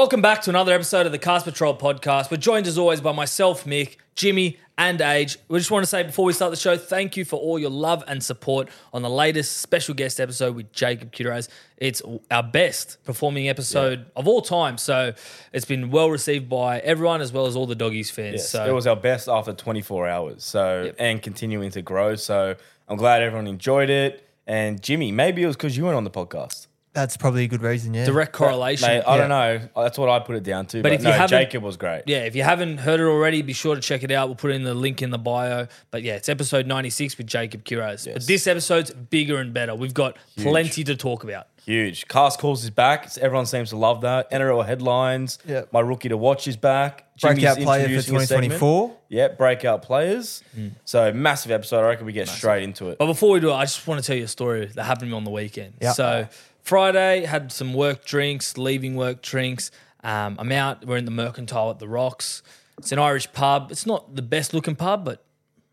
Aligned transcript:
Welcome 0.00 0.22
back 0.22 0.40
to 0.44 0.50
another 0.50 0.72
episode 0.72 1.04
of 1.04 1.12
the 1.12 1.18
Cast 1.18 1.44
Patrol 1.44 1.76
podcast. 1.76 2.30
We're 2.30 2.38
joined 2.38 2.66
as 2.66 2.78
always 2.78 3.02
by 3.02 3.12
myself, 3.12 3.66
Mick, 3.66 3.96
Jimmy, 4.14 4.56
and 4.78 4.98
Age. 4.98 5.36
We 5.48 5.58
just 5.58 5.70
want 5.70 5.82
to 5.82 5.86
say 5.86 6.02
before 6.04 6.24
we 6.24 6.32
start 6.32 6.50
the 6.52 6.56
show, 6.56 6.78
thank 6.78 7.18
you 7.18 7.26
for 7.26 7.38
all 7.38 7.58
your 7.58 7.68
love 7.68 8.02
and 8.08 8.22
support 8.22 8.70
on 8.94 9.02
the 9.02 9.10
latest 9.10 9.58
special 9.58 9.92
guest 9.94 10.18
episode 10.18 10.56
with 10.56 10.72
Jacob 10.72 11.12
Kiraz. 11.12 11.50
It's 11.76 12.00
our 12.30 12.42
best 12.42 12.96
performing 13.04 13.50
episode 13.50 14.06
of 14.16 14.26
all 14.26 14.40
time, 14.40 14.78
so 14.78 15.12
it's 15.52 15.66
been 15.66 15.90
well 15.90 16.10
received 16.10 16.48
by 16.48 16.78
everyone 16.78 17.20
as 17.20 17.30
well 17.30 17.44
as 17.44 17.54
all 17.54 17.66
the 17.66 17.74
doggies 17.74 18.10
fans. 18.10 18.36
Yes, 18.36 18.48
so 18.48 18.66
it 18.66 18.72
was 18.72 18.86
our 18.86 18.96
best 18.96 19.28
after 19.28 19.52
24 19.52 20.08
hours. 20.08 20.42
So 20.42 20.84
Yep. 20.84 20.96
and 20.98 21.20
continuing 21.22 21.72
to 21.72 21.82
grow. 21.82 22.14
So 22.14 22.54
I'm 22.88 22.96
glad 22.96 23.20
everyone 23.20 23.46
enjoyed 23.46 23.90
it. 23.90 24.26
And 24.46 24.82
Jimmy, 24.82 25.12
maybe 25.12 25.42
it 25.42 25.46
was 25.46 25.56
because 25.56 25.76
you 25.76 25.84
weren't 25.84 25.98
on 25.98 26.04
the 26.04 26.10
podcast. 26.10 26.68
That's 26.92 27.16
probably 27.16 27.44
a 27.44 27.48
good 27.48 27.62
reason, 27.62 27.94
yeah. 27.94 28.04
direct 28.04 28.32
correlation. 28.32 28.88
Mate, 28.88 29.02
I 29.06 29.14
Yeah. 29.14 29.20
don't 29.20 29.28
know. 29.28 29.60
That's 29.76 29.96
what 29.96 30.08
I 30.08 30.18
put 30.18 30.34
it 30.34 30.42
down 30.42 30.66
to. 30.66 30.82
But, 30.82 30.92
if 30.92 31.00
you 31.02 31.04
no, 31.04 31.12
haven't- 31.12 31.28
Jacob 31.28 31.62
was 31.62 31.76
great. 31.76 32.02
Yeah, 32.06 32.24
if 32.24 32.34
you 32.34 32.42
haven't 32.42 32.78
heard 32.78 32.98
it 32.98 33.04
already, 33.04 33.42
be 33.42 33.52
sure 33.52 33.76
to 33.76 33.80
check 33.80 34.02
it 34.02 34.10
out. 34.10 34.26
We'll 34.28 34.34
put 34.34 34.50
it 34.50 34.54
in 34.54 34.64
the 34.64 34.74
link 34.74 35.00
in 35.00 35.10
the 35.10 35.18
bio. 35.18 35.68
But 35.92 36.02
yeah, 36.02 36.14
it's 36.16 36.28
episode 36.28 36.66
96 36.66 37.16
with 37.16 37.28
Jacob 37.28 37.64
Kiraz. 37.64 38.12
But 38.12 38.26
this 38.26 38.48
episode's 38.48 38.90
bigger 38.90 39.38
and 39.38 39.54
better. 39.54 39.74
We've 39.74 39.94
got 39.94 40.16
plenty 40.36 40.82
to 40.82 40.96
talk 40.96 41.22
about. 41.22 41.46
Huge. 41.64 42.08
Cast 42.08 42.40
calls 42.40 42.64
is 42.64 42.70
back. 42.70 43.16
Everyone 43.18 43.46
seems 43.46 43.68
to 43.68 43.76
love 43.76 44.00
that. 44.00 44.28
NRL 44.32 44.62
headlines. 44.66 45.38
Yep. 45.46 45.72
My 45.72 45.80
rookie 45.80 46.08
to 46.08 46.16
watch 46.16 46.48
is 46.48 46.56
back. 46.56 47.04
Breakout 47.20 47.58
player 47.58 47.82
for 47.84 47.90
introducing 47.90 48.16
a 48.16 48.20
segment. 48.20 48.52
2024. 48.54 48.96
Yep, 49.10 49.38
breakout 49.38 49.82
players. 49.82 50.42
Mm. 50.58 50.72
So 50.86 51.12
massive 51.12 51.52
episode. 51.52 51.80
I 51.84 51.88
reckon 51.88 52.06
we 52.06 52.12
get 52.12 52.28
straight 52.28 52.62
into 52.62 52.88
it. 52.88 52.98
But 52.98 53.06
before 53.06 53.30
we 53.32 53.40
do 53.40 53.50
it, 53.50 53.54
I 53.54 53.64
just 53.64 53.86
want 53.86 54.00
to 54.02 54.06
tell 54.06 54.16
you 54.16 54.24
a 54.24 54.28
story 54.28 54.66
that 54.74 54.84
happened 54.84 55.02
to 55.02 55.06
me 55.08 55.16
on 55.16 55.24
the 55.24 55.30
weekend. 55.30 55.74
Yeah. 55.82 55.92
So 55.92 56.26
Friday 56.62 57.24
had 57.24 57.52
some 57.52 57.74
work 57.74 58.04
drinks, 58.04 58.56
leaving 58.56 58.94
work 58.94 59.22
drinks. 59.22 59.70
Um, 60.02 60.36
I'm 60.38 60.52
out. 60.52 60.86
We're 60.86 60.96
in 60.96 61.04
the 61.04 61.10
Mercantile 61.10 61.70
at 61.70 61.78
the 61.78 61.88
Rocks. 61.88 62.42
It's 62.78 62.92
an 62.92 62.98
Irish 62.98 63.30
pub. 63.32 63.70
It's 63.70 63.86
not 63.86 64.16
the 64.16 64.22
best 64.22 64.54
looking 64.54 64.76
pub, 64.76 65.04
but 65.04 65.24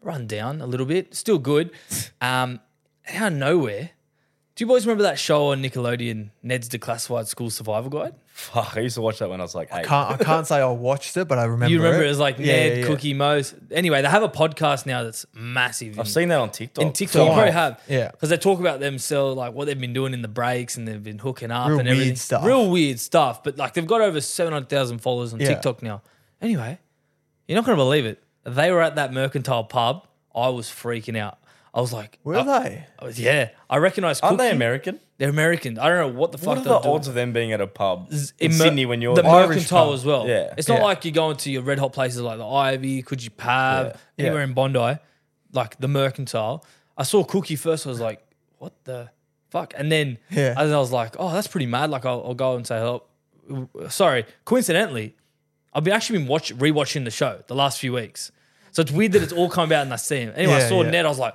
run 0.02 0.28
down 0.28 0.62
a 0.62 0.66
little 0.66 0.86
bit. 0.86 1.16
Still 1.16 1.40
good. 1.40 1.72
Um, 2.22 2.60
out 3.14 3.32
of 3.32 3.38
nowhere. 3.38 3.92
Do 4.58 4.64
you 4.64 4.68
boys 4.68 4.88
remember 4.88 5.04
that 5.04 5.20
show 5.20 5.50
on 5.52 5.62
Nickelodeon, 5.62 6.32
Ned's 6.42 6.68
Declassified 6.68 7.28
School 7.28 7.52
Survival 7.52 7.92
Guide? 7.92 8.16
Fuck, 8.26 8.76
I 8.76 8.80
used 8.80 8.96
to 8.96 9.02
watch 9.02 9.20
that 9.20 9.30
when 9.30 9.40
I 9.40 9.44
was 9.44 9.54
like 9.54 9.70
eight. 9.72 9.86
Can't, 9.86 10.20
I 10.20 10.24
can't 10.24 10.48
say 10.48 10.56
I 10.58 10.66
watched 10.72 11.16
it, 11.16 11.28
but 11.28 11.38
I 11.38 11.44
remember 11.44 11.72
You 11.72 11.78
remember 11.78 12.02
it. 12.02 12.08
it 12.08 12.10
was 12.10 12.18
like 12.18 12.40
Yeah, 12.40 12.46
Ned, 12.48 12.72
yeah, 12.72 12.78
yeah. 12.80 12.86
Cookie, 12.88 13.14
Moe's. 13.14 13.54
Anyway, 13.70 14.02
they 14.02 14.08
have 14.10 14.24
a 14.24 14.30
podcast 14.30 14.88
now 14.88 15.04
that's 15.04 15.28
massive. 15.32 16.00
I've 16.00 16.08
in- 16.08 16.12
seen 16.12 16.30
that 16.30 16.40
on 16.40 16.50
TikTok. 16.50 16.84
in 16.84 16.92
TikTok, 16.92 17.22
you 17.22 17.28
Why? 17.30 17.34
probably 17.36 17.52
have. 17.52 17.82
Yeah. 17.88 18.10
Because 18.10 18.30
they 18.30 18.38
talk 18.38 18.60
about 18.60 18.80
themselves, 18.80 19.38
like 19.38 19.54
what 19.54 19.66
they've 19.68 19.80
been 19.80 19.94
doing 19.94 20.16
in 20.16 20.24
the 20.24 20.28
breaks 20.28 20.76
and 20.76 20.88
they've 20.88 21.04
been 21.04 21.20
hooking 21.20 21.52
up 21.52 21.68
Real 21.70 21.78
and 21.78 21.88
weird 21.88 21.96
everything. 22.00 22.16
stuff. 22.16 22.44
Real 22.44 22.68
weird 22.72 23.00
stuff. 23.00 23.44
But 23.44 23.60
like 23.60 23.76
they've 23.76 23.86
got 23.86 24.02
over 24.02 24.20
700,000 24.20 24.98
followers 24.98 25.34
on 25.34 25.40
Yeah. 25.40 25.50
TikTok 25.50 25.84
now. 25.84 26.02
Anyway, 26.42 26.80
you're 27.48 27.58
not 27.58 27.66
going 27.66 27.78
to 27.78 27.84
believe 27.84 28.08
it. 28.08 28.24
They 28.44 28.72
were 28.72 28.82
at 28.82 28.96
that 28.96 29.14
mercantile 29.14 29.66
pub. 29.66 30.08
I 30.36 30.50
was 30.50 30.68
freaking 30.68 31.16
out. 31.16 31.38
I 31.78 31.82
was 31.82 31.94
like, 31.94 32.18
Were 32.24 32.36
I- 32.38 32.44
they? 32.44 32.86
I 33.00 33.06
was- 33.06 33.20
yeah. 33.20 33.50
I 33.70 33.78
recognize 33.78 34.20
Aren't 34.22 34.40
they. 34.40 34.50
American? 34.52 35.00
They're 35.20 35.30
American. 35.30 35.78
I 35.78 35.88
don't 35.90 35.98
know 36.14 36.20
what 36.20 36.32
the 36.32 36.38
fuck 36.40 36.48
What 36.48 36.58
are 36.60 36.64
the 36.64 36.80
doing. 36.80 36.96
odds 36.96 37.08
of 37.08 37.14
them 37.14 37.34
being 37.34 37.52
at 37.54 37.62
a 37.62 37.68
pub 37.68 38.12
in 38.40 38.52
Mer- 38.52 38.58
Sydney 38.58 38.86
when 38.88 39.02
you're 39.02 39.16
the 39.16 39.24
mercantile 39.24 39.94
as 39.94 40.04
well. 40.04 40.28
Yeah. 40.28 40.54
it's 40.58 40.68
not 40.68 40.80
Yeah. 40.80 40.84
like 40.86 41.06
you're 41.06 41.14
going 41.14 41.38
to 41.38 41.52
your 41.52 41.62
red 41.62 41.78
hot 41.80 41.94
places 41.94 42.20
like 42.22 42.40
the 42.40 42.48
Ivy, 42.48 43.02
Could 43.04 43.24
you 43.24 43.30
Pav, 43.30 44.00
Yeah. 44.18 44.26
anywhere 44.26 44.44
in 44.44 44.54
Bondi, 44.54 44.98
like 45.54 45.80
the 45.80 45.88
mercantile. 45.88 46.66
I 46.98 47.04
saw 47.04 47.24
Cookie 47.24 47.56
first. 47.56 47.86
I 47.86 47.90
was 47.90 48.00
like, 48.00 48.22
what 48.58 48.74
the 48.86 49.10
fuck? 49.52 49.74
And 49.78 49.92
then 49.92 50.18
Yeah. 50.32 50.56
I 50.58 50.66
was 50.78 50.92
like, 50.92 51.16
oh, 51.20 51.32
that's 51.32 51.48
pretty 51.48 51.68
mad. 51.68 51.90
Like 51.92 52.06
I'll, 52.06 52.24
I'll 52.26 52.34
go 52.36 52.56
and 52.56 52.66
say 52.66 52.80
hello. 52.80 53.04
Sorry, 53.90 54.26
coincidentally, 54.46 55.16
I've 55.74 55.84
been 55.84 55.94
actually 55.94 56.20
been 56.20 56.28
watch 56.28 56.54
rewatching 56.56 57.06
the 57.06 57.12
show 57.12 57.44
the 57.48 57.56
last 57.56 57.80
few 57.80 57.94
weeks. 57.94 58.32
So 58.72 58.82
it's 58.82 58.92
weird 58.92 59.12
that 59.14 59.24
it's 59.24 59.34
all 59.34 59.50
come 59.50 59.72
out 59.72 59.84
and 59.84 59.94
I 59.94 59.98
see 59.98 60.18
him. 60.22 60.34
Anyway, 60.36 60.54
I 60.56 60.68
saw 60.68 60.84
yeah. 60.84 60.92
Ned. 60.92 61.06
I 61.06 61.10
was 61.10 61.18
like, 61.20 61.34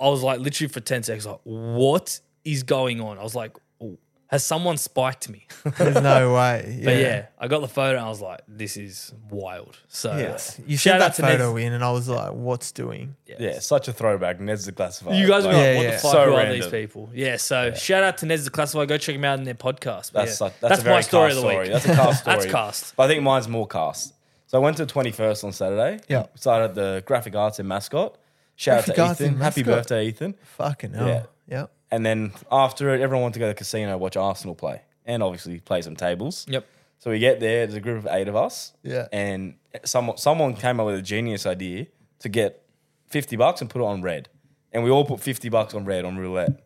I 0.00 0.08
was 0.08 0.22
like 0.22 0.40
literally 0.40 0.68
for 0.68 0.80
ten 0.80 1.02
seconds, 1.02 1.26
like, 1.26 1.40
what 1.44 2.20
is 2.44 2.62
going 2.62 3.00
on? 3.00 3.18
I 3.18 3.22
was 3.22 3.34
like, 3.34 3.56
oh, 3.82 3.98
has 4.28 4.44
someone 4.44 4.76
spiked 4.76 5.28
me? 5.28 5.46
There's 5.78 6.00
no 6.00 6.34
way. 6.34 6.76
Yeah. 6.78 6.84
But 6.84 6.96
yeah, 6.96 7.26
I 7.38 7.48
got 7.48 7.60
the 7.62 7.68
photo 7.68 7.96
and 7.96 8.06
I 8.06 8.08
was 8.08 8.20
like, 8.20 8.40
this 8.46 8.76
is 8.76 9.12
wild. 9.28 9.76
So 9.88 10.16
Yes. 10.16 10.58
Uh, 10.58 10.62
you 10.66 10.76
shout 10.76 10.92
sent 10.92 11.02
out 11.02 11.06
that 11.08 11.14
to 11.16 11.22
photo 11.22 11.54
Ned. 11.56 11.64
in, 11.66 11.72
and 11.72 11.82
I 11.84 11.90
was 11.90 12.08
like, 12.08 12.32
what's 12.32 12.70
doing? 12.72 13.16
Yeah, 13.26 13.58
such 13.58 13.88
a 13.88 13.92
throwback. 13.92 14.38
Ned's 14.40 14.66
the 14.66 14.72
classified. 14.72 15.16
You 15.16 15.26
guys 15.26 15.44
are 15.44 15.48
Like, 15.48 15.56
like, 15.56 15.64
Yeah, 15.64 15.76
what 15.76 15.82
yeah. 15.84 15.90
the 15.90 15.98
fuck 15.98 16.12
So 16.12 16.24
who 16.26 16.32
are 16.32 16.36
random. 16.38 16.60
these 16.60 16.68
people? 16.68 17.10
Yeah, 17.12 17.36
so 17.38 17.74
shout 17.74 18.04
out 18.04 18.18
to 18.18 18.26
Ned's 18.26 18.44
the 18.44 18.50
Classified. 18.50 18.88
Go 18.88 18.98
check 18.98 19.16
him 19.16 19.24
out 19.24 19.38
in 19.38 19.44
their 19.44 19.54
podcast. 19.54 20.12
But 20.12 20.26
That's 20.26 20.30
yeah, 20.32 20.34
such, 20.48 20.60
that's, 20.60 20.80
a 20.80 20.84
very 20.84 20.94
my 20.96 21.00
story 21.00 21.28
cast 21.30 21.36
of 21.38 21.42
the 21.42 21.48
week. 21.48 21.54
story. 21.56 21.68
That's 21.70 21.84
a 21.86 21.94
cast 21.94 22.20
story. 22.22 22.36
That's 22.36 22.50
cast. 22.52 22.96
But 22.96 23.02
I 23.04 23.08
think 23.08 23.22
mine's 23.22 23.48
more 23.48 23.66
cast. 23.66 24.14
So 24.46 24.58
I 24.58 24.60
went 24.62 24.76
to 24.78 24.86
21st 24.86 25.44
on 25.44 25.52
Saturday. 25.52 26.00
Yeah. 26.08 26.26
Started 26.34 26.74
the 26.74 27.02
graphic 27.06 27.34
arts 27.36 27.58
in 27.60 27.66
Mascot. 27.68 28.16
Shout 28.60 28.90
out 28.90 29.16
to 29.16 29.24
Ethan. 29.24 29.38
Happy 29.38 29.62
birthday, 29.62 30.08
Ethan. 30.08 30.34
Fucking 30.42 30.92
hell. 30.92 31.08
Yeah. 31.08 31.22
Yeah. 31.48 31.66
And 31.90 32.04
then 32.04 32.32
after 32.52 32.94
it, 32.94 33.00
everyone 33.00 33.22
wanted 33.22 33.34
to 33.34 33.38
go 33.40 33.46
to 33.46 33.54
the 33.54 33.58
casino, 33.58 33.96
watch 33.96 34.18
Arsenal 34.18 34.54
play, 34.54 34.82
and 35.06 35.22
obviously 35.22 35.60
play 35.60 35.80
some 35.80 35.96
tables. 35.96 36.44
Yep. 36.46 36.66
So 36.98 37.10
we 37.10 37.18
get 37.18 37.40
there. 37.40 37.66
There's 37.66 37.78
a 37.78 37.80
group 37.80 38.04
of 38.04 38.06
eight 38.10 38.28
of 38.28 38.36
us. 38.36 38.74
Yeah. 38.82 39.08
And 39.12 39.54
someone 39.84 40.18
someone 40.18 40.54
came 40.54 40.78
up 40.78 40.84
with 40.84 40.96
a 40.96 41.02
genius 41.02 41.46
idea 41.46 41.86
to 42.18 42.28
get 42.28 42.62
fifty 43.06 43.34
bucks 43.34 43.62
and 43.62 43.70
put 43.70 43.80
it 43.80 43.86
on 43.86 44.02
red, 44.02 44.28
and 44.72 44.84
we 44.84 44.90
all 44.90 45.06
put 45.06 45.20
fifty 45.20 45.48
bucks 45.48 45.72
on 45.72 45.86
red 45.86 46.04
on 46.04 46.18
roulette. 46.18 46.62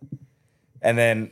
And 0.83 0.99
then, 0.99 1.31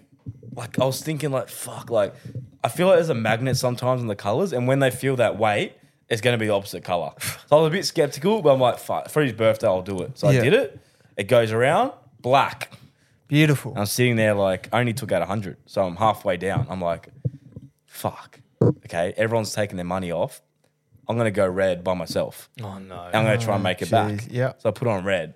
like, 0.55 0.79
I 0.79 0.85
was 0.85 1.03
thinking, 1.03 1.33
like, 1.33 1.49
fuck, 1.49 1.91
like, 1.91 2.15
I 2.63 2.69
feel 2.69 2.87
like 2.87 2.97
there's 2.99 3.09
a 3.09 3.15
magnet 3.15 3.57
sometimes 3.57 4.01
in 4.01 4.07
the 4.07 4.15
colors, 4.15 4.53
and 4.53 4.69
when 4.69 4.79
they 4.79 4.93
feel 4.93 5.17
that 5.17 5.37
weight, 5.37 5.73
it's 6.13 6.21
going 6.21 6.35
to 6.35 6.39
be 6.39 6.47
the 6.47 6.53
opposite 6.53 6.85
color. 6.85 7.13
So 7.19 7.57
I 7.57 7.61
was 7.63 7.69
a 7.69 7.71
bit 7.71 7.87
skeptical, 7.87 8.43
but 8.43 8.53
I'm 8.53 8.61
like, 8.61 8.79
fuck, 8.79 9.09
for 9.09 9.23
his 9.23 9.33
birthday, 9.33 9.67
I'll 9.67 9.81
do 9.81 10.03
it. 10.03 10.19
So 10.19 10.29
I 10.29 10.33
did 10.33 10.53
it. 10.53 10.79
It 11.17 11.25
goes 11.25 11.53
around 11.53 11.93
black. 12.21 12.71
Beautiful. 13.29 13.73
I'm 13.77 13.87
sitting 13.87 14.17
there 14.17 14.35
like 14.35 14.69
I 14.73 14.81
only 14.81 14.93
took 14.93 15.11
out 15.11 15.27
hundred, 15.27 15.57
so 15.65 15.83
I'm 15.83 15.97
halfway 15.97 16.37
down. 16.37 16.67
I'm 16.69 16.83
like, 16.83 17.09
fuck. 17.87 18.41
Okay, 18.63 19.15
everyone's 19.17 19.55
taking 19.55 19.77
their 19.77 19.87
money 19.87 20.13
off. 20.13 20.43
I'm 21.09 21.17
gonna 21.17 21.31
go 21.31 21.49
red 21.49 21.83
by 21.83 21.95
myself. 21.95 22.51
Oh 22.63 22.79
no. 22.79 22.95
I'm 22.95 23.25
gonna 23.25 23.39
try 23.39 23.55
and 23.55 23.65
make 23.65 23.81
it 23.81 23.89
oh, 23.89 23.91
back. 23.91 24.13
jeez, 24.13 24.29
yeah. 24.31 24.53
So 24.59 24.69
I 24.69 24.73
put 24.73 24.87
on 24.87 25.05
red. 25.05 25.35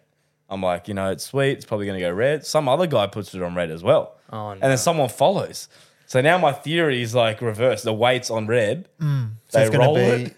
I'm 0.49 0.63
like, 0.63 0.89
you 0.89 0.95
know, 0.95 1.11
it's 1.11 1.25
sweet. 1.25 1.53
It's 1.53 1.65
probably 1.65 1.87
gonna 1.87 2.01
go 2.01 2.13
red. 2.13 2.45
Some 2.45 2.69
other 2.69 2.87
guy 2.87 3.07
puts 3.07 3.35
it 3.35 3.43
on 3.43 3.55
red 3.55 3.71
as 3.71 3.83
well. 3.83 4.17
Oh, 4.31 4.51
And 4.51 4.61
no. 4.61 4.69
then 4.69 4.79
someone 4.79 5.09
follows. 5.09 5.69
So 6.07 6.21
now 6.21 6.37
my 6.39 6.53
theory 6.53 7.01
is 7.01 7.15
like 7.15 7.41
reverse. 7.41 7.83
The 7.83 7.95
weight's 7.95 8.31
on 8.31 8.47
red. 8.47 8.89
Mm. 9.01 9.31
So 9.49 9.59
they 9.59 9.65
it's 9.65 9.75
gonna 9.75 9.87
roll 9.87 9.95
be, 9.95 10.01
it. 10.03 10.37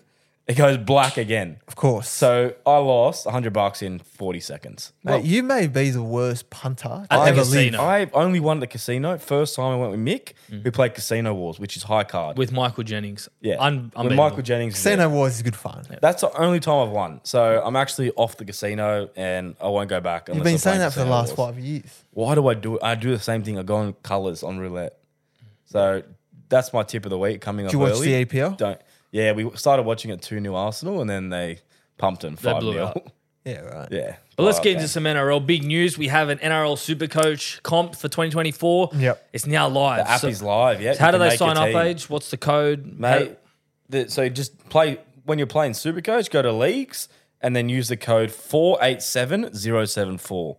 It 0.49 0.57
goes 0.57 0.79
black 0.79 1.19
again. 1.19 1.59
of 1.69 1.77
course. 1.77 2.09
So 2.09 2.55
I 2.65 2.79
lost 2.79 3.27
100 3.27 3.53
bucks 3.53 3.83
in 3.83 3.99
40 3.99 4.41
seconds. 4.41 4.95
Mate, 5.05 5.23
you 5.27 5.43
may 5.43 5.67
be 5.67 5.91
the 5.91 6.03
worst 6.03 6.49
punter 6.49 7.07
At 7.11 7.19
to 7.19 7.23
the 7.25 7.29
ever 7.29 7.41
casino. 7.41 7.83
I 7.83 8.09
only 8.15 8.41
won 8.41 8.57
at 8.57 8.61
the 8.61 8.67
casino. 8.67 9.19
First 9.19 9.57
time 9.57 9.73
I 9.73 9.77
went 9.77 9.91
with 9.91 10.01
Mick, 10.01 10.33
mm. 10.51 10.63
who 10.63 10.71
played 10.71 10.95
Casino 10.95 11.35
Wars, 11.35 11.61
which 11.61 11.77
is 11.77 11.83
high 11.83 12.05
card. 12.05 12.39
With 12.39 12.51
Michael 12.51 12.83
Jennings. 12.83 13.29
yeah, 13.43 13.57
Un- 13.59 13.85
with 13.85 13.97
unbeatable. 13.97 14.17
Michael 14.25 14.43
Jennings. 14.43 14.73
was 14.73 14.83
there. 14.83 14.97
Casino 14.97 15.15
Wars 15.15 15.37
is 15.37 15.43
good 15.43 15.55
fun. 15.55 15.85
That's 16.01 16.23
the 16.23 16.35
only 16.41 16.61
time 16.61 16.89
I've 16.89 16.95
won. 16.95 17.21
So 17.25 17.63
I'm 17.63 17.77
actually 17.77 18.11
off 18.13 18.39
the 18.39 18.47
casino, 18.47 19.11
and 19.17 19.55
I 19.61 19.69
won't 19.69 19.91
go 19.91 20.01
back. 20.01 20.29
You've 20.29 20.39
been 20.39 20.47
I 20.47 20.51
play 20.53 20.57
saying 20.57 20.79
that 20.79 20.95
for 20.95 21.01
the 21.01 21.07
last 21.11 21.37
Wars. 21.37 21.51
five 21.55 21.63
years. 21.63 22.05
Why 22.13 22.35
do 22.35 22.49
I 22.49 22.55
do 22.55 22.77
it? 22.77 22.83
I 22.83 22.95
do 22.95 23.11
the 23.11 23.23
same 23.23 23.43
thing. 23.43 23.59
I 23.59 23.63
go 23.63 23.77
on 23.77 23.93
colors 24.03 24.43
on 24.43 24.59
roulette. 24.59 24.99
So 25.67 26.03
that's 26.49 26.73
my 26.73 26.85
tip 26.85 27.05
of 27.05 27.11
the 27.11 27.19
week 27.19 27.43
coming 27.43 27.67
up 27.67 27.73
Do 27.73 27.77
you 27.77 27.83
watch 27.83 27.93
early. 27.93 28.25
the 28.25 28.25
APL? 28.25 28.57
Don't. 28.57 28.81
Yeah, 29.11 29.33
we 29.33 29.51
started 29.57 29.85
watching 29.85 30.11
it 30.11 30.21
two 30.23 30.41
new 30.41 30.55
Arsenal, 30.55 31.01
and 31.01 31.09
then 31.09 31.29
they 31.31 31.61
pumped 31.97 32.25
in 32.25 32.37
five 32.37 32.61
blew 32.61 32.73
it 32.73 32.77
nil. 32.77 32.85
up. 32.87 33.12
Yeah, 33.44 33.61
right. 33.61 33.88
yeah. 33.91 34.17
But 34.37 34.43
let's 34.43 34.61
get 34.61 34.75
into 34.75 34.88
some 34.88 35.05
NRL 35.05 35.47
big 35.47 35.65
news. 35.65 35.97
We 35.97 36.09
have 36.09 36.29
an 36.29 36.37
NRL 36.38 36.77
Supercoach 36.77 37.62
comp 37.62 37.94
for 37.94 38.06
2024. 38.09 38.91
Yep. 38.94 39.29
It's 39.32 39.47
now 39.47 39.69
live. 39.69 40.05
The 40.05 40.11
app 40.11 40.21
So 40.21 40.29
is 40.29 40.43
live. 40.43 40.82
Yeah. 40.82 40.94
how 40.99 41.06
you 41.06 41.12
do 41.12 41.19
can 41.19 41.21
they 41.21 41.29
make 41.31 41.41
your 41.41 41.49
sign 41.55 41.56
up, 41.56 41.69
team. 41.69 41.77
Age? 41.79 42.11
What's 42.11 42.31
the 42.31 42.37
code? 42.37 42.99
mate. 42.99 43.38
The, 43.88 44.11
so 44.11 44.29
just 44.29 44.69
play 44.69 44.99
when 45.25 45.38
you're 45.38 45.47
playing 45.47 45.73
Supercoach. 45.73 46.31
Go 46.31 46.43
to 46.43 46.53
leagues 46.53 47.09
and 47.41 47.56
then 47.56 47.71
use 47.71 47.88
the 47.88 47.97
code 47.97 48.31
four 48.31 48.77
eight 48.82 49.00
seven 49.00 49.55
zero 49.55 49.87
seven 49.87 50.19
four. 50.19 50.59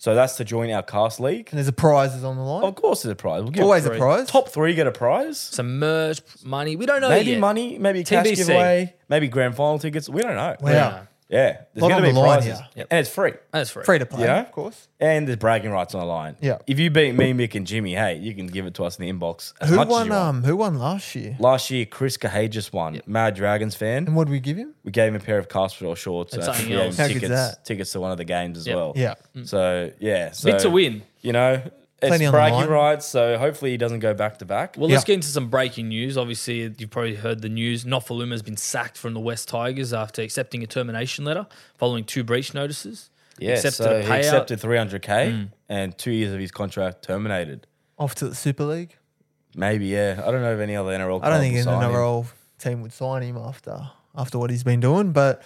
So 0.00 0.14
that's 0.14 0.36
to 0.36 0.44
join 0.44 0.70
our 0.70 0.82
cast 0.82 1.18
league. 1.18 1.48
And 1.50 1.58
there's 1.58 1.66
a 1.68 1.72
prizes 1.72 2.22
on 2.22 2.36
the 2.36 2.42
line. 2.42 2.62
Of 2.64 2.76
course, 2.76 3.02
there's 3.02 3.12
a 3.12 3.16
prize. 3.16 3.42
We'll 3.42 3.50
give 3.50 3.64
Always 3.64 3.84
a 3.84 3.90
prize. 3.90 4.28
top 4.28 4.48
three 4.48 4.74
get 4.74 4.86
a 4.86 4.92
prize. 4.92 5.38
some 5.38 5.80
merch, 5.80 6.20
money. 6.44 6.76
We 6.76 6.86
don't 6.86 7.00
know 7.00 7.08
Maybe 7.08 7.32
yet. 7.32 7.40
money, 7.40 7.78
maybe 7.78 8.04
cash 8.04 8.24
TBC. 8.26 8.36
giveaway, 8.36 8.94
maybe 9.08 9.26
grand 9.28 9.56
final 9.56 9.78
tickets. 9.80 10.08
We 10.08 10.22
don't 10.22 10.36
know. 10.36 10.56
Wow. 10.60 10.70
Yeah. 10.70 11.04
Yeah, 11.30 11.58
there's 11.74 11.82
Lot 11.82 11.88
going 11.90 12.02
to 12.04 12.08
be 12.08 12.14
the 12.14 12.20
line 12.20 12.38
prizes, 12.38 12.58
here. 12.58 12.68
Yep. 12.76 12.86
and 12.90 13.00
it's 13.00 13.10
free. 13.10 13.32
That's 13.52 13.68
free. 13.68 13.84
Free 13.84 13.98
to 13.98 14.06
play, 14.06 14.24
Yeah. 14.24 14.40
of 14.40 14.50
course. 14.52 14.88
And 14.98 15.28
there's 15.28 15.36
bragging 15.36 15.70
rights 15.70 15.94
on 15.94 16.00
the 16.00 16.06
line. 16.06 16.36
Yeah. 16.40 16.56
If 16.66 16.78
you 16.78 16.90
beat 16.90 17.14
me, 17.14 17.34
Mick, 17.34 17.54
and 17.54 17.66
Jimmy, 17.66 17.94
hey, 17.94 18.16
you 18.16 18.34
can 18.34 18.46
give 18.46 18.64
it 18.64 18.72
to 18.76 18.84
us 18.84 18.98
in 18.98 19.04
the 19.04 19.12
inbox. 19.12 19.52
As 19.60 19.68
Who 19.68 19.76
much 19.76 19.88
as 19.88 19.92
won? 19.92 20.06
you 20.06 20.12
want. 20.12 20.24
Um, 20.36 20.42
who 20.44 20.56
won 20.56 20.78
last 20.78 21.14
year? 21.14 21.36
Last 21.38 21.70
year, 21.70 21.84
Chris 21.84 22.16
Cahages 22.16 22.72
won. 22.72 23.02
Mad 23.06 23.34
Dragons 23.34 23.74
fan. 23.74 24.06
And 24.06 24.16
what 24.16 24.24
did 24.24 24.32
we 24.32 24.40
give 24.40 24.56
him? 24.56 24.74
We 24.84 24.90
gave 24.90 25.08
him 25.08 25.16
a 25.16 25.24
pair 25.24 25.36
of 25.38 25.50
Casperdale 25.50 25.94
shorts. 25.96 26.32
And 26.32 26.42
I 26.42 26.46
something 26.46 26.64
we 26.64 26.70
gave 26.70 26.78
him 26.80 26.86
else. 26.86 26.96
How 26.96 27.04
good's 27.08 27.14
tickets, 27.20 27.30
that? 27.30 27.64
tickets 27.66 27.92
to 27.92 28.00
one 28.00 28.10
of 28.10 28.16
the 28.16 28.24
games 28.24 28.56
as 28.56 28.66
Yep. 28.66 28.76
well. 28.76 28.92
Yeah. 28.96 29.14
So 29.44 29.90
yeah, 30.00 30.30
so, 30.32 30.50
Bit 30.50 30.60
to 30.60 30.70
win. 30.70 31.02
You 31.20 31.32
know, 31.34 31.60
It's 31.62 31.74
Plenty 32.00 32.26
on 32.26 32.32
the 32.32 32.36
bragging 32.36 32.58
line. 32.60 32.68
rights, 32.68 33.06
so 33.06 33.36
hopefully 33.38 33.72
he 33.72 33.76
doesn't 33.76 33.98
go 33.98 34.14
back 34.14 34.38
to 34.38 34.44
back. 34.44 34.76
Well, 34.78 34.88
let's 34.88 35.02
Yeah. 35.02 35.06
get 35.08 35.14
into 35.14 35.28
some 35.28 35.48
breaking 35.48 35.88
news. 35.88 36.16
Obviously, 36.16 36.72
you've 36.78 36.90
probably 36.90 37.16
heard 37.16 37.42
the 37.42 37.48
news. 37.48 37.84
Nofoaluma 37.84 38.30
has 38.32 38.42
been 38.42 38.56
sacked 38.56 38.96
from 38.96 39.14
the 39.14 39.20
West 39.20 39.48
Tigers 39.48 39.92
after 39.92 40.22
accepting 40.22 40.62
a 40.62 40.66
termination 40.66 41.24
letter 41.24 41.46
following 41.76 42.04
two 42.04 42.22
breach 42.22 42.54
notices. 42.54 43.10
Yeah, 43.40 43.54
accepted 43.54 43.72
so 43.84 43.96
a 43.96 44.02
he 44.02 44.10
accepted 44.12 44.60
300k 44.60 45.48
and 45.68 45.96
two 45.98 46.10
years 46.12 46.32
of 46.32 46.40
his 46.40 46.50
contract 46.52 47.02
terminated. 47.02 47.66
Off 47.98 48.14
to 48.16 48.28
the 48.28 48.34
Super 48.34 48.64
League. 48.64 48.96
Maybe, 49.56 49.86
yeah. 49.86 50.22
I 50.24 50.30
don't 50.30 50.42
know 50.42 50.52
if 50.54 50.60
any 50.60 50.76
other 50.76 50.90
NRL. 50.92 51.20
I 51.22 51.30
don't 51.30 51.40
think 51.40 51.54
will 51.56 51.64
sign 51.64 51.82
him. 51.82 52.26
team 52.58 52.82
would 52.82 52.92
sign 52.92 53.22
him 53.22 53.36
after 53.36 53.90
after 54.16 54.38
what 54.38 54.50
he's 54.50 54.62
been 54.64 54.80
doing. 54.80 55.10
But 55.12 55.42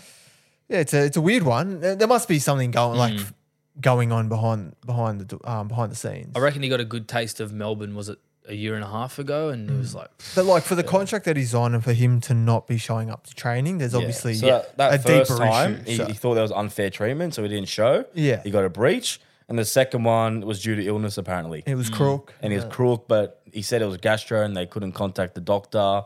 yeah, 0.68 0.78
it's 0.80 0.92
a 0.92 1.04
it's 1.04 1.16
a 1.16 1.20
weird 1.22 1.42
one. 1.44 1.80
There 1.80 1.94
there 1.94 2.08
must 2.08 2.28
be 2.28 2.38
something 2.38 2.70
going 2.70 2.98
like 2.98 3.14
Mm. 3.14 3.32
Going 3.80 4.12
on 4.12 4.28
behind 4.28 4.76
behind 4.84 5.20
the 5.20 5.50
um, 5.50 5.68
behind 5.68 5.90
the 5.92 5.96
scenes. 5.96 6.32
I 6.36 6.40
reckon 6.40 6.62
he 6.62 6.68
got 6.68 6.80
a 6.80 6.84
good 6.84 7.08
taste 7.08 7.40
of 7.40 7.52
Melbourne. 7.52 7.94
Was 7.94 8.08
it 8.08 8.18
a 8.48 8.54
year 8.54 8.74
and 8.74 8.82
a 8.82 8.88
half 8.88 9.18
ago? 9.20 9.50
And 9.50 9.70
it 9.70 9.76
was 9.78 9.94
like, 9.94 10.10
But 10.34 10.44
like 10.46 10.64
for 10.64 10.74
the 10.74 10.82
contract 10.82 11.26
that 11.26 11.36
he's 11.36 11.54
on 11.54 11.74
and 11.74 11.82
for 11.84 11.92
him 11.92 12.20
to 12.22 12.34
not 12.34 12.66
be 12.66 12.76
showing 12.76 13.08
up 13.08 13.24
to 13.28 13.34
training, 13.34 13.78
there's 13.78 13.92
Yeah. 13.92 13.98
obviously 14.00 14.34
So 14.34 14.46
that, 14.46 14.76
that 14.78 14.94
a 14.94 14.98
first 14.98 15.30
deeper 15.30 15.38
time, 15.38 15.74
issue. 15.74 15.84
he, 15.90 15.96
so- 15.96 16.06
he 16.06 16.12
thought 16.12 16.34
there 16.34 16.42
was 16.42 16.50
unfair 16.52 16.90
treatment, 16.90 17.34
so 17.34 17.42
he 17.44 17.48
didn't 17.48 17.68
show. 17.68 18.04
Yeah. 18.14 18.42
He 18.42 18.50
got 18.50 18.64
a 18.64 18.68
breach. 18.68 19.20
And 19.48 19.56
the 19.58 19.64
second 19.64 20.02
one 20.04 20.40
was 20.40 20.60
due 20.62 20.74
to 20.76 20.82
illness, 20.84 21.18
apparently. 21.18 21.62
it 21.66 21.74
was 21.76 21.88
crook. 21.90 22.34
and 22.40 22.52
he 22.52 22.56
was 22.56 22.64
crook, 22.66 23.06
but 23.06 23.42
he 23.52 23.60
said 23.62 23.80
it 23.80 23.86
was 23.86 23.98
gastro 23.98 24.42
and 24.44 24.56
they 24.56 24.66
couldn't 24.66 24.92
contact 24.92 25.34
the 25.34 25.40
doctor. 25.40 26.02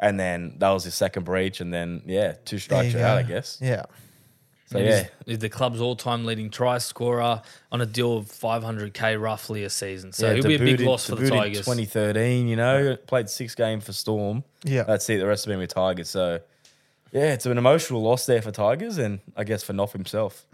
And 0.00 0.18
then 0.20 0.56
that 0.58 0.70
was 0.70 0.84
his 0.84 0.94
second 0.94 1.24
breach. 1.24 1.60
And 1.60 1.72
then, 1.72 2.02
yeah, 2.06 2.32
two 2.44 2.56
There 2.56 2.60
strikes 2.60 2.92
you 2.92 2.98
you're 2.98 3.08
out, 3.08 3.18
I 3.18 3.22
guess. 3.22 3.58
Yeah. 3.62 3.84
So, 4.70 4.78
he's- 4.78 5.02
yeah. 5.04 5.08
he's 5.24 5.38
the 5.38 5.48
club's 5.48 5.80
all-time 5.80 6.26
leading 6.26 6.50
try 6.50 6.76
scorer 6.78 7.40
on 7.72 7.80
a 7.80 7.86
deal 7.86 8.18
of 8.18 8.26
500k 8.26 9.20
roughly 9.20 9.64
a 9.64 9.70
season. 9.70 10.12
So 10.12 10.26
yeah, 10.28 10.34
he'll 10.34 10.44
be 10.44 10.54
a 10.56 10.58
big 10.58 10.80
loss 10.80 11.06
for 11.06 11.14
the 11.16 11.22
debuted 11.22 11.30
in 11.30 11.38
Tigers. 11.38 11.58
2013, 11.64 12.48
you 12.48 12.56
know, 12.56 12.96
played 13.06 13.30
six 13.30 13.54
games 13.54 13.84
for 13.84 13.92
Storm. 13.94 14.44
Yeah. 14.64 14.82
That's 14.82 15.08
it. 15.08 15.18
The 15.18 15.26
rest 15.26 15.46
of 15.46 15.50
them 15.50 15.60
with 15.60 15.72
Tigers. 15.72 16.10
So, 16.10 16.40
yeah, 17.12 17.32
it's 17.32 17.46
an 17.46 17.56
emotional 17.56 18.02
loss 18.02 18.26
there 18.26 18.42
for 18.42 18.50
Tigers 18.50 18.98
and 18.98 19.20
I 19.36 19.44
guess 19.44 19.62
for 19.62 19.72
Knopf 19.72 19.92
himself. 19.94 20.46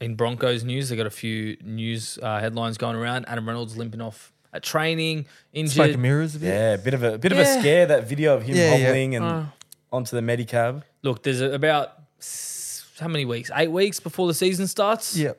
In 0.00 0.14
Broncos 0.16 0.62
news, 0.64 0.88
they 0.88 0.96
got 0.96 1.06
a 1.06 1.10
few 1.10 1.56
news 1.64 2.18
uh, 2.22 2.38
headlines 2.40 2.78
going 2.78 2.96
around. 2.96 3.24
Adam 3.28 3.46
Reynolds 3.46 3.76
limping 3.76 4.00
off 4.00 4.32
at 4.52 4.62
training, 4.62 5.22
Smoke 5.24 5.28
injured. 5.54 5.90
and 5.90 6.02
mirrors 6.02 6.34
a 6.36 6.38
bit. 6.38 6.46
Yeah, 6.48 6.74
a 6.74 6.78
bit 6.78 6.94
of 6.94 7.02
a 7.02 7.18
bit 7.18 7.32
of 7.32 7.38
a 7.38 7.46
scare 7.60 7.86
that 7.86 8.06
video 8.08 8.36
of 8.36 8.42
him 8.42 8.54
Yeah, 8.56 8.74
yeah. 8.76 8.84
hobbling 8.86 9.14
and 9.16 9.24
Uh. 9.24 9.44
onto 9.92 10.14
the 10.14 10.22
Medicab. 10.22 10.82
Look, 11.02 11.22
there's 11.22 11.40
a, 11.40 11.52
about 11.52 11.92
s- 12.20 12.61
how 12.98 13.08
many 13.08 13.24
weeks? 13.24 13.50
Eight 13.54 13.70
weeks 13.70 14.00
before 14.00 14.26
the 14.28 14.34
season 14.34 14.66
starts. 14.66 15.16
Yeah. 15.16 15.32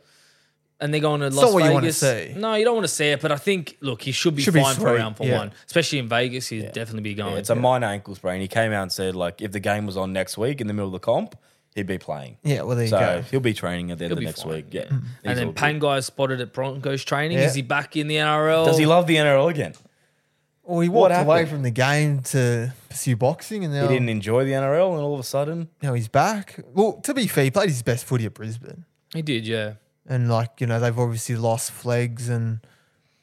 and 0.80 0.94
they're 0.94 1.00
going 1.02 1.22
to 1.22 1.28
Las 1.30 1.36
not 1.36 1.54
what 1.54 1.60
Vegas. 1.64 1.70
you 1.70 1.74
wanna 1.74 1.92
see. 1.94 2.34
No, 2.40 2.54
you 2.56 2.66
don't 2.66 2.76
want 2.76 2.84
to 2.88 2.94
see 2.94 3.06
it, 3.06 3.22
but 3.22 3.32
I 3.32 3.38
think 3.38 3.78
look, 3.80 4.02
he 4.02 4.12
should 4.12 4.36
be 4.36 4.42
Should 4.42 4.54
be 4.56 4.62
fine 4.62 4.76
for 4.76 4.82
sweet, 4.82 4.92
round 4.98 5.16
for 5.18 5.26
yeah. 5.26 5.38
one, 5.38 5.52
especially 5.66 6.00
in 6.00 6.10
Vegas. 6.10 6.48
He'd 6.48 6.74
definitely 6.74 7.04
be 7.04 7.14
going. 7.14 7.34
Yeah, 7.34 7.40
it's 7.40 7.50
a 7.50 7.56
minor 7.56 7.88
ankle 7.88 8.16
sprain. 8.16 8.42
He 8.42 8.48
came 8.50 8.72
out 8.74 8.82
and 8.84 8.92
said 8.92 9.16
like 9.16 9.42
if 9.42 9.52
the 9.54 9.60
game 9.62 9.86
was 9.86 9.96
on 9.98 10.12
next 10.12 10.38
week 10.38 10.60
in 10.60 10.68
the 10.68 10.74
middle 10.74 10.88
of 10.88 10.94
the 10.94 11.00
comp, 11.00 11.36
he'd 11.76 11.88
be 11.88 11.98
playing. 12.00 12.38
Yeah, 12.44 12.64
well 12.64 12.76
there 12.76 12.86
you 12.86 12.90
So 12.90 13.00
go. 13.00 13.22
he'll 13.32 13.40
be 13.40 13.54
training 13.54 13.92
at 13.92 13.98
the 14.00 14.06
end 14.06 14.10
He'll 14.12 14.18
of 14.18 14.20
be 14.22 14.26
next 14.26 14.44
fine, 14.44 14.54
week. 14.54 14.66
Yeah. 14.72 14.82
and 14.90 15.04
He's 15.24 15.36
then 15.38 15.48
all 15.48 15.54
good. 15.54 15.56
Pangai 15.56 15.98
is 16.00 16.06
spotted 16.08 16.42
at 16.42 16.52
Broncos 16.54 17.04
training. 17.06 17.38
Yeah. 17.38 17.46
Is 17.46 17.54
he 17.56 17.62
back 17.62 17.96
in 17.96 18.08
the 18.08 18.16
NRL? 18.18 18.66
Does 18.66 18.78
he 18.78 18.86
love 18.86 19.08
the 19.08 19.16
NRL 19.16 19.50
again? 19.52 19.74
Well, 20.74 20.82
he 20.82 20.90
What 20.90 21.12
walked 21.12 21.24
away 21.26 21.38
happened? 21.38 21.50
from 21.52 21.62
the 21.64 21.72
game 21.72 22.20
to 22.24 22.74
pursue 22.90 23.16
boxing, 23.16 23.64
and 23.64 23.74
now, 23.74 23.84
He 23.88 23.94
didn't 23.94 24.10
enjoy 24.10 24.44
the 24.44 24.52
NRL, 24.54 24.94
and 24.94 25.02
all 25.02 25.14
of 25.14 25.20
a 25.20 25.24
sudden, 25.24 25.70
now 25.84 25.94
he's 25.94 26.08
back. 26.08 26.60
Well, 26.74 26.94
to 27.04 27.14
be 27.14 27.28
fair, 27.28 27.44
he 27.44 27.52
played 27.52 27.70
his 27.70 27.84
best 27.84 28.06
footy 28.06 28.26
at 28.26 28.34
Brisbane, 28.34 28.86
He 29.14 29.22
did, 29.22 29.46
yeah. 29.46 29.74
and 30.08 30.30
like 30.30 30.60
you 30.60 30.66
know 30.68 30.80
they've 30.80 30.98
obviously 30.98 31.36
lost 31.36 31.72
Flegs 31.72 32.28
and 32.28 32.60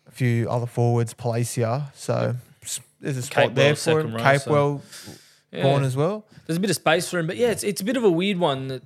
a 0.07 0.13
few 0.13 0.49
other 0.49 0.67
forwards, 0.67 1.13
Palasia. 1.15 1.93
So 1.95 2.37
s- 2.63 2.81
there's 3.01 3.17
a 3.17 3.23
spot 3.23 3.51
Capewell's 3.51 3.55
there 3.57 3.75
for 3.77 4.01
him. 4.01 4.13
second 4.13 4.15
row, 4.15 4.39
so- 4.39 4.51
Capewell 4.51 4.83
Yeah. 5.53 5.63
gone 5.65 5.83
as 5.83 5.97
well. 5.97 6.25
There's 6.47 6.57
a 6.57 6.61
bit 6.61 6.71
of 6.71 6.77
space 6.77 7.09
for 7.11 7.19
him, 7.19 7.27
but 7.27 7.37
yeah, 7.37 7.51
it's 7.51 7.65
it's 7.65 7.81
a 7.81 7.85
bit 7.85 7.97
of 7.97 8.05
a 8.05 8.11
weird 8.11 8.39
one. 8.39 8.69
That 8.69 8.83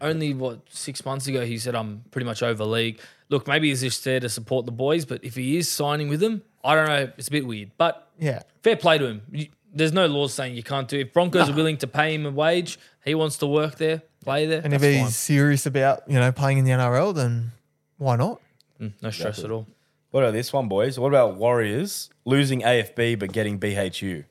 only 0.00 0.34
what 0.34 0.60
six 0.70 1.04
months 1.06 1.26
ago 1.26 1.44
he 1.44 1.56
said 1.58 1.74
I'm 1.74 2.04
pretty 2.10 2.26
much 2.26 2.42
over 2.42 2.64
league. 2.64 3.00
Look, 3.30 3.46
maybe 3.48 3.68
he's 3.70 3.80
just 3.80 4.04
there 4.04 4.20
to 4.20 4.28
support 4.28 4.64
the 4.66 4.72
boys, 4.72 5.04
but 5.04 5.22
if 5.24 5.34
he 5.36 5.56
is 5.56 5.68
signing 5.70 6.08
with 6.08 6.20
them, 6.20 6.42
I 6.64 6.74
don't 6.74 6.86
know. 6.86 7.12
It's 7.16 7.28
a 7.28 7.30
bit 7.30 7.46
weird, 7.46 7.70
but 7.78 8.08
Yeah, 8.18 8.42
fair 8.62 8.76
play 8.76 8.98
to 8.98 9.06
him. 9.06 9.22
You, 9.30 9.46
there's 9.72 9.92
no 9.92 10.06
laws 10.06 10.34
saying 10.34 10.56
you 10.56 10.62
can't 10.62 10.88
do. 10.88 10.98
It. 10.98 11.08
If 11.08 11.12
Broncos 11.12 11.48
are 11.48 11.54
willing 11.54 11.76
to 11.78 11.86
pay 11.86 12.14
him 12.14 12.26
a 12.26 12.30
wage, 12.30 12.78
he 13.04 13.14
wants 13.14 13.36
to 13.38 13.46
work 13.46 13.76
there, 13.76 14.02
play 14.24 14.46
there. 14.46 14.60
and 14.64 14.72
if 14.74 14.82
he's 14.82 15.00
fine. 15.00 15.10
serious 15.10 15.66
about 15.66 16.02
you 16.08 16.18
know 16.18 16.32
playing 16.32 16.58
in 16.58 16.64
the 16.64 16.70
NRL, 16.72 17.14
then 17.14 17.52
why 17.98 18.16
not? 18.16 18.40
Mm, 18.80 18.92
no 19.02 19.10
stress 19.10 19.42
at 19.44 19.50
all. 19.50 19.66
what 20.10 20.22
about 20.22 20.32
this 20.32 20.52
one, 20.52 20.68
boys? 20.68 20.98
What 20.98 21.08
about 21.08 21.36
Warriors 21.36 22.10
losing 22.24 22.62
AFB 22.62 23.18
but 23.18 23.32
getting 23.32 23.58
BHU? 23.58 24.24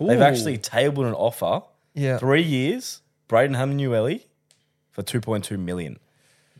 They've 0.00 0.20
actually 0.20 0.58
tabled 0.58 1.06
an 1.06 1.14
offer, 1.14 1.62
Yeah, 1.94 2.18
three 2.18 2.42
years, 2.42 3.02
Braden 3.28 3.54
Hamlin-Uele 3.54 4.22
for 4.90 5.02
two 5.02 5.20
point 5.20 5.44
two 5.44 5.58
million. 5.58 5.98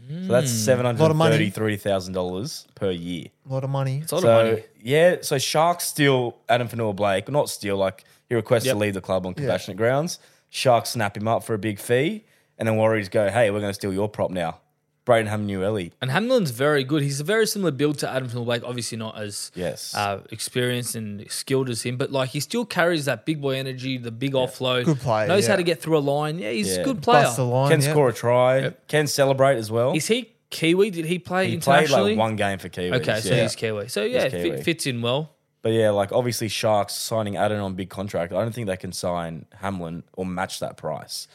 So 0.08 0.32
that's 0.32 0.50
hmm. 0.50 0.56
seven 0.56 0.96
Lot 0.98 1.10
of 1.10 1.16
money. 1.16 1.32
thirty-three 1.32 1.76
thousand 1.76 2.12
dollars 2.14 2.66
per 2.74 2.90
year. 2.90 3.26
a 3.48 3.52
lot 3.52 3.64
of 3.64 3.70
money. 3.70 4.00
It's 4.02 4.12
a 4.12 4.16
lot 4.16 4.22
So 4.22 4.40
of 4.40 4.46
money. 4.52 4.62
yeah, 4.82 5.16
so 5.20 5.38
Sharks 5.38 5.86
steal 5.86 6.36
Addin 6.48 6.68
Fonua-Blake, 6.68 7.28
not 7.28 7.48
steal, 7.48 7.76
like 7.76 8.04
he 8.28 8.34
requests 8.34 8.66
Yep. 8.66 8.74
to 8.74 8.78
leave 8.78 8.94
the 8.94 9.00
club 9.00 9.26
on 9.26 9.34
compassionate 9.34 9.76
grounds. 9.76 10.18
Sharks 10.50 10.90
snap 10.90 11.16
him 11.16 11.26
up 11.26 11.42
for 11.44 11.54
a 11.54 11.58
big 11.58 11.78
fee, 11.80 12.24
and 12.58 12.68
then 12.68 12.76
Warriors 12.76 13.08
go, 13.08 13.28
"Hey, 13.30 13.50
we're 13.50 13.60
going 13.60 13.70
to 13.70 13.74
steal 13.74 13.92
your 13.92 14.08
prop 14.08 14.30
now." 14.30 14.60
Braden 15.06 15.28
Hamlin-Uele. 15.28 15.92
And 16.02 16.10
Hamlin's 16.10 16.50
very 16.50 16.84
good. 16.84 17.02
He's 17.02 17.20
a 17.20 17.24
very 17.24 17.46
similar 17.46 17.70
build 17.70 17.98
to 18.00 18.10
Adam 18.10 18.28
Blake. 18.28 18.62
Obviously, 18.64 18.98
not 18.98 19.16
as 19.18 19.52
Yes. 19.54 19.94
uh, 19.94 20.20
experienced 20.30 20.94
and 20.96 21.24
skilled 21.30 21.70
as 21.70 21.82
him, 21.82 21.96
but 21.96 22.12
like 22.12 22.30
he 22.30 22.40
still 22.40 22.66
carries 22.66 23.06
that 23.06 23.24
big 23.24 23.40
boy 23.40 23.56
energy, 23.56 23.96
the 23.96 24.10
big 24.10 24.32
offload. 24.34 24.84
Good 24.84 24.98
player, 25.00 25.28
Knows 25.28 25.46
how 25.46 25.56
to 25.56 25.62
get 25.62 25.80
through 25.80 25.96
a 25.96 26.00
line. 26.00 26.38
Yeah, 26.38 26.50
he's 26.50 26.76
a 26.76 26.84
good 26.84 27.02
player. 27.02 27.22
Bust 27.22 27.36
the 27.36 27.44
line. 27.44 27.70
Can 27.70 27.80
yeah. 27.80 27.90
score 27.90 28.08
a 28.08 28.12
try. 28.12 28.58
Yep. 28.58 28.88
Can 28.88 29.06
celebrate 29.06 29.56
as 29.56 29.70
well. 29.70 29.94
Is 29.94 30.08
he 30.08 30.32
Kiwi? 30.50 30.90
Did 30.90 31.06
he 31.06 31.18
play 31.20 31.50
he 31.50 31.58
played 31.58 31.84
internationally? 31.84 32.10
like 32.12 32.18
one 32.18 32.36
game 32.36 32.58
for 32.58 32.68
Kiwi. 32.68 32.96
okay, 32.98 33.20
so 33.20 33.32
yeah. 33.34 33.42
he's 33.42 33.54
Kiwi. 33.54 33.88
So 33.88 34.02
yeah, 34.02 34.28
Kiwi. 34.28 34.50
fit, 34.50 34.64
fits 34.64 34.86
in 34.86 35.02
well. 35.02 35.30
But 35.62 35.72
yeah, 35.72 35.90
like 35.90 36.12
obviously 36.12 36.46
Sharks 36.46 36.94
signing 36.94 37.36
Adam 37.36 37.60
on 37.60 37.74
big 37.74 37.90
contract. 37.90 38.32
I 38.32 38.36
don't 38.42 38.54
think 38.54 38.68
they 38.68 38.76
can 38.76 38.92
sign 38.92 39.46
Hamlin 39.60 40.04
or 40.12 40.24
match 40.24 40.60
that 40.60 40.76
price. 40.76 41.26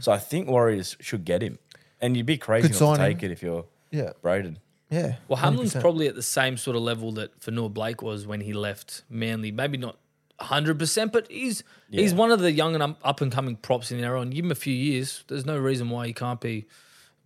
So 0.00 0.10
I 0.10 0.18
think 0.18 0.48
Warriors 0.48 0.96
should 1.00 1.24
get 1.24 1.40
him. 1.42 1.58
And 2.00 2.16
you'd 2.16 2.26
be 2.26 2.36
crazy 2.38 2.68
Good 2.68 2.72
not 2.74 2.78
to 2.78 2.96
signing. 3.00 3.16
take 3.16 3.22
it 3.24 3.30
if 3.32 3.42
you're 3.42 3.64
Yeah, 3.90 4.10
Braden. 4.22 4.58
yeah. 4.90 5.16
Well, 5.28 5.38
Hamlin's 5.38 5.72
100%. 5.74 5.80
probably 5.80 6.06
at 6.08 6.14
the 6.14 6.22
same 6.22 6.56
sort 6.56 6.76
of 6.76 6.82
level 6.82 7.12
that 7.12 7.38
Fonua-Blake 7.40 8.02
was 8.02 8.26
when 8.26 8.40
he 8.42 8.52
left 8.52 9.02
Manly. 9.08 9.50
Maybe 9.52 9.78
not 9.78 9.98
hundred 10.38 10.78
percent, 10.78 11.12
but 11.14 11.26
he's 11.30 11.64
he's 11.90 12.12
Yeah. 12.12 12.18
one 12.18 12.30
of 12.30 12.40
the 12.40 12.52
young 12.52 12.74
and 12.74 12.94
up 13.02 13.20
and 13.22 13.32
coming 13.32 13.56
props 13.56 13.90
in 13.90 13.96
the 13.98 14.04
NRL. 14.04 14.20
And 14.22 14.34
give 14.34 14.44
him 14.44 14.50
a 14.50 14.54
few 14.54 14.74
years, 14.74 15.24
there's 15.28 15.46
no 15.46 15.56
reason 15.56 15.88
why 15.88 16.06
he 16.06 16.12
can't 16.12 16.40
be 16.42 16.66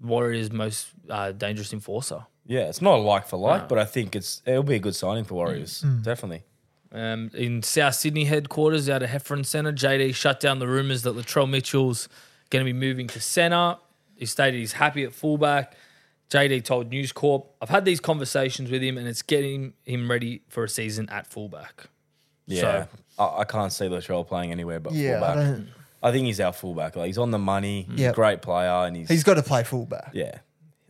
Warriors' 0.00 0.53
most 0.53 0.89
uh, 1.09 1.33
dangerous 1.33 1.73
enforcer. 1.73 2.27
Yeah, 2.47 2.69
it's 2.69 2.81
not 2.81 2.95
a 2.95 3.03
like 3.03 3.27
for 3.27 3.37
like, 3.37 3.69
but 3.69 3.79
I 3.79 3.85
think 3.85 4.15
it's 4.17 4.43
it'll 4.47 4.62
be 4.62 4.77
a 4.77 4.79
good 4.79 4.95
signing 4.95 5.25
for 5.25 5.35
Warriors. 5.35 5.81
Definitely. 6.03 6.45
Um, 6.93 7.31
in 7.35 7.62
South 7.62 7.95
Sydney 7.97 8.25
headquarters 8.25 8.89
out 8.89 9.03
of 9.03 9.11
Heffron 9.11 9.45
Centre, 9.47 9.73
JD 9.73 10.15
shut 10.15 10.41
down 10.41 10.59
the 10.59 10.67
rumours 10.67 11.03
that 11.03 11.15
Latrell 11.17 11.49
Mitchell's 11.49 12.09
going 12.50 12.65
to 12.65 12.73
be 12.73 12.77
moving 12.79 13.07
to 13.09 13.21
centre. 13.21 13.77
He 14.21 14.27
stated 14.27 14.59
he's 14.59 14.75
happy 14.75 15.03
at 15.03 15.12
fullback. 15.12 15.75
JD 16.31 16.62
told 16.65 16.91
News 16.91 17.11
Corp, 17.11 17.50
I've 17.61 17.71
had 17.71 17.85
these 17.85 17.99
conversations 17.99 18.71
with 18.71 18.83
him 18.83 18.97
and 18.97 19.09
it's 19.09 19.23
getting 19.23 19.73
him 19.85 20.09
ready 20.09 20.43
for 20.49 20.62
a 20.62 20.69
season 20.69 21.09
at 21.11 21.27
fullback. 21.27 21.87
Yeah. 22.47 22.87
I, 23.19 23.39
I 23.39 23.45
can't 23.45 23.73
see 23.73 23.87
Latrell 23.87 24.27
playing 24.27 24.53
anywhere 24.53 24.79
but 24.79 24.93
Yeah, 24.93 25.17
I 25.17 25.35
fullback. 25.35 25.37
I, 25.37 25.43
don't. 26.03 26.12
think 26.12 26.27
he's 26.27 26.39
our 26.41 26.53
fullback. 26.53 26.95
Like 26.95 27.07
he's 27.09 27.19
on 27.19 27.33
the 27.33 27.39
money. 27.39 27.89
He's 27.91 28.00
Yep. 28.00 28.12
a 28.12 28.15
great 28.15 28.43
player 28.43 28.69
and 28.87 28.95
he's, 28.97 29.09
He's 29.09 29.25
got 29.25 29.35
to 29.35 29.43
play 29.43 29.65
fullback. 29.65 30.11
yeah. 30.12 30.39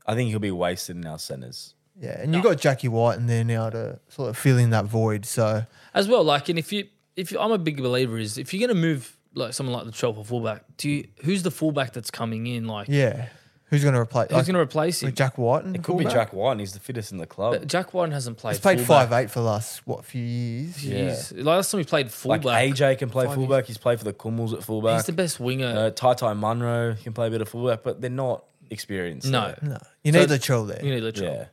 I 0.06 0.14
think 0.14 0.28
he'll 0.30 0.40
be 0.40 0.50
wasted 0.50 0.96
in 0.96 1.06
our 1.06 1.18
centres. 1.18 1.74
Yeah, 2.00 2.18
and 2.20 2.34
you've 2.34 2.42
got 2.42 2.58
Jack 2.58 2.80
Wighton 2.82 3.22
in 3.22 3.26
there 3.28 3.44
now 3.44 3.70
to 3.70 3.98
sort 4.08 4.30
of 4.30 4.36
fill 4.36 4.58
in 4.58 4.70
that 4.70 4.86
void. 4.86 5.24
So 5.24 5.64
As 5.94 6.08
well, 6.08 6.24
like, 6.24 6.48
and 6.48 6.58
if 6.58 6.72
you, 6.72 6.88
if 7.14 7.30
you, 7.30 7.38
I'm 7.38 7.52
a 7.52 7.58
big 7.58 7.76
believer 7.76 8.18
is 8.18 8.36
if 8.38 8.52
you're 8.52 8.66
going 8.66 8.74
to 8.74 8.80
move 8.80 9.16
like 9.34 9.52
someone 9.54 9.74
like 9.76 9.86
Latrell 9.92 10.14
for 10.14 10.24
fullback, 10.24 10.64
do 10.76 10.88
you, 10.90 11.08
who's 11.22 11.42
the 11.42 11.50
fullback 11.50 11.92
that's 11.92 12.10
coming 12.10 12.46
in? 12.46 12.66
Like, 12.66 12.88
yeah, 12.88 13.28
who's 13.66 13.82
going 13.82 13.94
to 13.94 14.00
replace? 14.00 14.28
who's 14.28 14.36
Like, 14.38 14.46
going 14.46 14.54
to 14.54 14.60
replace 14.60 15.02
him? 15.02 15.14
Jack 15.14 15.38
Wighton? 15.38 15.74
It 15.76 15.82
could 15.84 15.98
be 15.98 16.04
Jack 16.04 16.32
Wighton 16.32 16.58
he's 16.58 16.72
the 16.72 16.80
fittest 16.80 17.12
in 17.12 17.18
the 17.18 17.26
club. 17.26 17.52
But 17.52 17.68
Jack 17.68 17.94
Wighton 17.94 18.12
hasn't 18.12 18.38
played. 18.38 18.52
He's 18.52 18.60
played 18.60 18.78
fullback. 18.80 19.08
five 19.08 19.24
eight 19.24 19.30
for 19.30 19.38
the 19.40 19.46
last 19.46 19.86
what 19.86 20.04
few 20.04 20.20
years. 20.22 20.76
Jeez. 20.76 21.44
Last 21.44 21.70
time 21.70 21.78
he 21.78 21.84
played 21.84 22.10
fullback, 22.10 22.44
like 22.44 22.68
fullback. 22.68 22.94
AJ 22.94 22.98
can 22.98 23.10
play 23.10 23.26
Five 23.26 23.34
fullback. 23.36 23.66
He's 23.66 23.78
played 23.78 23.98
for 23.98 24.04
the 24.04 24.12
Kumuls 24.12 24.52
at 24.52 24.64
fullback. 24.64 24.96
He's 24.96 25.06
the 25.06 25.12
best 25.12 25.38
winger. 25.38 25.66
Uh, 25.66 25.90
Tai 25.90 26.14
Tai 26.14 26.34
Munro 26.34 26.96
can 27.02 27.12
play 27.12 27.28
a 27.28 27.30
bit 27.30 27.40
of 27.40 27.48
fullback, 27.48 27.82
but 27.84 28.00
they're 28.00 28.10
not 28.10 28.44
experienced. 28.70 29.28
no, 29.28 29.54
No, 29.62 29.78
you 30.04 30.12
So 30.12 30.20
need 30.20 30.28
Latrell 30.28 30.66
there. 30.68 30.84
you 30.84 30.94
need 30.94 31.02
Latrell. 31.02 31.22
Yeah. 31.22 31.44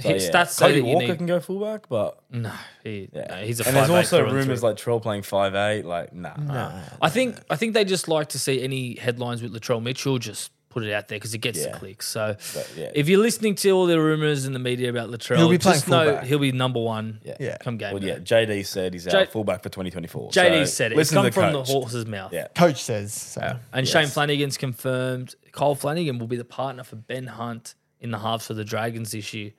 So, 0.00 0.08
His 0.08 0.24
yeah. 0.24 0.30
Stats 0.32 0.48
say 0.50 0.66
Cody 0.66 0.80
that 0.80 0.86
you 0.88 0.94
Walker 0.94 1.06
need- 1.06 1.16
can 1.18 1.26
go 1.26 1.38
fullback, 1.40 1.88
but 1.88 2.18
No, 2.30 2.50
he, 2.82 3.08
yeah. 3.12 3.26
no, 3.28 3.34
he's 3.46 3.60
a. 3.60 3.66
and 3.68 3.76
there's 3.76 3.88
5'8" 3.88 3.96
also 3.96 4.16
through 4.18 4.26
and 4.26 4.36
rumors 4.36 4.60
through. 4.60 4.68
like 4.70 4.76
Trell 4.76 5.00
playing 5.00 5.22
five 5.22 5.54
eight. 5.54 5.84
Like, 5.84 6.12
nah. 6.12 6.34
Nah. 6.36 6.80
I 7.00 7.08
think 7.10 7.38
I 7.48 7.54
think 7.56 7.74
they 7.74 7.84
just 7.84 8.08
like 8.08 8.30
to 8.30 8.38
see 8.38 8.62
any 8.62 8.96
headlines 8.96 9.40
with 9.42 9.54
Latrell 9.54 9.80
Mitchell 9.82 10.18
just 10.18 10.50
put 10.70 10.82
it 10.82 10.92
out 10.92 11.06
there 11.06 11.16
because 11.16 11.32
it 11.32 11.38
gets 11.38 11.60
Yeah. 11.60 11.70
the 11.70 11.78
clicks. 11.78 12.08
So 12.08 12.34
But, 12.52 12.68
yeah. 12.76 12.90
if 12.92 13.08
you're 13.08 13.20
listening 13.20 13.54
to 13.54 13.70
all 13.70 13.86
the 13.86 14.00
rumors 14.00 14.44
in 14.46 14.52
the 14.52 14.58
media 14.58 14.90
about 14.90 15.08
Latrell, 15.10 15.36
He'll 15.36 15.48
be 15.48 15.58
playing 15.58 15.76
just 15.76 15.88
know 15.88 16.04
fullback. 16.06 16.24
he'll 16.24 16.40
be 16.40 16.50
number 16.50 16.80
one. 16.80 17.20
Yeah. 17.24 17.36
Yeah. 17.38 17.56
come 17.58 17.76
game. 17.76 17.92
Well, 17.92 18.00
day. 18.00 18.08
yeah, 18.08 18.18
JD 18.18 18.66
said 18.66 18.92
he's 18.94 19.04
J- 19.04 19.16
out 19.22 19.28
fullback 19.30 19.62
for 19.62 19.68
2024. 19.68 20.30
JD 20.30 20.58
So 20.58 20.64
said 20.64 20.90
it. 20.90 20.94
It's 20.98 21.12
Listen 21.12 21.14
come 21.18 21.26
to 21.26 21.30
from 21.30 21.52
coach. 21.52 21.66
the 21.68 21.72
horse's 21.72 22.06
mouth. 22.06 22.32
Yeah. 22.32 22.48
Coach 22.56 22.82
says 22.82 23.12
so. 23.12 23.56
And 23.72 23.86
Yes. 23.86 23.92
Shane 23.92 24.08
Flanagan's 24.08 24.56
confirmed. 24.56 25.36
Kyle 25.52 25.76
Flanagan 25.76 26.18
will 26.18 26.26
be 26.26 26.36
the 26.36 26.44
partner 26.44 26.82
for 26.82 26.96
Ben 26.96 27.28
Hunt 27.28 27.76
in 28.00 28.10
the 28.10 28.18
halves 28.18 28.44
for 28.48 28.54
the 28.54 28.64
Dragons 28.64 29.12
this 29.12 29.32
year. 29.32 29.52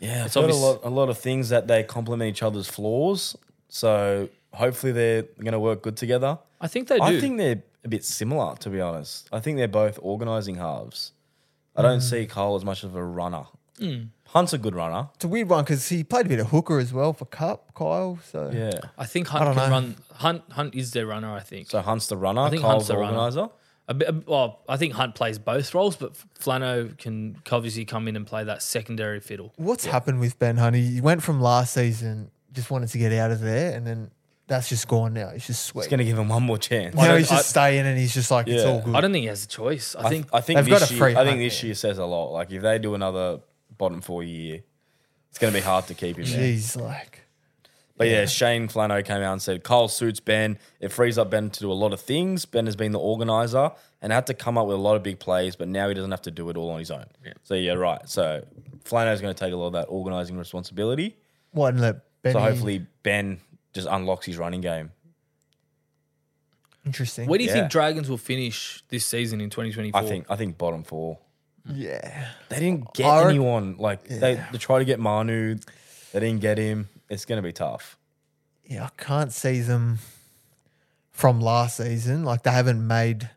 Yeah, 0.00 0.24
It's 0.26 0.36
it's 0.36 0.46
got 0.46 0.50
a 0.50 0.54
lot, 0.54 0.80
a 0.84 0.90
lot 0.90 1.08
of 1.08 1.18
things 1.18 1.48
that 1.48 1.66
they 1.68 1.82
complement 1.82 2.28
each 2.28 2.42
other's 2.42 2.68
flaws. 2.68 3.36
So 3.68 4.28
hopefully 4.52 4.92
they're 4.92 5.22
going 5.38 5.52
to 5.52 5.60
work 5.60 5.82
good 5.82 5.96
together. 5.96 6.38
I 6.60 6.68
think 6.68 6.88
they 6.88 6.96
do. 6.98 7.02
I 7.02 7.20
think 7.20 7.38
they're 7.38 7.62
a 7.84 7.88
bit 7.88 8.04
similar, 8.04 8.56
to 8.56 8.70
be 8.70 8.80
honest. 8.80 9.28
I 9.32 9.40
think 9.40 9.56
they're 9.58 9.68
both 9.68 9.98
organising 10.02 10.56
halves. 10.56 11.12
I 11.74 11.82
don't 11.82 11.98
Hmm. 12.00 12.06
see 12.06 12.26
Kyle 12.26 12.56
as 12.56 12.64
much 12.64 12.84
of 12.84 12.94
a 12.96 13.04
runner. 13.04 13.44
Hunt's 14.28 14.52
a 14.54 14.58
good 14.58 14.74
runner. 14.74 15.08
It's 15.14 15.24
a 15.24 15.28
weird 15.28 15.48
one 15.50 15.62
because 15.64 15.88
he 15.88 16.02
played 16.02 16.26
a 16.26 16.28
bit 16.28 16.40
of 16.40 16.48
hooker 16.48 16.78
as 16.78 16.92
well 16.92 17.12
for 17.12 17.26
Cup, 17.26 17.74
Kyle. 17.74 18.18
So 18.32 18.50
Yeah. 18.52 18.70
I 18.98 19.04
think 19.06 19.28
Hunt 19.28 19.44
don't 19.44 19.54
can 19.54 19.64
know. 19.70 19.70
run. 19.76 19.96
Hunt 20.14 20.42
Hunt 20.52 20.74
is 20.74 20.92
their 20.92 21.06
runner. 21.06 21.32
I 21.34 21.40
think. 21.40 21.68
So 21.70 21.80
Hunt's 21.82 22.06
the 22.06 22.16
runner. 22.16 22.40
I 22.42 22.50
think 22.50 22.62
Kyle's 22.62 22.72
Hunt's 22.72 22.86
the 22.88 22.94
the 22.94 23.00
runner. 23.00 23.18
organizer. 23.18 23.48
A 23.88 23.94
bit, 23.94 24.26
well, 24.26 24.60
I 24.68 24.76
think 24.76 24.94
Hunt 24.94 25.14
plays 25.14 25.38
both 25.38 25.72
roles, 25.72 25.94
but 25.96 26.14
Flano 26.40 26.96
can 26.98 27.36
obviously 27.52 27.84
come 27.84 28.08
in 28.08 28.16
and 28.16 28.26
play 28.26 28.42
that 28.42 28.62
secondary 28.62 29.20
fiddle. 29.20 29.52
what's 29.56 29.84
happened 29.84 30.18
with 30.18 30.38
Ben 30.40 30.56
Honey? 30.56 30.82
He 30.82 31.00
went 31.00 31.22
from 31.22 31.40
last 31.40 31.74
season, 31.74 32.30
just 32.52 32.70
wanted 32.70 32.88
to 32.88 32.98
get 32.98 33.12
out 33.12 33.30
of 33.30 33.40
there, 33.40 33.76
and 33.76 33.86
then 33.86 34.10
that's 34.48 34.68
just 34.68 34.88
gone 34.88 35.14
now. 35.14 35.28
It's 35.28 35.46
just 35.46 35.64
sweet. 35.66 35.82
It's 35.82 35.88
going 35.88 35.98
to 35.98 36.04
give 36.04 36.18
him 36.18 36.28
one 36.28 36.42
more 36.42 36.58
chance. 36.58 36.96
now 36.96 37.06
don't- 37.06 37.18
he's 37.18 37.28
just 37.28 37.56
I- 37.56 37.68
staying, 37.68 37.86
and 37.86 37.96
he's 37.98 38.12
just 38.14 38.30
like 38.30 38.48
it's 38.48 38.64
all 38.64 38.80
good. 38.80 38.94
I 38.96 39.00
don't 39.00 39.12
think 39.12 39.22
he 39.22 39.28
has 39.28 39.44
a 39.44 39.48
choice. 39.48 39.94
I 39.94 40.00
I 40.00 40.08
think 40.08 40.24
think 40.26 40.34
I 40.34 40.40
think 40.40 40.56
They've 40.58 40.68
got 40.68 40.80
this 40.80 40.90
a 40.90 40.94
year, 40.94 41.18
I 41.18 41.24
think 41.24 41.38
this 41.38 41.62
year 41.62 41.74
says 41.74 41.98
a 41.98 42.04
lot. 42.06 42.32
Like 42.32 42.50
if 42.50 42.62
they 42.62 42.78
do 42.80 42.94
another 42.96 43.40
bottom 43.78 44.00
four 44.00 44.22
year, 44.24 44.62
it's 45.30 45.38
going 45.38 45.52
to 45.52 45.58
be 45.58 45.62
hard 45.64 45.86
to 45.88 45.94
keep 45.94 46.16
him 46.16 46.24
there. 46.24 46.40
Jeez, 46.40 46.80
like 46.80 47.25
But 47.96 48.08
yeah, 48.08 48.26
Shane 48.26 48.68
Flano 48.68 49.02
came 49.04 49.22
out 49.22 49.32
and 49.32 49.40
said 49.40 49.64
Kyle 49.64 49.88
suits 49.88 50.20
Ben. 50.20 50.58
It 50.80 50.88
frees 50.92 51.16
up 51.16 51.30
Ben 51.30 51.48
to 51.50 51.60
do 51.60 51.72
a 51.72 51.74
lot 51.74 51.92
of 51.94 52.00
things. 52.00 52.44
Ben 52.44 52.66
has 52.66 52.76
been 52.76 52.92
the 52.92 52.98
organizer 52.98 53.72
and 54.02 54.12
had 54.12 54.26
to 54.26 54.34
come 54.34 54.58
up 54.58 54.66
with 54.66 54.76
a 54.76 54.80
lot 54.80 54.96
of 54.96 55.02
big 55.02 55.18
plays, 55.18 55.56
but 55.56 55.66
now 55.68 55.88
he 55.88 55.94
doesn't 55.94 56.10
have 56.10 56.20
to 56.22 56.30
do 56.30 56.50
it 56.50 56.56
all 56.58 56.68
on 56.70 56.78
his 56.78 56.90
own. 56.90 57.06
So 57.44 57.54
yeah, 57.54 57.72
right. 57.72 58.06
So 58.06 58.44
Flano's 58.84 59.22
going 59.22 59.34
to 59.34 59.38
take 59.44 59.54
a 59.54 59.56
lot 59.56 59.68
of 59.68 59.72
that 59.72 59.86
organizing 59.88 60.36
responsibility. 60.36 61.16
what 61.52 61.68
and 61.72 61.80
let 61.80 61.96
Benny. 62.22 62.34
So 62.34 62.40
hopefully 62.40 62.86
Ben 63.02 63.40
just 63.72 63.88
unlocks 63.90 64.26
his 64.26 64.36
running 64.36 64.60
game. 64.60 64.90
interesting. 66.84 67.28
where 67.28 67.38
do 67.38 67.44
you 67.44 67.50
Yeah. 67.50 67.56
think 67.60 67.70
Dragons 67.70 68.08
will 68.08 68.18
finish 68.18 68.82
this 68.88 69.04
season 69.06 69.40
in 69.40 69.50
2024? 69.50 70.00
I 70.00 70.04
think 70.06 70.26
I 70.30 70.36
think 70.36 70.58
bottom 70.58 70.82
four. 70.84 71.18
yeah, 71.68 72.28
They 72.48 72.60
didn't 72.60 72.92
get 72.94 73.06
I 73.06 73.20
rec- 73.22 73.30
anyone. 73.30 73.76
Like 73.78 74.04
they, 74.04 74.40
they 74.52 74.58
tried 74.58 74.80
to 74.80 74.84
get 74.84 75.00
Manu, 75.00 75.56
they 76.12 76.20
didn't 76.20 76.40
get 76.40 76.58
him. 76.58 76.88
It's 77.08 77.24
going 77.24 77.38
to 77.38 77.42
be 77.46 77.52
tough. 77.52 77.96
yeah, 78.64 78.84
I 78.86 79.02
can't 79.02 79.32
see 79.32 79.60
them 79.60 79.98
from 81.12 81.40
last 81.40 81.76
season. 81.76 82.24
Like 82.24 82.42
they 82.42 82.50
haven't 82.50 82.84
made 82.86 83.30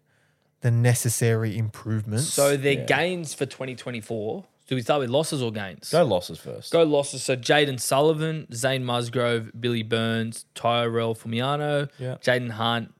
the 0.61 0.71
necessary 0.71 1.57
improvements. 1.57 2.25
so. 2.33 2.57
Their 2.57 2.73
Yeah. 2.73 2.85
gains 2.85 3.33
for 3.33 3.45
2024. 3.45 4.43
Do 4.67 4.75
we 4.75 4.81
start 4.81 4.99
with 4.99 5.09
losses 5.09 5.41
or 5.41 5.51
gains? 5.51 5.89
Go 5.89 6.03
losses 6.03 6.37
first. 6.39 6.71
Go 6.71 6.83
losses. 6.83 7.23
So 7.23 7.35
Jaden 7.35 7.79
Sullivan, 7.79 8.47
Zane 8.53 8.83
Musgrove, 8.85 9.51
Billy 9.59 9.81
Burns, 9.83 10.45
Tyrell 10.53 11.15
Fuimaono, 11.15 11.89
Yeah. 11.97 12.15
Jaden 12.21 12.51
Hunt, 12.51 12.93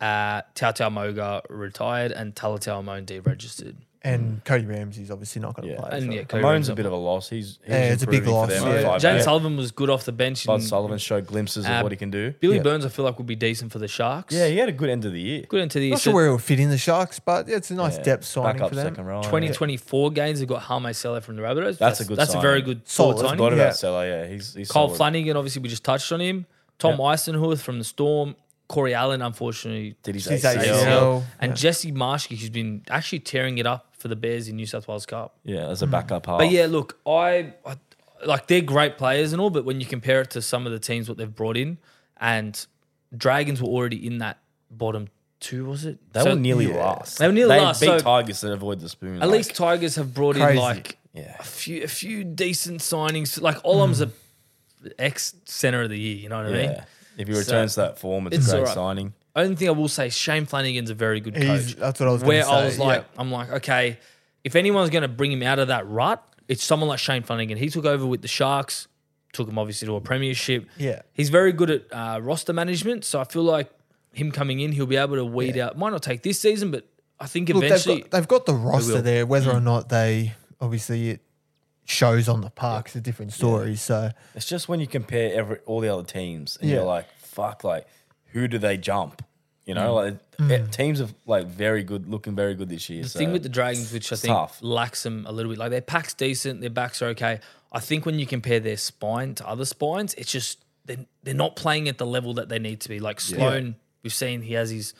uh, 0.00 0.42
Tautau 0.56 0.90
Moga 0.92 1.42
retired, 1.48 2.10
and 2.12 2.34
Talatau 2.34 2.82
Amone 2.82 3.04
deregistered. 3.06 3.76
And 4.04 4.44
Cody 4.44 4.66
Ramsey's 4.66 5.10
obviously 5.10 5.40
not 5.40 5.54
going 5.54 5.68
to 5.68 5.74
Yeah. 5.74 5.80
play. 5.80 5.90
And 5.92 6.06
so- 6.06 6.12
yeah, 6.12 6.22
Cody 6.24 6.70
a 6.70 6.74
bit 6.74 6.84
of 6.84 6.92
a 6.92 6.96
loss. 6.96 7.30
He's, 7.30 7.58
he's 7.64 7.70
Yeah, 7.70 7.92
it's 7.92 8.02
a 8.02 8.06
big 8.06 8.16
improving 8.16 8.34
loss, 8.34 8.48
For 8.50 8.54
them 8.54 8.62
yeah. 8.68 8.74
at 8.74 8.80
Yeah, 8.82 8.88
five 8.88 9.00
Jaden 9.00 9.16
eight. 9.18 9.22
Sullivan 9.22 9.56
was 9.56 9.70
good 9.70 9.88
off 9.90 10.04
the 10.04 10.12
bench. 10.12 10.46
Bud 10.46 10.54
and 10.54 10.62
Sullivan 10.62 10.98
showed 10.98 11.26
glimpses 11.26 11.64
Uh, 11.66 11.70
of 11.70 11.82
what 11.84 11.92
he 11.92 11.96
can 11.96 12.10
do. 12.10 12.32
Billy 12.38 12.56
Yeah. 12.56 12.62
Burns, 12.62 12.84
I 12.84 12.90
feel 12.90 13.04
like, 13.06 13.16
would 13.16 13.26
be 13.26 13.34
decent 13.34 13.72
for 13.72 13.78
the 13.78 13.88
Sharks. 13.88 14.34
Yeah, 14.34 14.46
he 14.48 14.58
had 14.58 14.68
a 14.68 14.72
good 14.72 14.90
end 14.90 15.06
of 15.06 15.12
the 15.12 15.20
year. 15.20 15.44
good 15.48 15.60
into 15.62 15.78
the 15.78 15.86
year. 15.86 15.92
Not 15.94 16.00
sure 16.02 16.12
where 16.12 16.26
he'll 16.26 16.36
fit 16.38 16.60
in 16.60 16.68
the 16.68 16.76
Sharks, 16.78 17.18
but 17.18 17.48
yeah, 17.48 17.56
it's 17.56 17.70
a 17.70 17.74
nice 17.74 17.96
Yeah. 17.96 18.02
depth 18.02 18.24
signing 18.26 18.52
Back 18.52 18.60
up 18.62 18.68
for 18.68 18.74
them. 18.74 18.86
second 18.88 19.06
row. 19.06 19.22
2024 19.22 20.10
games. 20.10 20.38
They've 20.40 20.48
got 20.48 20.62
Hame 20.64 20.92
Sele 20.92 21.20
from 21.22 21.36
the 21.36 21.42
Rabbitohs. 21.42 21.78
That's 21.78 22.00
a 22.00 22.04
good 22.04 22.18
That's 22.18 22.34
a 22.34 22.40
very 22.40 22.60
good 22.60 22.82
Solid. 22.86 23.14
forward 23.14 23.26
signing. 23.28 23.38
Forgot 23.38 23.56
Yeah. 23.56 23.62
about 23.62 23.76
Sele. 23.76 24.06
Yeah, 24.06 24.26
he's, 24.26 24.54
he's 24.54 24.70
Kyle 24.70 24.88
solid. 24.88 24.96
Flanagan, 24.98 25.36
obviously, 25.36 25.62
we 25.62 25.68
just 25.70 25.84
touched 25.84 26.12
on 26.12 26.20
him. 26.20 26.44
Tom 26.78 26.92
Yep. 26.92 27.00
Eisenhuth 27.00 27.60
from 27.60 27.78
the 27.78 27.84
Storm. 27.84 28.36
Corey 28.66 28.94
Allen, 28.94 29.20
unfortunately, 29.20 29.94
Did 30.02 30.14
his 30.14 30.24
His 30.24 30.42
ACL. 30.42 30.62
ACL. 30.74 31.22
and 31.38 31.50
Yeah. 31.50 31.54
Jesse 31.54 31.92
Marschke, 31.92 32.30
who's 32.38 32.48
been 32.48 32.80
actually 32.88 33.18
tearing 33.18 33.58
it 33.58 33.66
up 33.66 33.86
for 34.04 34.08
the 34.08 34.16
Bears 34.16 34.48
in 34.48 34.56
New 34.56 34.66
South 34.66 34.86
Wales 34.86 35.06
Cup. 35.06 35.34
Yeah, 35.44 35.66
as 35.68 35.80
a 35.80 35.86
backup 35.86 36.26
hmm. 36.26 36.32
half. 36.32 36.40
But 36.40 36.50
yeah, 36.50 36.66
look, 36.66 36.98
I, 37.06 37.54
I 37.64 37.76
like 38.26 38.48
they're 38.48 38.60
great 38.60 38.98
players 38.98 39.32
and 39.32 39.40
all, 39.40 39.48
but 39.48 39.64
when 39.64 39.80
you 39.80 39.86
compare 39.86 40.20
it 40.20 40.30
to 40.32 40.42
some 40.42 40.66
of 40.66 40.72
the 40.72 40.78
teams 40.78 41.08
what 41.08 41.16
they've 41.16 41.34
brought 41.34 41.56
in, 41.56 41.78
and 42.18 42.66
Dragons 43.16 43.62
were 43.62 43.68
already 43.68 44.06
in 44.06 44.18
that 44.18 44.40
bottom 44.70 45.08
two, 45.40 45.64
was 45.64 45.86
it? 45.86 46.00
they 46.12 46.20
So 46.20 46.34
were 46.34 46.36
nearly 46.36 46.66
yeah. 46.66 46.84
last. 46.84 47.18
They 47.18 47.26
were 47.26 47.32
nearly 47.32 47.58
last, 47.58 47.80
beat 47.80 47.86
so- 47.86 47.98
Tigers 47.98 48.42
to 48.42 48.52
avoid 48.52 48.80
the 48.80 48.90
spoon. 48.90 49.22
At 49.22 49.30
least 49.30 49.54
Tigers 49.54 49.96
have 49.96 50.12
brought 50.12 50.36
in 50.36 50.54
like 50.54 50.98
yeah. 51.14 51.36
a 51.40 51.42
few 51.42 51.82
a 51.82 51.88
few 51.88 52.24
decent 52.24 52.82
signings. 52.82 53.40
Like 53.40 53.56
Olam's 53.64 54.00
hmm. 54.02 54.10
a 54.84 54.90
ex 54.98 55.34
center 55.46 55.80
of 55.80 55.88
the 55.88 55.98
year. 55.98 56.16
You 56.16 56.28
know 56.28 56.42
what 56.42 56.52
I 56.54 56.66
mean? 56.66 56.76
If 57.16 57.28
he 57.28 57.32
returns 57.32 57.76
to 57.76 57.80
that 57.80 57.98
form, 57.98 58.26
it's, 58.26 58.36
it's 58.36 58.48
a 58.48 58.50
great 58.50 58.60
alright. 58.60 58.74
signing. 58.74 59.14
Only 59.36 59.56
thing 59.56 59.68
I 59.68 59.72
will 59.72 59.88
say, 59.88 60.08
Shane 60.10 60.46
Flanagan's 60.46 60.90
a 60.90 60.94
very 60.94 61.20
good 61.20 61.36
He's, 61.36 61.46
coach. 61.46 61.76
that's 61.76 61.98
what 62.00 62.08
I 62.08 62.12
was 62.12 62.22
going 62.22 62.28
Where 62.36 62.44
say. 62.44 62.50
I 62.50 62.64
was 62.64 62.78
like, 62.78 63.00
yeah. 63.02 63.20
I'm 63.20 63.32
like, 63.32 63.50
okay, 63.50 63.98
if 64.44 64.54
anyone's 64.54 64.90
going 64.90 65.02
to 65.02 65.08
bring 65.08 65.32
him 65.32 65.42
out 65.42 65.58
of 65.58 65.68
that 65.68 65.88
rut, 65.88 66.22
it's 66.46 66.62
someone 66.62 66.88
like 66.88 66.98
Shane 67.00 67.22
Flanagan. 67.24 67.58
He 67.58 67.68
took 67.68 67.84
over 67.84 68.06
with 68.06 68.22
the 68.22 68.28
Sharks, 68.28 68.86
took 69.32 69.48
him 69.48 69.58
obviously 69.58 69.86
to 69.86 69.96
a 69.96 70.00
premiership. 70.00 70.66
Yeah. 70.76 71.02
he's 71.12 71.30
very 71.30 71.52
good 71.52 71.70
at 71.70 71.82
uh, 71.92 72.20
roster 72.22 72.52
management. 72.52 73.04
So 73.04 73.20
I 73.20 73.24
feel 73.24 73.42
like 73.42 73.70
him 74.12 74.30
coming 74.30 74.60
in, 74.60 74.70
he'll 74.72 74.86
be 74.86 74.96
able 74.96 75.16
to 75.16 75.24
weed 75.24 75.58
out. 75.58 75.76
Might 75.76 75.90
not 75.90 76.02
take 76.02 76.22
this 76.22 76.38
season, 76.38 76.70
but 76.70 76.86
I 77.18 77.26
think 77.26 77.48
Look, 77.48 77.60
they've 77.62 77.70
eventually. 77.72 78.00
got, 78.02 78.10
they've 78.12 78.28
got 78.28 78.46
the 78.46 78.54
roster 78.54 79.00
there. 79.02 79.26
Whether 79.26 79.50
Mm. 79.52 79.56
or 79.56 79.60
not 79.60 79.88
they 79.88 80.34
obviously 80.60 81.10
it 81.10 81.20
shows 81.86 82.28
on 82.28 82.40
the 82.40 82.50
park 82.50 82.88
is 82.88 82.96
a 82.96 83.00
different 83.00 83.32
story. 83.32 83.74
So 83.76 84.10
It's 84.34 84.46
just 84.46 84.68
when 84.68 84.78
you 84.80 84.86
compare 84.86 85.34
every 85.34 85.58
all 85.66 85.80
the 85.80 85.88
other 85.92 86.04
teams 86.04 86.56
and 86.60 86.70
Yeah. 86.70 86.76
you're 86.76 86.84
like, 86.84 87.06
fuck, 87.18 87.64
like 87.64 87.86
who 88.34 88.46
do 88.46 88.58
they 88.58 88.76
jump? 88.76 89.24
You 89.64 89.72
Mm. 89.74 89.76
know, 89.76 89.94
like 89.94 90.16
eh, 90.50 90.66
teams 90.70 91.00
are 91.00 91.08
like 91.24 91.46
very 91.46 91.82
good, 91.82 92.06
looking 92.06 92.34
very 92.36 92.54
good 92.54 92.68
this 92.68 92.90
year. 92.90 93.02
The 93.04 93.08
thing 93.08 93.32
with 93.32 93.42
the 93.42 93.48
Dragons, 93.48 93.90
which 93.94 94.12
I 94.12 94.16
think 94.16 94.34
tough. 94.34 94.58
lacks 94.60 95.02
them 95.04 95.24
a 95.26 95.32
little 95.32 95.50
bit, 95.50 95.58
like 95.58 95.70
their 95.70 95.80
pack's 95.80 96.12
decent, 96.12 96.60
their 96.60 96.68
backs 96.68 97.00
are 97.00 97.06
okay. 97.08 97.40
I 97.72 97.80
think 97.80 98.04
when 98.04 98.18
you 98.18 98.26
compare 98.26 98.60
their 98.60 98.76
spine 98.76 99.34
to 99.36 99.48
other 99.48 99.64
spines, 99.64 100.12
it's 100.14 100.30
just 100.30 100.58
they're, 100.84 101.06
they're 101.22 101.32
not 101.34 101.56
playing 101.56 101.88
at 101.88 101.96
the 101.96 102.04
level 102.06 102.34
that 102.34 102.50
they 102.50 102.58
need 102.58 102.80
to 102.82 102.90
be. 102.90 103.00
Like 103.00 103.20
Sloan, 103.22 103.76
we've 104.02 104.12
seen 104.12 104.42
he 104.42 104.52
has 104.52 104.68
his 104.68 104.92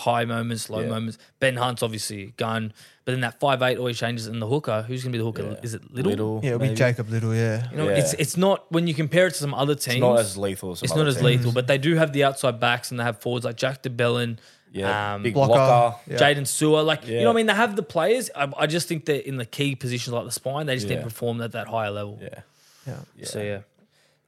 high 0.00 0.24
moments, 0.24 0.68
low 0.70 0.80
Yeah. 0.80 0.88
moments. 0.88 1.18
Ben 1.40 1.56
Hunt's 1.56 1.82
obviously 1.82 2.32
gone, 2.36 2.72
but 3.04 3.12
then 3.12 3.20
that 3.20 3.38
five 3.40 3.62
eight 3.62 3.78
always 3.78 3.98
changes. 3.98 4.26
And 4.26 4.40
the 4.40 4.46
hooker, 4.46 4.82
who's 4.82 5.02
going 5.02 5.12
to 5.12 5.18
be 5.18 5.22
the 5.22 5.24
hooker? 5.24 5.42
Yeah. 5.54 5.60
Is 5.62 5.74
it 5.74 5.92
Liddle? 5.92 6.40
yeah, 6.42 6.54
it'll 6.54 6.58
be. 6.60 6.74
Jacob 6.74 7.08
Liddle. 7.10 7.34
Yeah, 7.34 7.70
You 7.70 7.76
know, 7.76 7.88
Yeah. 7.88 7.96
it's 7.98 8.12
it's 8.14 8.36
not 8.36 8.70
when 8.72 8.86
you 8.86 8.94
compare 8.94 9.26
it 9.26 9.32
to 9.32 9.38
some 9.38 9.54
other 9.54 9.74
teams. 9.74 9.96
It's 9.96 10.00
not 10.00 10.18
as 10.18 10.36
lethal. 10.36 10.72
As 10.72 10.78
some 10.80 10.84
it's 10.86 10.92
other 10.92 11.04
not 11.04 11.08
as 11.08 11.14
teams. 11.16 11.24
lethal, 11.24 11.52
but 11.52 11.66
they 11.66 11.78
do 11.78 11.96
have 11.96 12.12
the 12.12 12.24
outside 12.24 12.58
backs 12.60 12.90
and 12.90 12.98
they 13.00 13.04
have 13.04 13.20
forwards 13.20 13.44
like 13.44 13.56
Jack 13.56 13.82
de 13.82 13.90
Belin, 13.90 14.38
Yeah, 14.72 15.14
um, 15.14 15.22
big 15.24 15.34
Blocker. 15.34 15.52
blocker. 15.54 15.96
Yeah. 16.06 16.16
Jaydn 16.18 16.42
Su'A. 16.46 16.84
Like, 16.84 17.06
you 17.06 17.18
know 17.20 17.24
what 17.26 17.32
I 17.32 17.36
mean? 17.36 17.46
They 17.46 17.54
have 17.54 17.74
the 17.76 17.82
players. 17.82 18.30
I, 18.36 18.48
I 18.56 18.66
just 18.66 18.86
think 18.88 19.04
they're 19.04 19.16
in 19.20 19.36
the 19.36 19.44
key 19.44 19.74
positions 19.74 20.12
like 20.14 20.24
the 20.24 20.30
spine. 20.32 20.66
They 20.66 20.76
just 20.76 20.86
need 20.86 20.94
Yeah. 20.94 21.00
to 21.00 21.04
perform 21.06 21.40
at 21.42 21.52
that 21.52 21.66
higher 21.66 21.90
level. 21.90 22.18
Yeah. 22.22 22.38
yeah. 22.86 23.24
So, 23.24 23.42
yeah. 23.42 23.58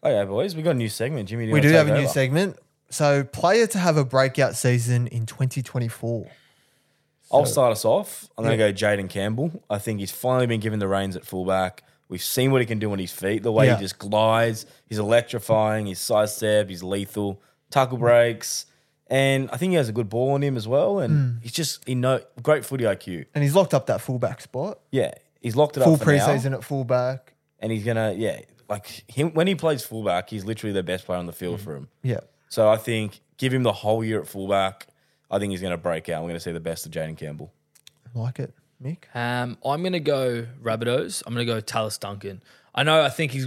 Okay, 0.04 0.28
boys, 0.28 0.56
we 0.56 0.62
got 0.62 0.72
a 0.72 0.74
new 0.74 0.88
segment. 0.88 1.28
Jimmy, 1.28 1.52
We 1.52 1.60
do 1.60 1.68
have 1.68 1.86
a 1.88 1.96
new 1.98 2.08
segment. 2.08 2.56
So, 2.92 3.24
player 3.24 3.66
to 3.68 3.78
have 3.78 3.96
a 3.96 4.04
breakout 4.04 4.54
season 4.54 5.06
in 5.06 5.24
2024. 5.26 6.26
I'll 7.32 7.46
start 7.46 7.72
us 7.72 7.84
off. 7.86 8.28
I'm 8.36 8.44
going 8.44 8.58
to 8.58 8.62
go 8.62 8.72
Jayden 8.72 9.08
Campbell. 9.08 9.64
I 9.70 9.78
think 9.78 10.00
he's 10.00 10.10
finally 10.10 10.46
been 10.46 10.60
given 10.60 10.78
the 10.78 10.86
reins 10.88 11.16
at 11.16 11.24
fullback. 11.24 11.82
We've 12.08 12.22
seen 12.22 12.50
what 12.52 12.60
he 12.60 12.66
can 12.66 12.78
do 12.78 12.92
on 12.92 12.98
his 12.98 13.10
feet. 13.10 13.42
The 13.42 13.50
way 13.50 13.66
Yeah. 13.66 13.76
he 13.76 13.82
just 13.82 13.98
glides, 13.98 14.66
he's 14.86 14.98
electrifying. 14.98 15.86
His 15.86 15.98
sidestep, 15.98 16.68
he's 16.68 16.82
lethal. 16.82 17.40
Tackle 17.70 17.96
breaks, 17.96 18.66
and 19.06 19.48
I 19.50 19.56
think 19.56 19.70
he 19.70 19.76
has 19.76 19.88
a 19.88 19.92
good 19.92 20.10
ball 20.10 20.32
on 20.32 20.42
him 20.42 20.58
as 20.58 20.68
well. 20.68 20.96
Hmm. 20.96 21.02
And 21.04 21.42
he's 21.42 21.52
just 21.52 21.88
he 21.88 21.94
know 21.94 22.20
great 22.42 22.66
footy 22.66 22.84
IQ. 22.84 23.24
And 23.34 23.42
he's 23.42 23.54
locked 23.54 23.72
up 23.72 23.86
that 23.86 24.02
fullback 24.02 24.42
spot. 24.42 24.80
Yeah, 24.90 25.12
he's 25.40 25.56
locked 25.56 25.78
it 25.78 25.80
Full 25.84 25.94
up 25.94 26.02
for 26.02 26.12
now, 26.14 26.26
preseason 26.28 26.52
at 26.52 26.62
fullback. 26.64 27.32
and 27.60 27.72
he's 27.72 27.82
gonna 27.84 28.12
yeah 28.14 28.40
like 28.68 28.86
him 29.10 29.30
when 29.32 29.46
he 29.46 29.54
plays 29.54 29.82
fullback, 29.82 30.28
he's 30.28 30.44
literally 30.44 30.74
the 30.74 30.82
best 30.82 31.06
player 31.06 31.18
on 31.18 31.24
the 31.24 31.32
field 31.32 31.60
Hmm. 31.60 31.64
for 31.64 31.76
him. 31.76 31.88
Yeah. 32.02 32.20
So 32.52 32.68
I 32.68 32.76
think 32.76 33.22
give 33.38 33.50
him 33.54 33.62
the 33.62 33.72
whole 33.72 34.04
year 34.04 34.20
at 34.20 34.28
fullback. 34.28 34.86
I 35.30 35.38
think 35.38 35.52
he's 35.52 35.62
going 35.62 35.70
to 35.70 35.78
break 35.78 36.10
out. 36.10 36.20
We're 36.20 36.28
going 36.28 36.36
to 36.36 36.40
see 36.40 36.52
the 36.52 36.60
best 36.60 36.84
of 36.84 36.92
Jayden 36.92 37.16
Campbell. 37.16 37.50
Like 38.14 38.38
it, 38.38 38.52
Mick. 38.84 39.04
Um, 39.14 39.56
I'm 39.64 39.80
going 39.80 39.94
to 39.94 40.00
go 40.00 40.46
Rabbitohs. 40.62 41.22
I'm 41.26 41.32
going 41.32 41.46
to 41.46 41.50
go 41.50 41.60
Tallis 41.60 41.96
Duncan. 41.96 42.42
I 42.74 42.82
know 42.82 43.00
I 43.02 43.08
think 43.08 43.32
he's 43.32 43.46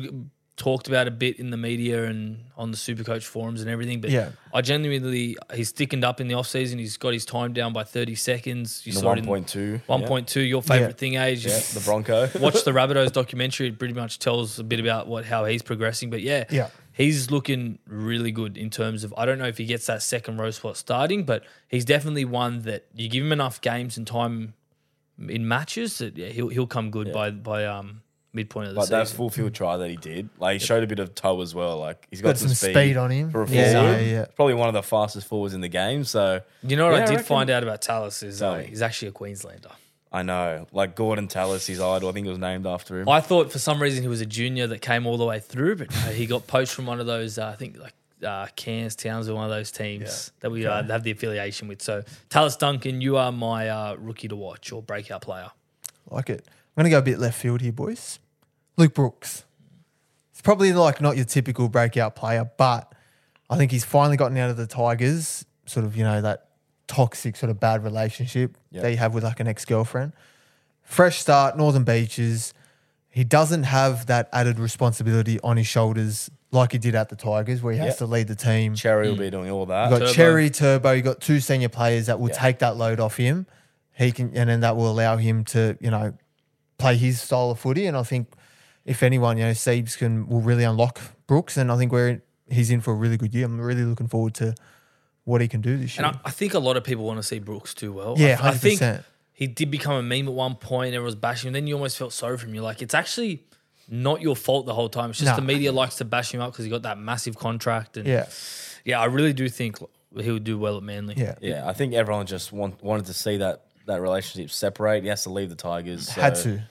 talked 0.57 0.87
about 0.87 1.07
a 1.07 1.11
bit 1.11 1.37
in 1.37 1.51
the 1.51 1.57
media 1.57 2.05
and 2.05 2.45
on 2.57 2.71
the 2.71 2.77
Supercoach 2.77 3.25
forums 3.25 3.61
and 3.61 3.69
everything. 3.69 4.01
But 4.01 4.09
Yeah. 4.09 4.29
I 4.51 4.61
genuinely, 4.61 5.37
he's 5.53 5.69
thickened 5.69 6.03
up 6.03 6.19
in 6.19 6.27
the 6.27 6.33
off 6.33 6.47
season. 6.47 6.79
He's 6.79 6.97
got 6.97 7.13
his 7.13 7.25
time 7.25 7.53
down 7.53 7.73
by 7.73 7.83
30 7.83 8.15
seconds. 8.15 8.81
You 8.87 8.93
The 8.93 8.99
saw 9.01 9.11
it 9.11 9.19
in 9.19 9.25
1.2. 9.25 9.81
1.2, 9.87 10.49
your 10.49 10.63
favorite 10.63 10.87
Yeah. 10.87 10.91
thing, 10.93 11.15
age. 11.15 11.45
Yeah, 11.45 11.59
the 11.75 11.81
Bronco. 11.85 12.27
Watch 12.39 12.63
the 12.63 12.71
Rabbitohs 12.79 13.11
documentary. 13.11 13.67
It 13.67 13.77
pretty 13.77 13.93
much 13.93 14.17
tells 14.17 14.57
a 14.57 14.63
bit 14.63 14.79
about 14.79 15.05
what 15.07 15.25
how 15.25 15.45
he's 15.45 15.61
progressing. 15.61 16.09
But 16.09 16.21
yeah, 16.21 16.45
Yeah. 16.49 16.69
He's 16.95 17.29
looking 17.29 17.79
really 17.87 18.31
good 18.31 18.57
in 18.57 18.69
terms 18.69 19.03
of. 19.03 19.13
I 19.17 19.25
don't 19.25 19.37
know 19.37 19.47
if 19.47 19.57
he 19.57 19.65
gets 19.65 19.85
that 19.87 20.01
second 20.01 20.37
row 20.37 20.51
spot 20.51 20.77
starting, 20.77 21.23
but 21.25 21.43
he's 21.67 21.85
definitely 21.85 22.25
one 22.25 22.61
that 22.63 22.85
you 22.95 23.09
give 23.09 23.23
him 23.23 23.31
enough 23.31 23.59
games 23.61 23.97
and 23.97 24.07
time 24.07 24.53
in 25.29 25.47
matches 25.47 25.97
that 25.99 26.17
yeah, 26.17 26.27
he'll 26.27 26.49
he'll 26.49 26.67
come 26.67 26.91
good 26.91 27.11
by 27.13 27.31
by 27.31 27.65
um 27.65 28.01
midpoint 28.33 28.67
of 28.67 28.73
the 28.73 28.79
Like 28.81 28.89
that 28.89 29.07
full 29.07 29.29
field 29.29 29.53
try 29.53 29.77
that 29.77 29.89
he 29.89 29.95
did. 29.95 30.27
Like 30.39 30.59
he 30.59 30.65
showed 30.65 30.83
a 30.83 30.87
bit 30.87 30.99
of 30.99 31.15
toe 31.15 31.39
as 31.41 31.55
well. 31.55 31.77
Like 31.77 32.05
he's 32.09 32.21
got, 32.21 32.29
Got 32.29 32.37
some 32.37 32.49
speed 32.49 32.97
on 32.97 33.09
him. 33.11 33.31
For 33.31 33.43
a 33.43 33.49
Yeah, 33.49 33.71
forward. 33.73 33.91
yeah, 33.91 33.99
yeah. 33.99 34.25
Probably 34.35 34.55
one 34.55 34.67
of 34.67 34.73
the 34.73 34.83
fastest 34.83 35.27
forwards 35.27 35.53
in 35.53 35.61
the 35.61 35.69
game. 35.69 36.03
So 36.03 36.41
You 36.63 36.75
know 36.75 36.85
what 36.85 36.95
Yeah, 36.95 36.99
I 36.99 37.03
I 37.03 37.05
did 37.05 37.11
reckon- 37.13 37.25
find 37.25 37.49
out 37.49 37.63
about 37.63 37.81
Tallis 37.81 38.23
is 38.23 38.41
uh, 38.41 38.57
he's 38.57 38.81
actually 38.81 39.07
a 39.07 39.11
Queenslander. 39.13 39.69
I 40.15 40.21
know. 40.21 40.65
Like 40.71 40.95
Gordon 40.95 41.27
Tallis, 41.27 41.67
his 41.67 41.81
idol, 41.81 42.07
I 42.07 42.13
think 42.13 42.25
it 42.25 42.29
was 42.29 42.39
named 42.39 42.65
after 42.65 43.01
him. 43.01 43.09
I 43.09 43.19
thought 43.19 43.51
for 43.51 43.59
some 43.59 43.81
reason 43.81 44.01
he 44.01 44.07
was 44.07 44.21
a 44.21 44.25
junior 44.25 44.65
that 44.67 44.79
came 44.79 45.05
all 45.05 45.17
the 45.17 45.25
way 45.25 45.41
through, 45.41 45.75
but 45.75 45.91
no, 45.91 46.11
he 46.11 46.25
got 46.25 46.47
poached 46.47 46.73
from 46.73 46.85
one 46.85 47.01
of 47.01 47.05
those. 47.05 47.37
Uh, 47.37 47.47
I 47.47 47.55
think 47.57 47.77
like 47.77 47.93
uh, 48.23 48.47
Cairns 48.55 48.95
Towns 48.95 49.27
or 49.27 49.35
one 49.35 49.43
of 49.43 49.49
those 49.49 49.71
teams 49.71 50.31
that 50.39 50.49
we 50.49 50.65
uh, 50.65 50.83
have 50.83 51.03
the 51.03 51.11
affiliation 51.11 51.67
with. 51.67 51.81
So 51.81 52.01
Tallis 52.29 52.55
Duncan, 52.55 53.01
you 53.01 53.17
are 53.17 53.29
my 53.29 53.67
uh, 53.67 53.95
rookie 53.99 54.29
to 54.29 54.37
watch 54.37 54.71
or 54.71 54.81
breakout 54.81 55.21
player. 55.21 55.49
Like 56.09 56.29
it. 56.29 56.47
I'm 56.47 56.83
going 56.83 56.85
to 56.85 56.91
go 56.91 56.99
a 56.99 57.01
bit 57.01 57.19
left 57.19 57.37
field 57.37 57.59
here, 57.59 57.73
boys. 57.73 58.19
Luke 58.77 58.93
Brooks. 58.93 59.43
It's 60.31 60.41
probably 60.41 60.71
like 60.71 61.01
not 61.01 61.17
your 61.17 61.25
typical 61.25 61.67
breakout 61.67 62.15
player, 62.15 62.49
but 62.57 62.93
I 63.49 63.57
think 63.57 63.69
he's 63.69 63.83
finally 63.83 64.15
gotten 64.15 64.37
out 64.37 64.49
of 64.49 64.55
the 64.55 64.67
Tigers, 64.67 65.45
sort 65.65 65.85
of, 65.85 65.97
you 65.97 66.03
know, 66.05 66.21
that 66.21 66.51
toxic 66.87 67.35
sort 67.35 67.49
of 67.49 67.59
bad 67.59 67.83
relationship 67.83 68.57
Yep. 68.71 68.83
that 68.83 68.91
you 68.91 68.97
have 68.97 69.13
with 69.13 69.23
like 69.23 69.39
an 69.39 69.47
ex 69.47 69.65
girlfriend. 69.65 70.13
Fresh 70.83 71.19
start, 71.19 71.57
Northern 71.57 71.83
Beaches. 71.83 72.53
He 73.09 73.23
doesn't 73.23 73.63
have 73.63 74.05
that 74.07 74.29
added 74.33 74.59
responsibility 74.59 75.39
on 75.41 75.57
his 75.57 75.67
shoulders 75.67 76.29
like 76.51 76.73
he 76.73 76.77
did 76.77 76.95
at 76.95 77.09
the 77.09 77.15
Tigers, 77.15 77.61
where 77.61 77.73
he 77.73 77.79
has 77.79 77.97
to 77.97 78.05
lead 78.05 78.27
the 78.27 78.35
team. 78.35 78.75
Cherry 78.75 79.07
will 79.09 79.15
mm. 79.15 79.19
be 79.19 79.29
doing 79.29 79.49
all 79.49 79.65
that. 79.67 79.85
You 79.85 79.91
got 79.91 79.99
Turbo. 79.99 80.13
Cherry, 80.13 80.49
Turbo. 80.49 80.91
You 80.91 81.01
got 81.01 81.21
two 81.21 81.39
senior 81.39 81.69
players 81.69 82.05
that 82.07 82.19
will 82.19 82.29
Yeah. 82.29 82.35
take 82.35 82.59
that 82.59 82.77
load 82.77 82.99
off 82.99 83.17
him. 83.17 83.45
He 83.93 84.11
can, 84.11 84.31
and 84.35 84.49
then 84.49 84.59
that 84.59 84.75
will 84.75 84.91
allow 84.91 85.17
him 85.17 85.43
to, 85.45 85.77
you 85.79 85.89
know, 85.89 86.13
play 86.77 86.97
his 86.97 87.21
style 87.21 87.51
of 87.51 87.59
footy. 87.59 87.85
And 87.87 87.95
I 87.95 88.03
think 88.03 88.27
if 88.85 89.01
anyone, 89.01 89.37
you 89.37 89.45
know, 89.45 89.51
Seibs 89.51 89.97
can 89.97 90.27
will 90.27 90.41
really 90.41 90.63
unlock 90.63 90.99
Brooks, 91.27 91.57
and 91.57 91.71
I 91.71 91.77
think 91.77 91.91
we're 91.91 92.21
he's 92.49 92.69
in 92.69 92.81
for 92.81 92.91
a 92.91 92.95
really 92.95 93.17
good 93.17 93.33
year. 93.33 93.45
I'm 93.45 93.59
really 93.59 93.83
looking 93.83 94.07
forward 94.07 94.33
to 94.35 94.53
what 95.25 95.41
he 95.41 95.47
can 95.47 95.61
do 95.61 95.77
this 95.77 95.97
year. 95.97 96.05
And 96.07 96.15
I, 96.15 96.29
I 96.29 96.31
think 96.31 96.53
a 96.53 96.59
lot 96.59 96.77
of 96.77 96.83
people 96.83 97.03
want 97.05 97.19
to 97.19 97.23
see 97.23 97.39
Brooks 97.39 97.73
do 97.73 97.91
well. 97.93 98.15
Yeah, 98.17 98.39
I, 98.41 98.49
I 98.49 98.51
think 98.53 98.79
100%. 98.79 99.03
he 99.33 99.47
did 99.47 99.69
become 99.69 99.93
a 99.95 100.01
meme 100.03 100.27
at 100.27 100.33
one 100.33 100.55
point. 100.55 100.89
Everyone 100.89 101.05
was 101.05 101.15
bashing 101.15 101.49
him. 101.49 101.53
Then 101.53 101.67
you 101.67 101.75
almost 101.75 101.97
felt 101.97 102.13
sorry 102.13 102.37
for 102.37 102.45
him. 102.47 102.55
You're 102.55 102.63
like, 102.63 102.81
it's 102.81 102.93
actually 102.93 103.43
not 103.89 104.21
your 104.21 104.35
fault 104.35 104.65
the 104.65 104.73
whole 104.73 104.89
time. 104.89 105.09
It's 105.11 105.19
just 105.19 105.31
No. 105.31 105.35
the 105.35 105.41
media 105.41 105.71
likes 105.71 105.95
to 105.97 106.05
bash 106.05 106.33
him 106.33 106.41
up 106.41 106.51
because 106.53 106.65
he 106.65 106.71
got 106.71 106.83
that 106.83 106.97
massive 106.97 107.37
contract. 107.37 107.97
And 107.97 108.07
yeah, 108.07 108.27
yeah, 108.83 108.99
I 108.99 109.05
really 109.05 109.33
do 109.33 109.49
think 109.49 109.77
he 110.19 110.31
would 110.31 110.43
do 110.43 110.57
well 110.57 110.77
at 110.77 110.83
Manly. 110.83 111.15
yeah, 111.17 111.35
yeah, 111.41 111.67
I 111.67 111.73
think 111.73 111.93
everyone 111.93 112.25
just 112.25 112.51
want, 112.53 112.81
wanted 112.83 113.07
to 113.07 113.13
see 113.13 113.37
that 113.37 113.63
that 113.87 114.01
relationship 114.01 114.49
separate. 114.49 115.03
He 115.03 115.09
has 115.09 115.23
to 115.23 115.29
leave 115.29 115.49
the 115.49 115.55
Tigers. 115.55 116.07
so 116.13 116.19
had 116.21 116.35
to. 116.35 116.63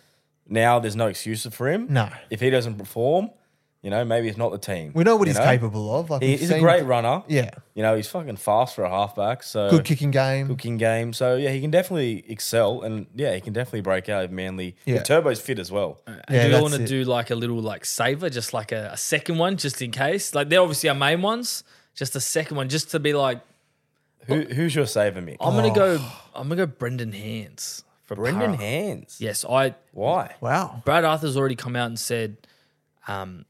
Now 0.49 0.79
there's 0.81 0.97
no 0.97 1.07
excuse 1.07 1.47
for 1.47 1.69
him. 1.69 1.87
No. 1.91 2.09
If 2.31 2.41
he 2.41 2.51
doesn't 2.51 2.75
perform, 2.77 3.31
you 3.85 3.91
know, 3.91 4.05
maybe 4.05 4.29
it's 4.29 4.39
not 4.39 4.51
the 4.51 4.59
team. 4.59 4.91
We 4.95 5.05
know 5.05 5.15
what 5.15 5.29
you 5.29 5.35
he's 5.35 5.39
capable 5.45 5.95
of. 5.95 6.09
Like 6.11 6.23
He- 6.23 6.31
we've 6.31 6.41
he's 6.41 6.51
a 6.51 6.55
seen- 6.55 6.63
great 6.63 6.83
runner. 6.85 7.23
Yeah, 7.29 7.51
You 7.75 7.83
know, 7.83 7.95
he's 7.95 8.09
fucking 8.09 8.37
fast 8.39 8.75
for 8.75 8.83
a 8.83 8.89
halfback. 8.91 9.43
So 9.43 9.69
good 9.71 9.85
kicking 9.85 10.11
game. 10.11 10.47
Good 10.49 10.59
kicking 10.59 10.79
game. 10.79 11.13
So 11.13 11.37
yeah, 11.37 11.51
he 11.51 11.61
can 11.61 11.71
definitely 11.71 12.25
excel, 12.29 12.81
and 12.83 13.07
yeah, 13.15 13.35
he 13.35 13.41
can 13.43 13.53
definitely 13.53 13.83
break 13.83 14.09
out 14.09 14.25
if 14.25 14.31
Manly. 14.31 14.75
Yeah. 14.87 14.95
Yeah. 14.97 15.03
Turbo's 15.03 15.41
fit 15.41 15.59
as 15.59 15.71
well. 15.71 16.01
And 16.07 16.21
Yeah, 16.31 16.49
do 16.49 16.57
you 16.57 16.63
want 16.63 16.75
to 16.75 16.87
do 16.87 17.05
like 17.05 17.31
a 17.31 17.35
little 17.35 17.61
like 17.61 17.85
saver, 17.85 18.31
just 18.31 18.53
like 18.55 18.73
a, 18.73 18.91
a 18.93 18.97
second 18.97 19.37
one, 19.39 19.57
just 19.59 19.81
in 19.83 19.91
case? 19.91 20.35
Like 20.35 20.49
they're 20.49 20.63
obviously 20.63 20.89
our 20.89 20.95
main 20.95 21.21
ones. 21.23 21.63
Just 21.95 22.17
a 22.17 22.21
second 22.21 22.57
one, 22.57 22.69
just 22.69 22.91
to 22.91 22.99
be 22.99 23.13
like, 23.13 23.41
Who, 24.27 24.41
who's 24.43 24.75
your 24.75 24.87
saver, 24.87 25.21
Mick? 25.21 25.37
I'm 25.41 25.55
gonna 25.55 25.75
go. 25.75 25.99
I'm 26.35 26.49
gonna 26.49 26.67
go 26.67 26.67
Brendan 26.67 27.13
Hands 27.13 27.85
for 28.05 28.17
Brendan 28.17 28.57
Parra. 28.57 28.57
Hands. 28.57 29.17
Yes, 29.21 29.45
I. 29.45 29.75
Why? 29.93 30.35
Wow. 30.41 30.83
Brad 30.87 31.05
Arthur's 31.05 31.37
already 31.37 31.55
come 31.55 31.77
out 31.77 31.87
and 31.87 31.99
said, 31.99 32.39
um, 33.07 33.45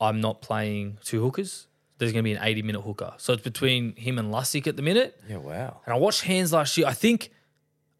"I'm 0.00 0.20
not 0.20 0.42
playing 0.42 0.98
two 1.04 1.22
hookers. 1.22 1.66
There's 1.98 2.12
gonna 2.12 2.22
be 2.22 2.32
an 2.32 2.40
80 2.42 2.62
minute 2.62 2.80
hooker. 2.82 3.14
So 3.18 3.32
it's 3.32 3.42
between 3.42 3.96
him 3.96 4.18
and 4.18 4.32
Lussick 4.32 4.66
at 4.66 4.76
the 4.76 4.82
minute. 4.82 5.20
Yeah, 5.28 5.38
wow. 5.38 5.80
And 5.84 5.94
I 5.94 5.98
watched 5.98 6.22
Hands 6.22 6.52
last 6.52 6.76
year. 6.76 6.86
I 6.86 6.92
think 6.94 7.30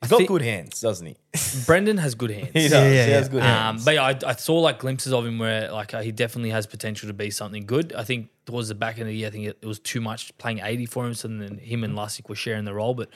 He's 0.00 0.10
got 0.10 0.18
think- 0.18 0.28
good 0.28 0.42
hands, 0.42 0.80
doesn't 0.80 1.04
he? 1.08 1.16
Brendan 1.66 1.96
has 1.98 2.14
good 2.14 2.30
hands. 2.30 2.50
He 2.54 2.68
does. 2.68 2.72
Yeah, 2.72 2.88
he 2.88 2.94
yeah, 2.94 3.04
has 3.06 3.26
yeah. 3.26 3.32
good 3.32 3.42
Um, 3.42 3.48
hands. 3.48 3.84
but 3.84 3.94
yeah, 3.94 4.04
I, 4.04 4.16
I 4.24 4.34
saw 4.36 4.60
like 4.60 4.78
glimpses 4.78 5.12
of 5.12 5.26
him 5.26 5.40
where 5.40 5.72
like 5.72 5.92
uh, 5.92 6.00
he 6.02 6.12
definitely 6.12 6.50
has 6.50 6.68
potential 6.68 7.08
to 7.08 7.12
be 7.12 7.30
something 7.30 7.66
good. 7.66 7.92
I 7.92 8.04
think 8.04 8.28
towards 8.46 8.68
the 8.68 8.76
back 8.76 8.94
end 8.98 9.02
of 9.02 9.08
the 9.08 9.16
year, 9.16 9.26
I 9.26 9.30
think 9.32 9.46
it, 9.48 9.58
it 9.60 9.66
was 9.66 9.80
too 9.80 10.00
much 10.00 10.36
playing 10.38 10.60
80 10.62 10.86
for 10.86 11.04
him. 11.04 11.14
So 11.14 11.26
then 11.26 11.58
him 11.58 11.82
and 11.82 11.96
Lussick 11.96 12.28
were 12.28 12.36
sharing 12.36 12.64
the 12.64 12.74
role. 12.74 12.94
But 12.94 13.08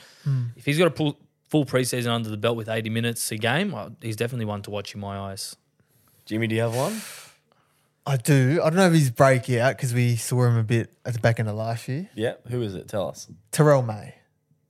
if 0.57 0.65
he's 0.65 0.77
got 0.77 0.87
a 0.87 0.91
full, 0.91 1.17
full 1.47 1.63
preseason 1.65 2.07
under 2.09 2.29
the 2.29 2.35
belt 2.35 2.57
with 2.57 2.67
80 2.67 2.89
minutes 2.89 3.31
a 3.31 3.37
game, 3.37 3.73
uh, 3.73 3.91
he's 4.01 4.17
definitely 4.17 4.43
one 4.45 4.61
to 4.63 4.69
watch 4.69 4.93
in 4.93 4.99
my 4.99 5.17
eyes. 5.17 5.55
Jimmy, 6.25 6.47
do 6.47 6.55
you 6.55 6.61
have 6.63 6.75
one? 6.75 6.99
I 8.05 8.17
do. 8.17 8.59
I 8.61 8.69
don't 8.69 8.75
know 8.77 8.87
if 8.87 8.93
he's 8.93 9.09
breakout 9.11 9.77
because 9.77 9.93
we 9.93 10.15
saw 10.17 10.43
him 10.45 10.57
a 10.57 10.63
bit 10.63 10.91
at 11.05 11.13
the 11.13 11.19
back 11.19 11.39
end 11.39 11.47
of 11.47 11.55
last 11.55 11.87
year. 11.87 12.09
Yeah. 12.15 12.33
Who 12.49 12.61
is 12.61 12.75
it? 12.75 12.87
Tell 12.89 13.07
us. 13.09 13.29
Terrell 13.51 13.81
May. 13.81 14.15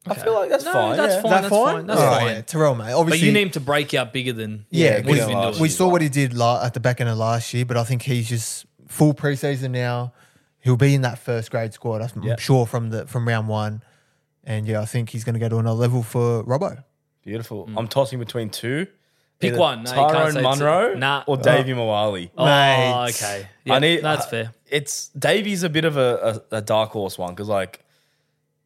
I 0.06 0.15
feel 0.15 0.34
like 0.34 0.50
that's 0.50 0.65
No, 0.65 0.74
fine. 0.74 0.98
that's 0.98 1.15
yeah. 1.15 1.22
fine. 1.22 1.32
Is 1.32 1.32
that 1.32 1.41
that's 1.41 1.50
fine? 1.50 1.76
fine, 1.76 1.88
that's 1.88 2.00
Oh, 2.02 2.06
fine. 2.12 2.28
Yeah, 2.28 2.41
Terrell 2.41 2.76
May. 2.76 2.86
But 2.91 3.00
Obviously, 3.00 3.28
you 3.28 3.34
need 3.34 3.41
him 3.43 3.50
to 3.52 3.60
break 3.62 3.93
out 3.93 4.12
bigger 4.13 4.34
than 4.34 4.65
Yeah, 4.69 4.98
what 4.98 5.06
we, 5.06 5.13
he's 5.13 5.26
been 5.26 5.41
doing. 5.41 5.60
we 5.62 5.69
saw 5.69 5.88
what 5.89 6.02
he 6.02 6.10
did 6.10 6.34
la- 6.34 6.63
at 6.63 6.74
the 6.74 6.80
back 6.82 7.00
end 7.02 7.10
of 7.10 7.17
last 7.17 7.54
year, 7.54 7.63
but 7.65 7.78
I 7.78 7.84
think 7.86 8.02
he's 8.02 8.28
just 8.28 8.65
full 8.88 9.13
preseason 9.13 9.72
now. 9.72 10.13
He'll 10.60 10.76
be 10.78 10.93
in 10.93 11.02
that 11.02 11.19
first 11.19 11.52
grade 11.52 11.74
squad, 11.74 12.02
I'm 12.02 12.22
Yeah. 12.22 12.36
sure 12.38 12.65
from 12.67 12.89
the 12.89 13.08
from 13.08 13.28
round 13.28 13.48
one. 13.48 13.82
And 14.43 14.67
yeah, 14.67 14.82
I 14.82 14.86
think 14.86 15.10
he's 15.10 15.24
going 15.24 15.34
to 15.36 15.39
go 15.39 15.48
to 15.50 15.58
another 15.58 15.80
level 15.80 16.04
for 16.04 16.43
Robbo. 16.43 16.84
Beautiful. 17.24 17.65
Mm. 17.67 17.74
I'm 17.78 17.88
tossing 17.88 18.19
between 18.19 18.50
two. 18.50 18.88
Pick 19.43 19.51
Either 19.53 19.60
one. 19.60 19.84
No, 19.84 19.89
you 19.91 19.95
can't 19.95 20.12
Tyrone 20.12 20.32
say 20.32 20.38
two. 20.39 20.43
Munro 20.43 20.93
Nah. 20.95 21.23
or 21.27 21.38
Davvy 21.38 21.75
Moale. 21.75 22.29
Oh, 22.38 22.45
Mate. 22.45 23.10
okay. 23.10 23.47
Yeah, 23.65 23.73
I 23.75 23.79
need. 23.79 24.01
that's 24.03 24.25
uh, 24.25 24.29
fair. 24.29 24.53
It's 24.69 25.10
Davey's 25.10 25.63
a 25.63 25.69
bit 25.69 25.86
of 25.86 25.97
a, 25.97 26.41
a, 26.51 26.58
a 26.58 26.62
dark 26.62 26.89
horse 26.91 27.17
one 27.17 27.34
because 27.36 27.47
like 27.49 27.79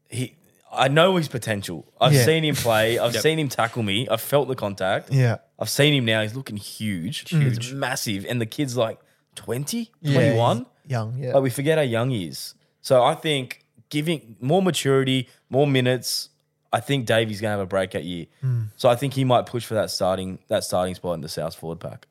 he, 0.09 0.35
I 0.71 0.87
know 0.87 1.15
his 1.15 1.27
potential. 1.27 1.85
I've 1.99 2.13
Yeah. 2.13 2.25
seen 2.25 2.43
him 2.45 2.55
play. 2.55 2.97
I've 3.03 3.13
Yep. 3.13 3.23
seen 3.23 3.39
him 3.39 3.49
tackle 3.49 3.83
me. 3.83 4.07
I've 4.09 4.21
felt 4.21 4.47
the 4.47 4.55
contact. 4.55 5.11
Yeah. 5.11 5.37
I've 5.59 5.69
seen 5.69 5.93
him 5.93 6.05
now. 6.05 6.21
He's 6.21 6.35
looking 6.35 6.57
huge. 6.57 7.29
He's 7.29 7.71
massive, 7.73 8.25
and 8.29 8.39
the 8.39 8.45
kid's 8.45 8.77
like 8.77 8.99
20, 9.35 9.91
Yeah, 10.01 10.13
21. 10.13 10.57
he's 10.57 10.65
Young, 10.91 11.17
yeah. 11.17 11.33
Like 11.33 11.43
we 11.43 11.49
forget 11.49 11.77
how 11.77 11.83
young 11.83 12.11
he 12.11 12.27
is. 12.27 12.53
So 12.81 13.03
I 13.03 13.13
think 13.15 13.65
giving 13.89 14.35
more 14.39 14.61
maturity, 14.61 15.27
more 15.49 15.67
minutes. 15.67 16.29
I 16.73 16.79
think 16.79 17.05
Davey's 17.05 17.39
gonna 17.41 17.51
have 17.51 17.59
a 17.59 17.65
breakout 17.65 18.03
year. 18.03 18.25
Hmm. 18.41 18.63
So 18.75 18.89
I 18.89 18.95
think 18.95 19.13
he 19.13 19.23
might 19.23 19.45
push 19.45 19.65
for 19.65 19.73
that 19.75 19.89
starting 19.91 20.39
that 20.47 20.63
starting 20.63 20.95
spot 20.95 21.15
in 21.15 21.21
the 21.21 21.29
South 21.29 21.55
forward 21.55 21.79
pack. 21.79 22.07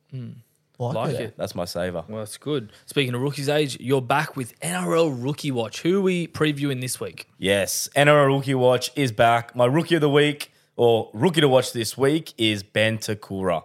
like, 0.79 0.95
Like 0.95 1.15
it. 1.15 1.21
it. 1.21 1.35
That's 1.37 1.55
my 1.55 1.65
saver. 1.65 2.05
Well, 2.09 2.19
that's 2.21 2.37
good. 2.37 2.71
Speaking 2.87 3.15
of 3.15 3.21
rookies' 3.21 3.49
age, 3.49 3.79
you're 3.81 4.03
back 4.03 4.37
with 4.37 4.59
NRL 4.61 5.11
Rookie 5.23 5.51
Watch. 5.51 5.83
Who 5.83 5.99
are 5.99 6.03
we 6.03 6.27
previewing 6.29 6.81
this 6.81 7.01
week? 7.01 7.29
Yes, 7.39 7.89
NRL 7.97 8.27
Rookie 8.37 8.55
Watch 8.55 8.91
is 8.97 9.13
back. 9.13 9.55
My 9.57 9.67
rookie 9.67 9.95
of 9.95 10.01
the 10.01 10.11
week 10.11 10.53
or 10.77 11.11
rookie 11.15 11.41
to 11.41 11.49
watch 11.49 11.73
this 11.73 11.97
week 11.97 12.35
is 12.37 12.63
Ben 12.63 12.99
Te 12.99 13.15
Kura. 13.15 13.63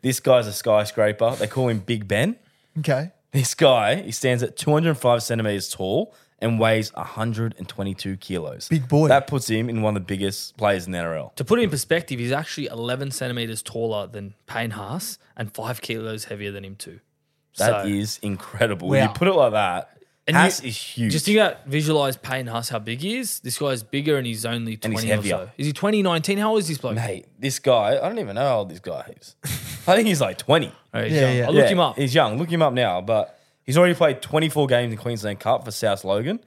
This 0.00 0.20
guy's 0.20 0.46
a 0.46 0.52
skyscraper. 0.52 1.34
They 1.36 1.46
call 1.48 1.68
him 1.68 1.80
Big 1.80 2.06
Ben. 2.08 2.36
Okay. 2.78 3.10
This 3.32 3.54
guy, 3.54 3.96
he 3.96 4.12
stands 4.12 4.42
at 4.42 4.56
205 4.56 5.22
centimeters 5.22 5.68
tall 5.68 6.14
and 6.40 6.58
weighs 6.60 6.92
122 6.94 8.16
kilos. 8.18 8.68
Big 8.68 8.88
boy. 8.88 9.08
That 9.08 9.26
puts 9.26 9.48
him 9.48 9.68
in 9.68 9.82
one 9.82 9.96
of 9.96 10.02
the 10.02 10.06
biggest 10.06 10.56
players 10.56 10.86
in 10.86 10.92
the 10.92 10.98
NRL. 10.98 11.34
To 11.36 11.44
put 11.44 11.58
it 11.58 11.62
in 11.62 11.70
perspective, 11.70 12.18
he's 12.18 12.32
actually 12.32 12.66
11 12.66 13.10
centimeters 13.10 13.62
taller 13.62 14.06
than 14.06 14.34
Payne 14.46 14.70
Haas 14.70 15.18
and 15.36 15.52
five 15.52 15.80
kilos 15.80 16.24
heavier 16.26 16.52
than 16.52 16.64
him 16.64 16.76
too. 16.76 17.00
That 17.56 17.82
So- 17.84 17.88
is 17.88 18.18
incredible. 18.22 18.88
When 18.88 19.00
Wow. 19.00 19.08
you 19.08 19.14
put 19.14 19.28
it 19.28 19.32
like 19.34 19.52
that, 19.52 19.90
And 20.28 20.36
Haas 20.36 20.62
you- 20.62 20.68
is 20.68 20.76
huge. 20.76 21.12
Just 21.12 21.24
think 21.24 21.38
about 21.38 21.66
visualize 21.66 22.16
Payne 22.18 22.46
Haas 22.48 22.68
how 22.68 22.78
big 22.78 23.00
he 23.00 23.16
is. 23.16 23.40
This 23.40 23.58
guy's 23.58 23.82
bigger 23.82 24.18
and 24.18 24.26
he's 24.26 24.44
only 24.44 24.76
20 24.76 24.84
And 24.84 25.00
he's 25.00 25.04
or 25.10 25.14
heavier. 25.14 25.36
so. 25.46 25.50
Is 25.56 25.66
he 25.66 25.72
twenty 25.72 26.02
nineteen? 26.02 26.36
How 26.36 26.50
old 26.50 26.58
is 26.60 26.68
this 26.68 26.76
bloke? 26.76 26.96
Mate, 26.96 27.24
this 27.38 27.58
guy, 27.58 27.92
I 27.98 28.08
don't 28.08 28.18
even 28.18 28.34
know 28.34 28.42
how 28.46 28.58
old 28.58 28.68
this 28.68 28.78
guy 28.78 29.14
is. 29.18 29.36
I 29.88 29.96
think 29.96 30.06
he's 30.06 30.20
like 30.20 30.36
20. 30.36 30.70
Oh, 30.92 31.02
he's 31.02 31.12
Yeah, 31.14 31.20
young. 31.22 31.36
yeah. 31.38 31.46
I'll 31.46 31.52
look 31.54 31.64
Yeah, 31.64 31.68
him 31.70 31.80
up. 31.80 31.96
He's 31.96 32.14
young. 32.14 32.36
Look 32.38 32.50
him 32.52 32.60
up 32.60 32.74
now. 32.74 33.00
But 33.00 33.37
he's 33.68 33.76
already 33.76 33.94
played 33.94 34.22
24 34.22 34.66
games 34.66 34.92
in 34.92 34.98
Queensland 34.98 35.38
Cup 35.40 35.64
for 35.64 35.70
South 35.70 36.02
Logan, 36.04 36.40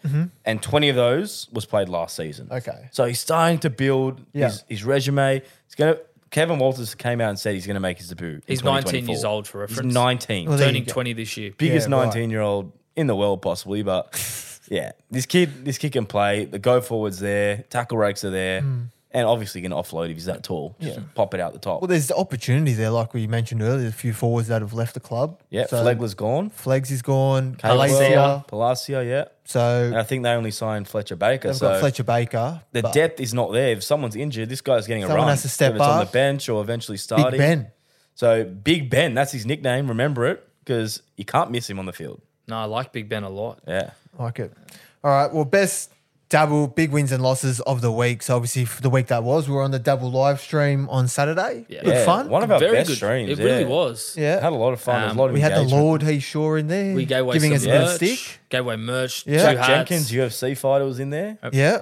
and 0.44 0.60
20 0.62 0.90
of 0.90 0.96
those 0.96 1.48
was 1.54 1.66
played 1.66 1.88
last 1.88 2.16
season. 2.16 2.48
Okay. 2.52 2.90
So 2.92 3.06
he's 3.06 3.20
starting 3.20 3.60
to 3.60 3.70
build 3.70 4.20
Yeah. 4.34 4.48
his, 4.48 4.64
his 4.68 4.84
resume. 4.84 5.42
He's 5.68 5.76
going 5.76 5.94
to 5.96 6.02
Kevin 6.32 6.58
Walters 6.60 6.96
came 6.96 7.22
out 7.22 7.30
and 7.30 7.38
said 7.38 7.54
he's 7.54 7.68
going 7.68 7.76
to 7.76 7.80
make 7.82 7.98
his 8.00 8.08
debut. 8.10 8.36
in 8.36 8.42
He's 8.48 8.64
19 8.64 9.08
years 9.08 9.24
old 9.26 9.48
for 9.48 9.68
He's 9.68 9.82
19. 9.84 10.50
Well, 10.50 10.58
Turning 10.58 10.86
20 10.86 11.14
this 11.14 11.36
year. 11.38 11.52
biggest 11.58 11.90
Yeah, 11.90 11.96
right. 11.96 12.06
19 12.06 12.30
year 12.32 12.42
old 12.42 12.72
in 12.96 13.08
the 13.08 13.16
world, 13.16 13.42
possibly. 13.42 13.84
But 13.84 14.60
yeah, 14.70 14.94
this 15.12 15.26
kid, 15.26 15.66
this 15.66 15.78
kid 15.78 15.92
can 15.92 16.06
play. 16.06 16.46
The 16.46 16.58
go 16.58 16.80
forwards 16.82 17.20
there, 17.20 17.66
tackle 17.70 17.98
rakes 17.98 18.24
are 18.24 18.30
there, 18.32 18.62
Hmm. 18.62 18.82
And 19.13 19.28
obviously 19.28 19.62
can 19.62 19.74
offload 19.74 20.10
if 20.10 20.15
he's 20.15 20.26
that 20.26 20.41
tall. 20.41 20.76
Just 20.80 21.00
pop 21.15 21.34
it 21.34 21.41
out 21.41 21.52
the 21.52 21.60
top. 21.60 21.82
Well, 21.82 21.88
there's 21.89 22.08
the 22.08 22.15
opportunity 22.15 22.74
there, 22.74 22.91
like 22.91 23.13
we 23.13 23.28
mentioned 23.28 23.62
earlier. 23.62 23.89
A 23.89 23.91
few 23.91 24.13
forwards 24.13 24.47
that 24.47 24.62
have 24.62 24.74
left 24.74 24.93
the 24.93 25.02
club. 25.02 25.41
yeah, 25.50 25.65
So 25.65 25.84
Flegler's 25.84 26.13
gone. 26.13 26.50
Flegs 26.50 26.91
is 26.91 27.02
gone. 27.02 27.56
Palasia. 27.56 28.45
Palasia. 28.45 28.47
Palasia, 28.47 29.06
yeah. 29.06 29.26
So 29.43 29.60
And 29.88 29.97
I 29.97 30.04
think 30.04 30.24
they 30.24 30.30
only 30.30 30.52
signed 30.52 30.88
Fletcher 30.88 31.17
Baker. 31.17 31.50
they've 31.50 31.58
so 31.58 31.67
got 31.71 31.80
Fletcher 31.82 32.04
Baker. 32.06 32.62
the 32.71 32.84
depth 32.84 33.19
is 33.19 33.34
not 33.34 33.52
there. 33.52 33.74
If 33.74 33.84
someone's 33.84 34.15
injured, 34.15 34.47
this 34.47 34.62
guy's 34.62 34.88
getting 34.88 35.04
a 35.04 35.08
Someone 35.08 35.24
run. 35.26 35.30
has 35.32 35.41
to 35.41 35.50
step 35.50 35.74
Whether 35.74 35.84
it's 35.84 35.91
on 35.93 36.06
the 36.06 36.12
bench 36.12 36.47
or 36.47 36.62
eventually 36.62 36.97
starting. 36.97 37.32
Big 37.32 37.38
Ben. 37.39 37.67
So 38.15 38.45
Big 38.45 38.89
Ben, 38.89 39.13
that's 39.13 39.34
his 39.34 39.45
nickname. 39.45 39.89
Remember 39.89 40.26
it 40.28 40.47
because 40.63 41.02
you 41.17 41.26
can't 41.26 41.52
miss 41.52 41.69
him 41.69 41.80
on 41.80 41.86
the 41.86 41.93
field. 41.93 42.21
No, 42.47 42.58
I 42.58 42.63
like 42.65 42.93
Big 42.93 43.10
Ben 43.10 43.24
a 43.24 43.30
lot. 43.30 43.60
Yeah. 43.67 43.91
Like 44.17 44.39
it. 44.39 44.54
All 45.04 45.12
right. 45.12 45.34
Well, 45.34 45.43
best 45.45 45.91
double 46.32 46.65
big 46.67 46.91
wins 46.91 47.12
and 47.12 47.22
losses 47.22 47.60
of 47.60 47.82
the 47.82 47.91
week. 47.91 48.24
So 48.24 48.36
obviously 48.36 48.65
for 48.65 48.82
the 48.82 48.89
week 48.89 49.08
that 49.08 49.24
was, 49.24 49.48
we 49.48 49.54
were 49.54 49.62
on 49.62 49.70
the 49.72 49.78
double 49.80 50.10
live 50.10 50.41
stream 50.41 50.88
on 50.89 51.08
Saturday. 51.08 51.65
Yeah. 51.70 51.84
Good 51.84 51.94
Yeah, 51.94 52.06
fun. 52.06 52.30
One 52.30 52.41
of 52.41 52.50
our 52.52 52.58
Very 52.58 52.72
best 52.78 52.88
good. 52.88 52.96
streams. 52.96 53.30
It 53.32 53.38
really 53.44 53.62
yeah. 53.62 53.67
was. 53.67 54.15
yeah. 54.17 54.39
Had 54.39 54.54
a 54.54 54.56
lot 54.56 54.72
of 54.74 54.82
fun. 54.82 54.96
There 54.96 55.04
was 55.04 55.10
a 55.10 55.12
Um, 55.12 55.17
lot 55.17 55.28
of 55.28 55.34
we 55.34 55.41
had 55.41 55.54
the. 55.54 55.62
Lord 55.63 56.02
He 56.02 56.20
Shaw 56.20 56.56
in 56.56 56.67
there. 56.67 56.96
We 56.96 57.06
gave 57.06 57.20
away 57.22 57.34
giving 57.36 57.52
some 57.52 57.56
us 57.58 57.63
a 57.63 57.67
bit 57.67 57.76
of 57.76 57.88
merch. 57.88 57.96
stick. 57.98 58.39
Gave 58.50 58.62
away 58.62 58.76
merch. 58.78 59.28
Yeah. 59.28 59.38
Two 59.38 59.44
Jack 59.44 59.58
hats. 59.58 59.67
Jenkins, 59.67 60.12
UFC 60.12 60.58
fighter, 60.58 60.86
was 60.86 61.00
in 61.00 61.10
there. 61.12 61.38
Yeah. 61.54 61.82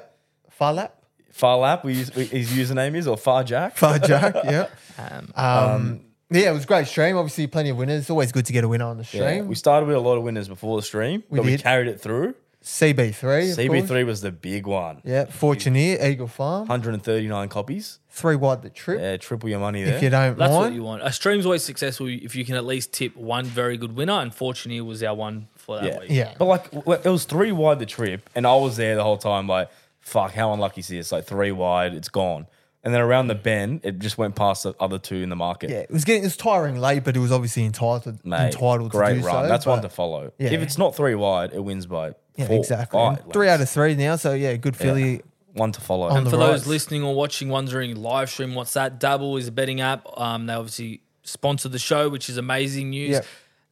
Far 0.49 0.73
lap. 0.73 0.95
Far 1.31 1.57
lap, 1.57 1.85
we 1.85 1.93
use, 1.93 2.13
we, 2.13 2.25
his 2.25 2.49
username 2.49 2.95
is, 2.95 3.07
or 3.07 3.15
Far 3.17 3.43
Jack. 3.45 3.77
Far 3.85 3.97
Jack. 3.99 4.35
yeah. 4.43 4.67
Um, 4.99 5.31
Um, 5.35 6.01
yeah, 6.31 6.49
it 6.49 6.53
was 6.53 6.65
a 6.65 6.67
great 6.67 6.85
stream. 6.87 7.15
Obviously, 7.17 7.47
plenty 7.47 7.69
of 7.69 7.77
winners. 7.77 8.01
It's 8.01 8.09
always 8.09 8.31
good 8.33 8.45
to 8.47 8.53
get 8.53 8.63
a 8.65 8.67
winner 8.67 8.83
on 8.85 8.97
the 8.97 9.03
Yeah, 9.13 9.21
stream. 9.29 9.47
we 9.47 9.55
started 9.55 9.85
with 9.87 9.95
a 9.95 9.99
lot 10.01 10.17
of 10.17 10.23
winners 10.23 10.47
before 10.49 10.75
the 10.77 10.83
stream, 10.83 11.23
We 11.29 11.37
but 11.39 11.45
we 11.45 11.57
carried 11.57 11.87
it 11.87 12.01
through. 12.01 12.35
CB3. 12.63 13.55
CB3 13.55 14.05
was 14.05 14.21
the 14.21 14.31
big 14.31 14.67
one. 14.67 15.01
Yeah. 15.05 15.25
Fortuneer, 15.25 15.97
Eagle 16.05 16.27
Farm. 16.27 16.67
139 16.67 17.47
copies. 17.49 17.99
Three 18.09 18.35
wide 18.35 18.61
the 18.61 18.69
trip. 18.69 18.99
Yeah, 18.99 19.15
triple 19.17 19.49
your 19.49 19.59
money 19.59 19.81
If 19.83 20.03
you 20.03 20.09
don't 20.09 20.37
that's 20.37 20.51
mind. 20.51 20.63
what 20.65 20.73
you 20.73 20.83
want. 20.83 21.01
A 21.03 21.11
stream's 21.11 21.45
always 21.45 21.63
successful 21.63 22.07
if 22.07 22.35
you 22.35 22.43
can 22.43 22.55
at 22.55 22.65
least 22.65 22.91
tip 22.91 23.15
one 23.15 23.45
very 23.45 23.77
good 23.77 23.95
winner. 23.95 24.13
And 24.19 24.33
Fortuneer 24.33 24.83
was 24.83 25.01
our 25.03 25.15
one 25.15 25.47
for 25.55 25.77
that 25.79 25.85
Yeah. 25.85 25.99
week. 25.99 26.09
Yeah. 26.09 26.33
But 26.37 26.45
like, 26.45 26.73
it 27.05 27.09
was 27.09 27.23
three 27.23 27.51
wide 27.53 27.79
the 27.79 27.85
trip, 27.85 28.29
and 28.35 28.45
I 28.45 28.55
was 28.55 28.75
there 28.77 28.95
the 28.95 29.03
whole 29.03 29.17
time. 29.17 29.47
Like, 29.47 29.69
fuck, 30.01 30.33
how 30.33 30.51
unlucky 30.51 30.81
is 30.81 30.89
this? 30.89 31.11
Like 31.13 31.25
three 31.25 31.51
wide, 31.51 31.93
it's 31.93 32.09
gone. 32.09 32.47
And 32.83 32.93
then 32.93 33.01
around 33.01 33.27
the 33.27 33.35
bend, 33.35 33.81
it 33.83 33.99
just 33.99 34.17
went 34.17 34.35
past 34.35 34.63
the 34.63 34.73
other 34.79 34.97
two 34.97 35.17
in 35.17 35.29
the 35.29 35.35
market. 35.35 35.69
Yeah, 35.69 35.77
it 35.79 35.91
was 35.91 36.05
getting 36.05 36.23
it 36.23 36.27
was 36.27 36.37
tiring 36.37 36.77
late, 36.79 37.03
but 37.03 37.15
it 37.15 37.19
was 37.19 37.31
obviously 37.31 37.65
entitled 37.65 38.25
Mate, 38.25 38.47
entitled 38.53 38.91
great 38.91 39.15
to 39.15 39.19
do 39.21 39.25
run. 39.27 39.45
so. 39.45 39.49
That's 39.49 39.65
one 39.65 39.79
but- 39.79 39.89
to 39.89 39.93
follow. 39.93 40.31
Yeah. 40.37 40.51
If 40.51 40.61
it's 40.61 40.77
not 40.77 40.95
three 40.95 41.13
wide, 41.15 41.51
it 41.53 41.59
wins 41.63 41.85
by 41.85 42.13
Yeah, 42.39 42.47
four, 42.47 42.57
exactly. 42.59 42.97
five 42.99 43.17
Three 43.31 43.47
lengths. 43.47 43.61
out 43.61 43.61
of 43.61 43.69
three 43.69 43.95
now, 43.95 44.15
so 44.15 44.33
yeah, 44.33 44.55
good 44.55 44.75
Philly. 44.75 45.11
Yeah. 45.17 45.21
One 45.53 45.71
to 45.71 45.81
follow. 45.81 46.07
On 46.09 46.17
And 46.17 46.25
the 46.27 46.31
for 46.31 46.37
those 46.37 46.61
rise. 46.61 46.67
listening 46.67 47.03
or 47.03 47.13
watching, 47.15 47.49
wondering 47.49 47.95
live 47.95 48.29
stream, 48.29 48.53
what's 48.55 48.73
that? 48.73 48.99
Dabble 48.99 49.35
is 49.37 49.47
a 49.47 49.51
betting 49.51 49.81
app. 49.81 50.05
Um, 50.17 50.45
they 50.45 50.53
obviously 50.53 51.01
sponsor 51.23 51.69
the 51.69 51.79
show, 51.79 52.07
which 52.07 52.29
is 52.29 52.37
amazing 52.37 52.91
news. 52.91 53.09
Yep. 53.11 53.25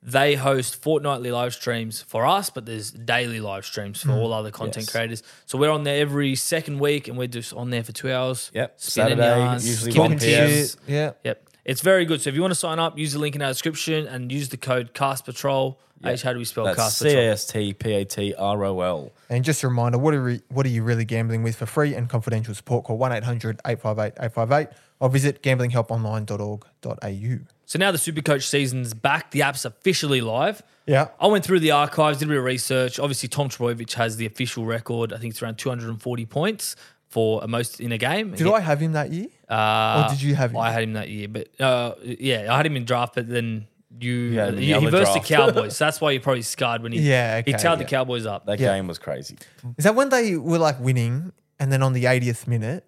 They 0.03 0.35
host 0.35 0.81
fortnightly 0.81 1.31
live 1.31 1.53
streams 1.53 2.01
for 2.01 2.25
us, 2.25 2.49
but 2.49 2.65
there's 2.65 2.91
daily 2.91 3.39
live 3.39 3.65
streams 3.65 4.01
Hmm. 4.03 4.09
for 4.09 4.15
all 4.15 4.33
other 4.33 4.51
content 4.51 4.85
Yes. 4.85 4.91
creators. 4.91 5.23
So 5.45 5.57
we're 5.57 5.69
on 5.71 5.83
there 5.83 5.99
every 6.01 6.35
second 6.35 6.79
week, 6.79 7.07
and 7.07 7.17
we're 7.17 7.27
just 7.27 7.53
on 7.53 7.69
there 7.69 7.83
for 7.83 7.91
two 7.91 8.11
hours. 8.11 8.51
Yep. 8.53 8.73
spinning 8.77 9.17
Saturday, 9.17 9.39
yarns, 9.39 9.67
usually 9.67 9.91
giving 9.91 10.11
1 10.11 10.19
p.m. 10.19 10.49
tips. 10.49 10.77
Yeah. 10.87 11.11
Yep. 11.23 11.46
It's 11.67 11.81
very 11.81 12.05
good. 12.05 12.21
So 12.21 12.29
if 12.29 12.35
you 12.35 12.41
want 12.41 12.51
to 12.51 12.59
sign 12.59 12.79
up, 12.79 12.97
use 12.97 13.11
the 13.11 13.19
link 13.19 13.35
in 13.35 13.41
our 13.41 13.49
description 13.49 14.07
and 14.07 14.31
use 14.31 14.47
the 14.49 14.57
code 14.57 14.93
Cast 14.93 15.25
Patrol. 15.25 15.77
H, 16.05 16.21
how 16.21 16.31
do 16.31 16.39
we 16.39 16.45
spell 16.45 16.63
That's 16.63 16.77
Cast 16.77 16.99
C 16.99 17.09
Patrol? 17.09 17.23
A 17.23 17.27
S 17.29 17.45
T 17.45 17.73
P 17.73 17.93
A 17.93 18.05
T 18.05 18.33
R 18.35 18.63
O 18.63 18.79
L. 18.79 19.11
And 19.29 19.43
just 19.43 19.63
a 19.63 19.67
reminder, 19.67 19.97
what 19.97 20.13
are, 20.13 20.21
re- 20.21 20.41
what 20.47 20.65
are 20.65 20.69
you 20.69 20.83
really 20.83 21.03
gambling 21.03 21.43
with 21.43 21.57
for 21.57 21.65
free 21.65 21.93
and 21.93 22.07
confidential 22.07 22.55
support? 22.55 22.85
Call 22.85 22.97
1 22.97 23.11
800 23.11 23.59
858 23.65 24.13
858 24.23 24.77
or 24.99 25.09
visit 25.09 25.43
gamblinghelponline.org.au. 25.43 27.45
So 27.65 27.79
now 27.79 27.91
the 27.91 27.97
Supercoach 27.97 28.43
season's 28.43 28.93
back. 28.93 29.31
The 29.31 29.41
app's 29.41 29.65
officially 29.65 30.21
live. 30.21 30.63
Yeah. 30.85 31.09
I 31.19 31.27
went 31.27 31.43
through 31.43 31.59
the 31.59 31.71
archives, 31.71 32.19
did 32.19 32.25
a 32.25 32.29
bit 32.29 32.37
of 32.37 32.45
research. 32.45 32.97
Obviously, 32.97 33.27
Tom 33.27 33.49
Trbojevic 33.49 33.91
has 33.93 34.15
the 34.15 34.25
official 34.25 34.65
record. 34.65 35.11
I 35.11 35.17
think 35.17 35.31
it's 35.31 35.41
around 35.41 35.57
240 35.57 36.25
points 36.27 36.77
for 37.09 37.43
a 37.43 37.47
most 37.47 37.81
in 37.81 37.91
a 37.91 37.97
game. 37.97 38.31
Did 38.31 38.47
I 38.47 38.61
have 38.61 38.79
him 38.79 38.93
that 38.93 39.11
year? 39.11 39.27
Uh, 39.49 40.03
or 40.07 40.13
did 40.13 40.21
you 40.21 40.35
have 40.35 40.51
him? 40.51 40.57
I 40.57 40.71
had 40.71 40.83
him 40.83 40.93
that 40.93 41.09
year, 41.09 41.27
but 41.27 41.47
uh, 41.61 41.95
yeah, 42.03 42.53
I 42.53 42.57
had 42.57 42.65
him 42.65 42.75
in 42.75 42.85
draft. 42.85 43.15
But 43.15 43.29
then 43.29 43.67
you, 43.99 44.37
had 44.37 44.49
him 44.49 44.59
he, 44.59 44.73
the 44.73 44.79
he 44.79 44.87
other 44.87 44.91
versed 44.91 45.13
the. 45.13 45.19
Cowboys. 45.21 45.77
so 45.77 45.85
that's 45.85 46.01
why 46.01 46.11
you're 46.11 46.21
probably 46.21 46.41
scarred 46.41 46.83
when 46.83 46.91
he 46.91 46.99
Yeah, 46.99 47.41
he 47.41 47.53
okay, 47.53 47.61
tailed 47.61 47.79
the. 47.79 47.85
Cowboys 47.85 48.25
up. 48.25 48.45
That 48.45 48.59
Yeah. 48.59 48.75
game 48.75 48.87
was 48.87 48.99
crazy. 48.99 49.37
Is 49.77 49.85
that 49.85 49.95
when 49.95 50.09
they 50.09 50.35
were 50.35 50.57
like 50.57 50.79
winning 50.79 51.31
and 51.59 51.71
then 51.71 51.81
on 51.81 51.93
the 51.93 52.03
80th 52.05 52.47
minute? 52.47 52.85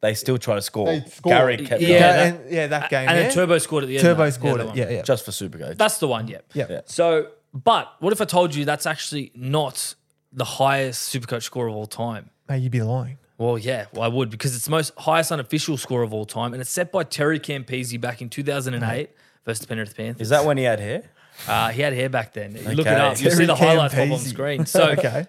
They 0.00 0.14
still 0.14 0.38
try 0.38 0.54
to 0.54 0.62
score. 0.62 0.86
They 0.86 1.00
scored. 1.00 1.34
Gary 1.34 1.56
kept 1.56 1.82
Yeah, 1.82 1.88
going. 1.88 2.00
that- 2.00 2.40
and, 2.44 2.52
yeah, 2.52 2.66
that 2.68 2.90
game. 2.90 3.08
and 3.08 3.16
yeah? 3.16 3.22
then 3.24 3.32
Turbo 3.34 3.58
scored 3.58 3.82
at 3.82 3.88
the 3.88 3.96
end. 3.96 4.02
Turbo 4.02 4.24
though. 4.24 4.30
scored 4.30 4.60
that 4.60 4.68
it. 4.68 4.76
Yeah, 4.76 4.90
yeah. 4.90 5.02
just 5.02 5.24
for 5.24 5.32
Supercoach. 5.32 5.76
That's 5.76 5.98
the 5.98 6.06
one. 6.06 6.28
Yeah. 6.28 6.38
Yeah. 6.54 6.66
Yeah. 6.70 6.80
So, 6.84 7.30
but 7.52 7.92
what 7.98 8.12
if 8.12 8.20
I 8.20 8.24
told 8.24 8.54
you 8.54 8.64
that's 8.64 8.86
actually 8.86 9.32
not 9.34 9.96
the 10.32 10.44
highest 10.44 11.12
Supercoach 11.12 11.42
score 11.42 11.66
of 11.66 11.74
all 11.74 11.86
time? 11.86 12.30
Mate, 12.48 12.62
you'd 12.62 12.70
be 12.70 12.80
lying. 12.82 13.18
Well, 13.38 13.56
yeah, 13.56 13.86
well, 13.92 14.02
I 14.02 14.08
would 14.08 14.30
because 14.30 14.54
it's 14.56 14.64
the 14.64 14.70
most 14.72 14.92
highest 14.98 15.30
unofficial 15.32 15.76
score 15.76 16.02
of 16.02 16.12
all 16.12 16.26
time, 16.26 16.52
and 16.52 16.60
it's 16.60 16.70
set 16.70 16.90
by 16.92 17.04
Terry 17.04 17.38
Campese 17.40 17.98
back 18.00 18.20
in 18.20 18.28
2008 18.28 19.10
versus 19.44 19.60
the 19.60 19.66
Penrith 19.68 19.96
Panthers. 19.96 20.22
Is 20.22 20.28
that 20.30 20.44
when 20.44 20.58
he 20.58 20.64
had 20.64 20.80
hair? 20.80 21.04
Uh, 21.46 21.68
he 21.70 21.82
had 21.82 21.92
hair 21.92 22.08
back 22.08 22.32
then. 22.32 22.56
You 22.56 22.62
look 22.72 22.86
it 22.86 22.90
Okay. 22.90 22.94
up. 22.96 23.20
You'll 23.20 23.30
see 23.30 23.36
Terry 23.36 23.46
the 23.46 23.54
highlights 23.54 23.94
pop 23.94 24.02
on 24.02 24.08
Campese. 24.10 24.28
screen. 24.28 24.66
So 24.66 24.90
okay. 24.98 25.26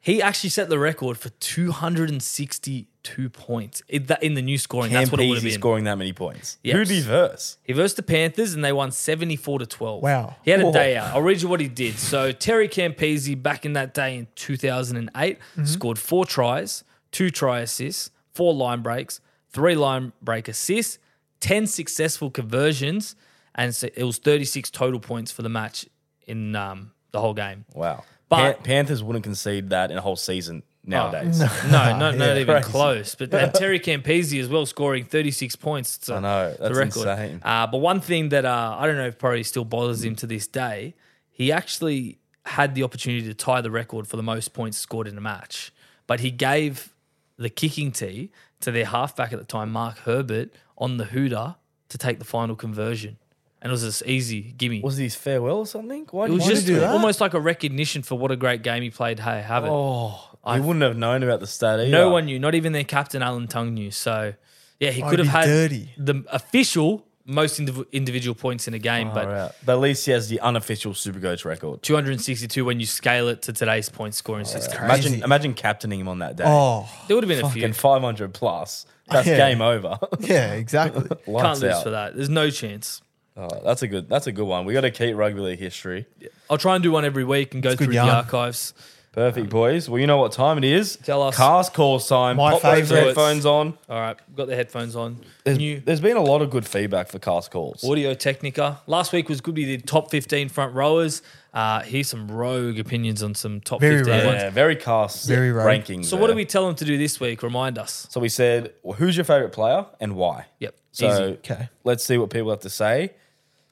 he 0.00 0.20
actually 0.20 0.50
set 0.50 0.68
the 0.68 0.78
record 0.78 1.18
for 1.18 1.28
262 1.28 3.28
points 3.30 3.82
in, 3.88 4.06
that, 4.06 4.22
in 4.22 4.34
the 4.34 4.42
new 4.42 4.58
scoring. 4.58 4.92
That's 4.92 5.10
what 5.12 5.20
it 5.20 5.28
would 5.28 5.36
have 5.36 5.44
Campese 5.44 5.50
been. 5.50 5.60
scoring 5.60 5.84
that 5.84 5.98
many 5.98 6.12
points. 6.12 6.58
Yes. 6.64 6.72
Who 6.76 6.84
did 6.84 6.94
he 6.94 7.00
verse? 7.00 7.58
He 7.62 7.72
versed 7.72 7.96
the 7.96 8.02
Panthers 8.02 8.54
and 8.54 8.64
they 8.64 8.72
won 8.72 8.90
74 8.90 9.60
to 9.60 9.66
12. 9.66 10.02
Wow. 10.02 10.34
He 10.42 10.50
had 10.50 10.60
a 10.60 10.64
Whoa. 10.66 10.72
day 10.72 10.96
out. 10.96 11.14
I'll 11.14 11.22
read 11.22 11.40
you 11.42 11.48
what 11.48 11.60
he 11.60 11.68
did. 11.68 11.98
So 11.98 12.32
Terry 12.32 12.68
Campese 12.68 13.40
back 13.40 13.64
in 13.64 13.74
that 13.74 13.94
day 13.94 14.16
in 14.16 14.26
2008 14.34 15.38
scored 15.64 15.98
four 15.98 16.26
tries, 16.26 16.82
two 17.16 17.30
try 17.30 17.60
assists, 17.60 18.10
four 18.34 18.52
line 18.54 18.82
breaks, 18.82 19.20
three 19.50 19.74
line 19.74 20.12
break 20.22 20.48
assists, 20.48 20.98
10 21.40 21.66
successful 21.66 22.30
conversions, 22.30 23.16
and 23.54 23.74
so 23.74 23.88
it 23.94 24.04
was 24.04 24.18
36 24.18 24.70
total 24.70 25.00
points 25.00 25.30
for 25.32 25.42
the 25.42 25.48
match 25.48 25.86
in 26.26 26.54
um, 26.56 26.92
the 27.12 27.20
whole 27.20 27.34
game. 27.34 27.64
Wow. 27.74 28.04
But- 28.28 28.56
Pan- 28.56 28.62
Panthers 28.64 29.02
wouldn't 29.02 29.24
concede 29.24 29.70
that 29.70 29.90
in 29.90 29.96
a 29.96 30.00
whole 30.00 30.16
season 30.16 30.62
nowadays. 30.84 31.38
No, 31.40 31.46
no, 31.70 31.98
not 31.98 32.18
Yeah, 32.18 32.38
even 32.38 32.54
crazy. 32.54 32.70
close. 32.70 33.14
But 33.14 33.32
and 33.32 33.54
Terry 33.62 33.80
Campese 33.80 34.38
as 34.40 34.48
well, 34.48 34.66
scoring 34.66 35.04
36 35.04 35.56
points. 35.56 36.08
A- 36.08 36.14
I 36.16 36.20
know, 36.20 36.54
that's 36.60 36.76
record. 36.76 37.08
insane. 37.08 37.40
Uh, 37.44 37.66
but 37.66 37.78
one 37.78 38.00
thing 38.00 38.28
that 38.30 38.44
uh, 38.44 38.76
I 38.78 38.86
don't 38.86 38.96
know 38.96 39.06
if 39.06 39.18
probably 39.18 39.42
still 39.44 39.64
bothers 39.64 40.04
him 40.04 40.16
to 40.16 40.26
this 40.26 40.46
day, 40.46 40.94
he 41.30 41.50
actually 41.52 42.18
had 42.44 42.74
the 42.74 42.82
opportunity 42.82 43.26
to 43.26 43.34
tie 43.34 43.60
the 43.60 43.70
record 43.70 44.06
for 44.06 44.16
the 44.16 44.22
most 44.22 44.52
points 44.52 44.76
scored 44.78 45.08
in 45.08 45.16
a 45.16 45.20
match, 45.20 45.72
but 46.06 46.20
he 46.20 46.30
gave 46.30 46.92
the 47.38 47.50
kicking 47.50 47.92
tee 47.92 48.30
to 48.60 48.70
their 48.70 48.86
halfback 48.86 49.32
at 49.32 49.38
the 49.38 49.44
time, 49.44 49.70
Marc 49.72 49.98
Herbert, 49.98 50.50
on 50.78 50.96
the 50.96 51.04
hooter 51.06 51.56
to 51.88 51.98
take 51.98 52.18
the 52.18 52.24
final 52.24 52.56
conversion. 52.56 53.18
And 53.62 53.70
it 53.70 53.72
was 53.72 53.82
this 53.82 54.02
easy 54.06 54.54
gimme. 54.56 54.80
Was 54.82 54.98
it 54.98 55.04
his 55.04 55.14
farewell 55.14 55.58
or 55.58 55.66
something? 55.66 56.06
Why 56.10 56.26
it 56.26 56.28
did 56.28 56.34
was 56.34 56.44
he 56.44 56.50
just 56.50 56.66
do 56.66 56.80
that? 56.80 56.90
almost 56.90 57.20
like 57.20 57.34
a 57.34 57.40
recognition 57.40 58.02
for 58.02 58.16
what 58.16 58.30
a 58.30 58.36
great 58.36 58.62
game 58.62 58.82
he 58.82 58.90
played. 58.90 59.18
Hey, 59.18 59.40
have 59.40 59.64
it. 59.64 59.70
Oh, 59.72 60.20
I 60.44 60.60
wouldn't 60.60 60.82
have 60.82 60.96
known 60.96 61.22
about 61.22 61.40
the 61.40 61.46
stat 61.46 61.80
either. 61.80 61.90
No 61.90 62.10
one 62.10 62.26
knew, 62.26 62.38
not 62.38 62.54
even 62.54 62.72
their 62.72 62.84
captain 62.84 63.22
Alan 63.22 63.48
Tongue 63.48 63.74
knew. 63.74 63.90
So, 63.90 64.34
yeah, 64.78 64.90
he 64.90 65.02
Oh, 65.02 65.08
could 65.10 65.18
have 65.18 65.28
had 65.28 65.46
dirty. 65.46 65.90
the 65.96 66.22
official 66.30 67.05
most 67.26 67.60
indiv- 67.60 67.90
individual 67.92 68.34
points 68.34 68.68
in 68.68 68.74
a 68.74 68.78
game, 68.78 69.10
but 69.12 69.26
Alright. 69.26 69.52
But 69.64 69.72
at 69.74 69.80
least 69.80 70.06
he 70.06 70.12
has 70.12 70.28
the 70.28 70.40
unofficial 70.40 70.92
Supercoach 70.92 71.44
record. 71.44 71.82
262 71.82 72.64
when 72.64 72.78
you 72.80 72.86
scale 72.86 73.28
it 73.28 73.42
to 73.42 73.52
today's 73.52 73.88
point 73.88 74.14
scoring 74.14 74.44
system. 74.44 74.84
Imagine, 74.84 75.12
Crazy. 75.12 75.24
imagine 75.24 75.54
captaining 75.54 76.00
him 76.00 76.08
on 76.08 76.20
that 76.20 76.36
day. 76.36 76.44
Oh, 76.46 76.88
There 77.08 77.16
would 77.16 77.24
have 77.24 77.28
been 77.28 77.44
a 77.44 77.50
few. 77.50 77.62
Fucking 77.62 77.74
500 77.74 78.32
plus. 78.32 78.86
That's 79.08 79.26
Yeah. 79.26 79.36
game 79.36 79.60
over. 79.60 79.98
yeah, 80.20 80.52
exactly. 80.54 81.02
Can't 81.26 81.60
lose 81.60 81.64
out. 81.64 81.82
for 81.82 81.90
that. 81.90 82.14
There's 82.16 82.28
no 82.28 82.50
chance. 82.50 83.02
Oh, 83.38 83.48
that's 83.62 83.82
a 83.82 83.86
good. 83.86 84.08
That's 84.08 84.26
a 84.26 84.32
good 84.32 84.46
one. 84.46 84.64
We 84.64 84.72
got 84.72 84.80
to 84.80 84.90
keep 84.90 85.14
rugby 85.14 85.40
league 85.40 85.58
history. 85.58 86.06
I'll 86.48 86.56
try 86.56 86.74
and 86.74 86.82
do 86.82 86.90
one 86.90 87.04
every 87.04 87.22
week 87.22 87.52
and 87.52 87.62
go 87.62 87.68
It's 87.72 87.76
through 87.78 87.88
the 87.92 87.98
archives. 87.98 88.72
Perfect, 89.16 89.48
boys. 89.48 89.88
Well, 89.88 89.98
you 89.98 90.06
know 90.06 90.18
what 90.18 90.32
time 90.32 90.58
it 90.58 90.64
is. 90.64 90.96
Tell 90.96 91.22
us. 91.22 91.34
Cast 91.34 91.72
call 91.72 91.98
time. 91.98 92.36
My 92.36 92.50
Pop 92.52 92.60
those 92.60 92.80
favourite. 92.90 93.06
headphones 93.06 93.46
on. 93.46 93.78
All 93.88 93.98
right, 93.98 94.14
we've 94.28 94.36
got 94.36 94.46
the 94.46 94.54
headphones 94.54 94.94
on. 94.94 95.16
There's, 95.42 95.56
New 95.56 95.80
there's 95.80 96.02
been 96.02 96.18
a 96.18 96.22
lot 96.22 96.42
of 96.42 96.50
good 96.50 96.66
feedback 96.66 97.08
for 97.08 97.18
cast 97.18 97.50
calls. 97.50 97.82
Audio 97.82 98.12
Technica. 98.12 98.78
Last 98.86 99.14
week 99.14 99.30
was 99.30 99.40
good. 99.40 99.56
We 99.56 99.64
did 99.64 99.86
top 99.86 100.10
15 100.10 100.50
front 100.50 100.74
rowers. 100.74 101.22
Uh, 101.54 101.80
here's 101.80 102.08
some 102.08 102.30
rogue 102.30 102.78
opinions 102.78 103.22
on 103.22 103.34
some 103.34 103.62
top 103.62 103.80
Very 103.80 104.00
15 104.04 104.14
rogue. 104.14 104.26
ones. 104.26 104.42
Yeah, 104.42 104.50
very 104.50 104.76
cast 104.76 105.26
Very 105.26 105.50
rogue. 105.50 105.66
rankings. 105.66 106.04
So 106.04 106.18
what 106.18 106.26
there. 106.26 106.34
do 106.34 106.36
we 106.36 106.44
tell 106.44 106.66
them 106.66 106.74
to 106.74 106.84
do 106.84 106.98
this 106.98 107.18
week? 107.18 107.42
Remind 107.42 107.78
us. 107.78 108.06
So 108.10 108.20
we 108.20 108.28
said, 108.28 108.74
well, 108.82 108.98
who's 108.98 109.16
your 109.16 109.24
favorite 109.24 109.52
player 109.52 109.86
and 109.98 110.14
why? 110.14 110.44
Yep. 110.60 110.76
So 110.92 111.06
Easy. 111.10 111.22
Okay. 111.38 111.70
let's 111.84 112.04
see 112.04 112.18
what 112.18 112.28
people 112.28 112.50
have 112.50 112.60
to 112.60 112.68
say. 112.70 113.14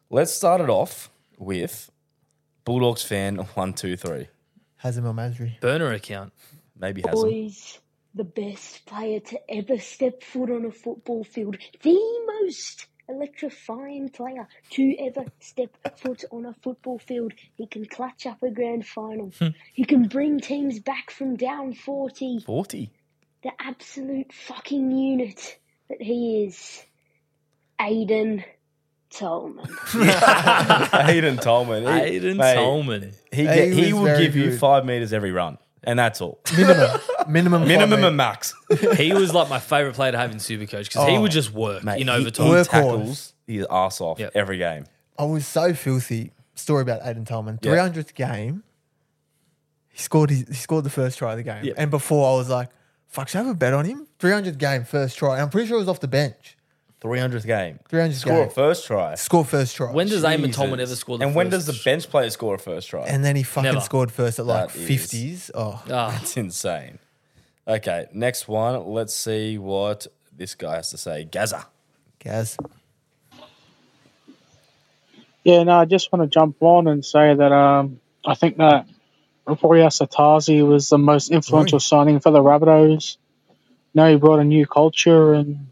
Let's 0.08 0.32
start 0.32 0.62
it 0.62 0.70
off 0.70 1.10
with 1.36 1.90
Bulldogs 2.64 3.02
fan 3.02 3.36
one 3.54 3.74
two 3.74 3.98
three. 3.98 4.28
Hazem 4.84 5.06
El 5.06 5.14
Masri. 5.14 5.58
Burner 5.60 5.92
account. 5.92 6.32
Maybe 6.78 7.02
has 7.02 7.20
them. 7.20 7.30
Boys, 7.30 7.78
the 8.14 8.24
best 8.24 8.84
player 8.84 9.20
to 9.20 9.40
ever 9.50 9.78
step 9.78 10.22
foot 10.22 10.50
on 10.50 10.64
a 10.66 10.70
football 10.70 11.24
field, 11.24 11.56
the 11.82 11.98
most 12.42 12.86
electrifying 13.08 14.08
player 14.08 14.46
to 14.70 14.96
ever 14.98 15.24
step 15.40 15.70
foot 15.98 16.24
on 16.30 16.46
a 16.46 16.54
football 16.62 16.98
field. 16.98 17.32
He 17.56 17.66
can 17.66 17.86
clutch 17.86 18.26
up 18.26 18.42
a 18.42 18.50
grand 18.50 18.86
final. 18.86 19.32
Hmm. 19.38 19.48
he 19.72 19.84
can 19.84 20.08
bring 20.08 20.40
teams 20.40 20.78
back 20.80 21.10
from 21.10 21.36
down 21.36 21.72
40. 21.74 22.40
forty. 22.40 22.90
The 23.42 23.52
absolute 23.58 24.32
fucking 24.32 24.90
unit 24.90 25.58
that 25.88 26.00
he 26.00 26.44
is. 26.44 26.84
Aiden 27.80 28.44
Tolman. 29.18 29.66
Hayden 31.06 31.36
Tolman. 31.36 31.82
He- 31.84 32.18
Aiden 32.18 32.36
mate, 32.36 32.54
Tolman. 32.54 33.12
He, 33.32 33.36
He 33.42 33.44
get, 33.44 33.72
he 33.72 33.84
was 33.92 33.94
will 33.94 34.04
very 34.04 34.24
give 34.26 34.36
you 34.36 34.56
five 34.58 34.84
meters 34.84 35.12
every 35.12 35.32
run, 35.32 35.58
and 35.82 35.98
that's 35.98 36.20
all. 36.20 36.40
Minimum. 36.56 37.00
Minimum. 37.28 37.68
Minimum 37.68 38.04
and 38.04 38.16
max. 38.16 38.54
He 38.96 39.12
was 39.12 39.32
like 39.34 39.48
my 39.48 39.58
favorite 39.58 39.94
player 39.94 40.12
to 40.12 40.18
have 40.18 40.30
in 40.32 40.38
Supercoach 40.38 40.84
because 40.88 41.08
he 41.08 41.16
Oh, 41.16 41.20
would 41.22 41.30
just 41.32 41.52
work 41.52 41.84
Mate, 41.84 42.00
in 42.00 42.08
he- 42.08 42.12
overtime. 42.14 42.46
He, 42.46 42.52
Workhorse. 42.52 42.68
tackles 42.70 43.32
his 43.46 43.66
ass 43.70 44.00
off 44.00 44.18
Yep. 44.18 44.32
every 44.34 44.58
game. 44.58 44.84
I 45.18 45.24
was 45.24 45.46
so 45.46 45.74
filthy. 45.74 46.32
Story 46.56 46.82
about 46.82 47.02
Aiden 47.02 47.26
Tolman. 47.26 47.58
Yeah. 47.62 47.72
300th 47.72 48.14
game. 48.14 48.62
He 49.90 49.98
scored. 49.98 50.30
His, 50.30 50.44
he 50.48 50.54
scored 50.54 50.84
the 50.84 50.90
first 50.90 51.18
try 51.18 51.32
of 51.32 51.36
the 51.36 51.42
game. 51.42 51.64
Yeah. 51.64 51.74
And 51.76 51.90
before 51.90 52.32
I 52.32 52.36
was 52.36 52.48
like, 52.48 52.68
"Fuck, 53.08 53.28
should 53.28 53.38
I 53.38 53.42
have 53.44 53.52
a 53.52 53.58
bet 53.58 53.72
on 53.74 53.84
him?" 53.84 54.06
300th 54.20 54.58
game, 54.58 54.84
first 54.84 55.16
try. 55.18 55.34
And 55.34 55.42
I'm 55.42 55.50
pretty 55.50 55.66
sure 55.68 55.76
it 55.76 55.80
was 55.80 55.88
off 55.88 56.00
the 56.00 56.08
bench. 56.08 56.56
300th 57.04 57.46
game. 57.46 57.78
300th 57.90 58.14
Score 58.14 58.32
game. 58.38 58.46
a 58.46 58.50
first 58.50 58.86
try. 58.86 59.14
Score 59.14 59.44
first 59.44 59.76
try. 59.76 59.92
when 59.92 60.08
does 60.08 60.24
Eamon 60.24 60.52
Tolman 60.54 60.78
Jesus. 60.78 60.90
ever 60.92 60.96
score 60.96 61.18
the 61.18 61.26
And 61.26 61.34
when 61.34 61.50
first 61.50 61.66
does 61.66 61.76
the 61.76 61.82
bench 61.84 62.08
player 62.08 62.30
score 62.30 62.54
a 62.54 62.58
first 62.58 62.88
try? 62.88 63.02
and 63.04 63.24
then 63.24 63.36
he 63.36 63.42
fucking 63.42 63.64
Never. 63.72 63.80
scored 63.80 64.10
first 64.10 64.38
at 64.38 64.46
like 64.46 64.72
That 64.72 64.78
is- 64.90 65.12
50s. 65.12 65.50
Oh, 65.54 65.82
Ah, 65.90 66.10
That's 66.18 66.36
insane. 66.36 66.98
Okay, 67.68 68.06
next 68.12 68.48
one. 68.48 68.86
Let's 68.86 69.14
see 69.14 69.58
what 69.58 70.06
this 70.36 70.54
guy 70.54 70.76
has 70.76 70.90
to 70.90 70.98
say. 70.98 71.24
Gaza. 71.24 71.66
Gaz. 72.18 72.56
Yeah, 75.44 75.62
no, 75.64 75.72
I 75.78 75.84
just 75.84 76.10
want 76.10 76.22
to 76.22 76.32
jump 76.38 76.56
on 76.60 76.86
and 76.88 77.04
say 77.04 77.34
that 77.34 77.52
um, 77.52 78.00
I 78.24 78.34
think 78.34 78.56
that 78.56 78.86
Roy 79.46 79.80
Asotasi 79.80 80.66
was 80.66 80.88
the 80.88 80.96
most 80.98 81.30
influential 81.30 81.76
Roy. 81.76 81.80
signing 81.80 82.20
for 82.20 82.30
the 82.30 82.40
Rabbitohs. 82.42 83.18
No, 83.94 84.10
he 84.10 84.16
brought 84.16 84.40
a 84.40 84.44
new 84.44 84.66
culture 84.66 85.34
and 85.34 85.66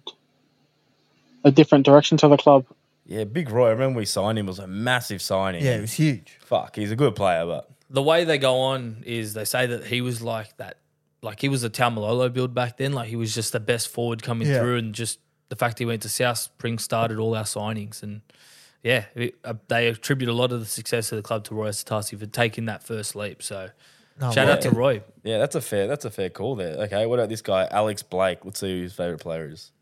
a 1.44 1.50
different 1.50 1.84
direction 1.84 2.16
to 2.18 2.28
the 2.28 2.36
club. 2.36 2.64
Yeah, 3.06 3.24
Big 3.24 3.50
Roy. 3.50 3.68
I 3.68 3.70
remember 3.70 3.98
we 3.98 4.04
signed 4.06 4.38
him. 4.38 4.46
It 4.46 4.50
was 4.50 4.58
a 4.58 4.66
massive 4.66 5.20
signing. 5.20 5.64
Yeah, 5.64 5.76
it 5.76 5.80
was 5.80 5.92
huge. 5.94 6.38
Fuck, 6.40 6.76
he's 6.76 6.90
a 6.92 6.96
good 6.96 7.16
player, 7.16 7.44
but 7.46 7.68
the 7.90 8.02
way 8.02 8.24
they 8.24 8.38
go 8.38 8.60
on 8.60 9.02
is 9.06 9.34
they 9.34 9.44
say 9.44 9.66
that 9.66 9.84
he 9.86 10.00
was 10.00 10.22
like 10.22 10.56
that, 10.58 10.78
like 11.20 11.40
he 11.40 11.48
was 11.48 11.64
a 11.64 11.70
Taumalolo 11.70 12.32
build 12.32 12.54
back 12.54 12.76
then. 12.78 12.92
Like 12.92 13.08
he 13.08 13.16
was 13.16 13.34
just 13.34 13.52
the 13.52 13.60
best 13.60 13.88
forward 13.88 14.22
coming 14.22 14.48
Yeah. 14.48 14.60
through, 14.60 14.76
and 14.78 14.94
just 14.94 15.18
the 15.48 15.56
fact 15.56 15.78
he 15.78 15.84
went 15.84 16.02
to 16.02 16.08
South 16.08 16.38
Spring 16.38 16.78
started 16.78 17.18
all 17.18 17.34
our 17.34 17.44
signings. 17.44 18.02
And 18.02 18.22
yeah, 18.82 19.06
it, 19.14 19.34
uh, 19.44 19.54
they 19.68 19.88
attribute 19.88 20.30
a 20.30 20.32
lot 20.32 20.52
of 20.52 20.60
the 20.60 20.66
success 20.66 21.12
of 21.12 21.16
the 21.16 21.22
club 21.22 21.44
to 21.44 21.54
Roy 21.54 21.68
Asotasi 21.68 22.18
for 22.18 22.26
taking 22.26 22.66
that 22.66 22.82
first 22.82 23.14
leap. 23.16 23.42
So 23.42 23.70
No, 24.20 24.30
shout 24.30 24.46
well, 24.46 24.54
out 24.56 24.62
to 24.62 24.70
Roy. 24.70 25.02
yeah, 25.24 25.38
that's 25.38 25.54
a 25.56 25.60
fair 25.60 25.86
that's 25.88 26.04
a 26.04 26.10
fair 26.10 26.30
call 26.30 26.54
there. 26.54 26.76
Okay, 26.84 27.04
what 27.06 27.18
about 27.18 27.28
this 27.28 27.42
guy, 27.42 27.66
Alex 27.70 28.02
Blake? 28.02 28.44
Let's 28.44 28.60
see 28.60 28.76
who 28.76 28.82
his 28.84 28.92
favorite 28.94 29.20
player 29.20 29.50
is. 29.50 29.72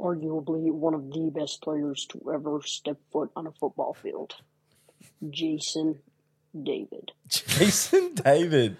Arguably 0.00 0.70
one 0.72 0.94
of 0.94 1.10
the 1.10 1.30
best 1.34 1.60
players 1.62 2.06
to 2.10 2.32
ever 2.32 2.60
step 2.64 2.96
foot 3.12 3.30
on 3.34 3.46
a 3.46 3.52
football 3.52 3.94
field. 3.94 4.34
Jason 5.30 5.98
David. 6.62 7.12
Jason 7.28 8.14
David, 8.14 8.76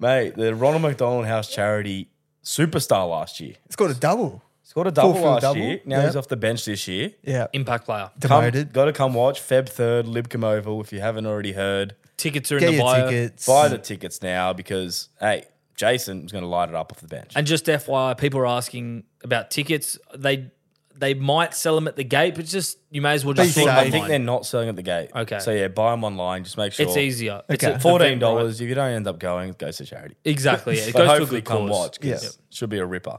mate, 0.00 0.34
the 0.36 0.54
Ronald 0.54 0.82
McDonald 0.82 1.26
House 1.26 1.48
charity 1.52 2.08
superstar 2.42 3.08
last 3.08 3.40
year. 3.40 3.54
Scored 3.70 3.92
a 3.92 3.94
double. 3.94 4.42
Scored 4.62 4.88
a 4.88 4.90
double 4.90 5.12
Full-field 5.14 5.32
last 5.34 5.42
double, 5.42 5.60
year. 5.60 5.80
Now 5.86 5.98
yeah. 6.00 6.06
he's 6.06 6.16
off 6.16 6.28
the 6.28 6.36
bench 6.36 6.64
this 6.66 6.86
year. 6.88 7.12
Yeah. 7.22 7.46
Impact 7.54 7.86
player. 7.86 8.10
Come, 8.20 8.42
Demoted. 8.42 8.72
got 8.72 8.84
to 8.84 8.92
come 8.92 9.14
watch 9.14 9.40
Feb 9.40 9.68
third, 9.68 10.04
Lidcombe 10.06 10.44
Oval. 10.44 10.80
If 10.82 10.92
you 10.92 11.00
haven't 11.00 11.24
already 11.26 11.52
heard, 11.52 11.94
Tickets 12.18 12.50
are 12.50 12.56
in 12.56 12.60
Get 12.62 12.66
the 12.66 12.72
your 12.74 12.84
bio. 12.84 13.10
tickets. 13.10 13.46
buy 13.46 13.68
the 13.68 13.78
tickets 13.78 14.20
now 14.22 14.52
because 14.52 15.08
hey, 15.20 15.44
Jason 15.78 16.26
is 16.26 16.32
going 16.32 16.42
to 16.42 16.48
light 16.48 16.68
it 16.68 16.74
up 16.74 16.92
off 16.92 17.00
the 17.00 17.06
bench. 17.08 17.32
And 17.34 17.46
just 17.46 17.64
FYI, 17.66 18.18
people 18.18 18.40
are 18.40 18.46
asking 18.46 19.04
about 19.24 19.50
tickets. 19.50 19.98
They 20.14 20.50
they 20.96 21.14
might 21.14 21.54
sell 21.54 21.76
them 21.76 21.86
at 21.86 21.94
the 21.94 22.02
gate, 22.02 22.34
but 22.34 22.44
just 22.44 22.76
you 22.90 23.00
may 23.00 23.12
as 23.12 23.24
well 23.24 23.32
just 23.32 23.50
I 23.50 23.52
think, 23.52 23.68
sort 23.68 23.78
safe. 23.78 23.86
I 23.86 23.90
think 23.92 24.08
they're 24.08 24.18
not 24.18 24.44
selling 24.44 24.68
at 24.68 24.74
the 24.74 24.82
gate. 24.82 25.10
Okay. 25.14 25.38
So 25.38 25.52
yeah, 25.52 25.68
buy 25.68 25.92
them 25.92 26.02
online. 26.02 26.42
Just 26.42 26.56
make 26.58 26.72
sure 26.72 26.86
It's 26.86 26.96
easier. 26.96 27.40
It's 27.48 27.62
Okay. 27.64 27.74
a- 27.74 27.78
Fourteen 27.78 28.18
dollars. 28.18 28.60
If 28.60 28.68
you 28.68 28.74
don't 28.74 28.90
end 28.92 29.06
up 29.06 29.20
going, 29.20 29.50
it 29.50 29.58
goes 29.58 29.76
to 29.76 29.84
charity. 29.86 30.16
Exactly. 30.24 30.76
Yeah. 30.76 30.82
It 30.88 30.92
But 30.94 30.98
goes 30.98 31.06
to 31.08 31.14
a 31.14 31.18
hopefully 31.20 31.40
good 31.42 31.48
come 31.48 31.68
cause. 31.68 31.70
watch 31.70 32.00
because 32.00 32.22
Yeah. 32.24 32.28
it 32.30 32.36
should 32.50 32.68
be 32.70 32.78
a 32.78 32.84
ripper. 32.86 33.18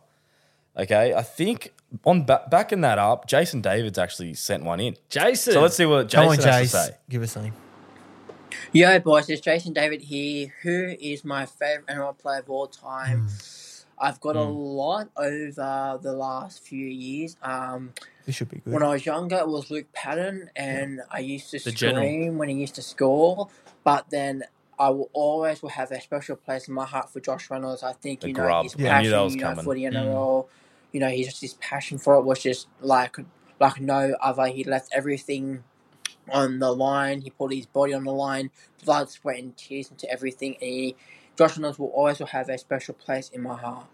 Okay, 0.78 1.14
I 1.14 1.22
think 1.24 1.74
on 2.06 2.26
ba- 2.26 2.46
backing 2.52 2.82
that 2.82 2.98
up, 3.00 3.28
Jason 3.28 3.62
David's 3.62 3.98
actually 3.98 4.34
sent 4.34 4.64
one 4.64 4.80
in. 4.82 4.96
Jason. 5.10 5.54
So 5.54 5.62
let's 5.62 5.76
see 5.76 5.86
what 5.86 6.12
Come 6.12 6.30
Jason 6.36 6.48
on, 6.50 6.54
has 6.54 6.72
to 6.72 6.78
Jace. 6.78 6.86
say. 6.88 6.96
Give 7.10 7.22
us 7.24 7.32
something. 7.32 7.54
Yo, 8.72 9.00
boys, 9.00 9.30
it's 9.30 9.42
Jason 9.42 9.74
David 9.74 10.02
here. 10.02 10.54
Who 10.62 10.96
is 11.00 11.24
my 11.26 11.46
favorite 11.46 11.88
NRL 11.88 12.18
player 12.18 12.40
of 12.40 12.50
all 12.50 12.68
time? 12.68 13.28
Hmm. 13.28 13.28
I've 14.02 14.22
got 14.22 14.36
a 14.38 14.46
hmm. 14.46 14.52
lot 14.52 15.10
over 15.18 16.00
the 16.02 16.14
last 16.14 16.64
few 16.64 16.86
years. 16.86 17.36
Um, 17.42 17.94
This 18.26 18.36
should 18.36 18.50
be 18.50 18.60
good. 18.60 18.74
when 18.74 18.84
I 18.84 18.90
was 18.90 19.06
younger, 19.06 19.38
it 19.38 19.48
was 19.48 19.70
Luke 19.70 19.92
Patten, 19.92 20.50
and 20.56 21.02
I 21.12 21.20
used 21.20 21.52
to 21.52 21.60
The 21.60 21.72
scream 21.72 21.76
general. 21.76 22.34
when 22.36 22.50
he 22.50 22.56
used 22.56 22.76
to 22.76 22.82
score. 22.82 23.50
But 23.84 24.10
then 24.10 24.44
I 24.78 24.90
will 24.92 25.10
always 25.14 25.62
will 25.62 25.70
have 25.70 25.92
a 25.92 26.00
special 26.00 26.36
place 26.36 26.68
in 26.68 26.74
my 26.74 26.86
heart 26.86 27.12
for 27.12 27.20
Josh 27.20 27.50
Reynolds. 27.50 27.84
I 27.84 27.94
think 27.94 28.22
The 28.22 28.30
you 28.30 28.34
know 28.34 28.44
grub. 28.44 28.64
his 28.64 28.76
Yeah. 28.78 28.98
I 28.98 29.02
knew 29.02 29.10
passion, 29.10 29.24
was 29.24 29.36
you 29.36 29.42
know, 29.42 29.48
coming. 29.50 29.66
for 29.66 29.76
the 29.76 29.86
hmm. 29.86 29.96
NRL. 29.96 30.48
You 30.92 31.00
know, 31.02 31.10
he's 31.10 31.28
just 31.28 31.42
his 31.42 31.54
passion 31.56 31.98
for 31.98 32.16
it 32.16 32.24
was 32.24 32.40
just 32.40 32.68
like 32.82 33.18
like 33.60 33.82
no 33.82 34.16
other. 34.22 34.48
He 34.48 34.64
left 34.64 34.90
everything 34.94 35.64
on 36.32 36.60
the 36.60 36.72
line. 36.72 37.22
He 37.22 37.30
put 37.30 37.54
his 37.54 37.66
body 37.66 37.94
on 37.94 38.04
the 38.04 38.12
line, 38.14 38.52
blood, 38.86 39.10
sweat, 39.10 39.40
and 39.40 39.56
tears 39.58 39.90
into 39.92 40.10
everything. 40.12 40.56
And 40.62 40.70
he, 40.70 40.96
Josh 41.38 41.58
Reynolds 41.58 41.80
will 41.80 41.88
always 41.88 42.20
will 42.20 42.28
have 42.28 42.50
a 42.50 42.58
special 42.58 42.94
place 42.94 43.30
in 43.30 43.42
my 43.44 43.56
heart. 43.58 43.86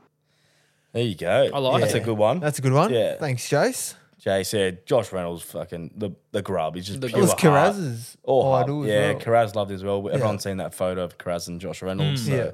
There 0.93 1.04
you 1.04 1.15
go. 1.15 1.50
I 1.54 1.58
like 1.60 1.82
That's 1.82 1.93
it. 1.93 2.02
a 2.04 2.06
good 2.06 2.17
one. 2.17 2.39
That's 2.39 2.60
a 2.60 2.62
good 2.62 2.71
one. 2.74 2.93
Yeah. 2.93 3.15
Thanks, 3.17 3.48
Jace. 3.50 3.95
Jay 4.17 4.43
said 4.43 4.86
Josh 4.88 5.12
Reynolds, 5.12 5.43
fucking 5.43 5.91
the 5.95 6.12
the 6.32 6.41
grub. 6.41 6.76
He's 6.76 6.88
just 6.88 7.02
The 7.02 7.08
It 7.08 7.10
pure 7.12 7.21
was 7.21 7.32
heart. 7.32 7.41
Kiraz's 7.41 8.17
Or 8.24 8.43
heart. 8.43 8.63
idol 8.65 8.84
as 8.84 8.89
Yeah, 8.89 9.12
well. 9.12 9.19
Kiraz 9.21 9.54
loved 9.56 9.71
it 9.71 9.76
as 9.76 9.84
well. 9.84 10.02
But 10.02 10.10
Yeah. 10.10 10.15
Everyone's 10.15 10.43
seen 10.43 10.58
that 10.58 10.74
photo 10.74 11.04
of 11.04 11.17
Kiraz 11.19 11.48
and 11.48 11.60
Josh 11.62 11.82
Reynolds. 11.84 12.24
Mm. 12.24 12.26
so- 12.26 12.36
Yeah. 12.36 12.52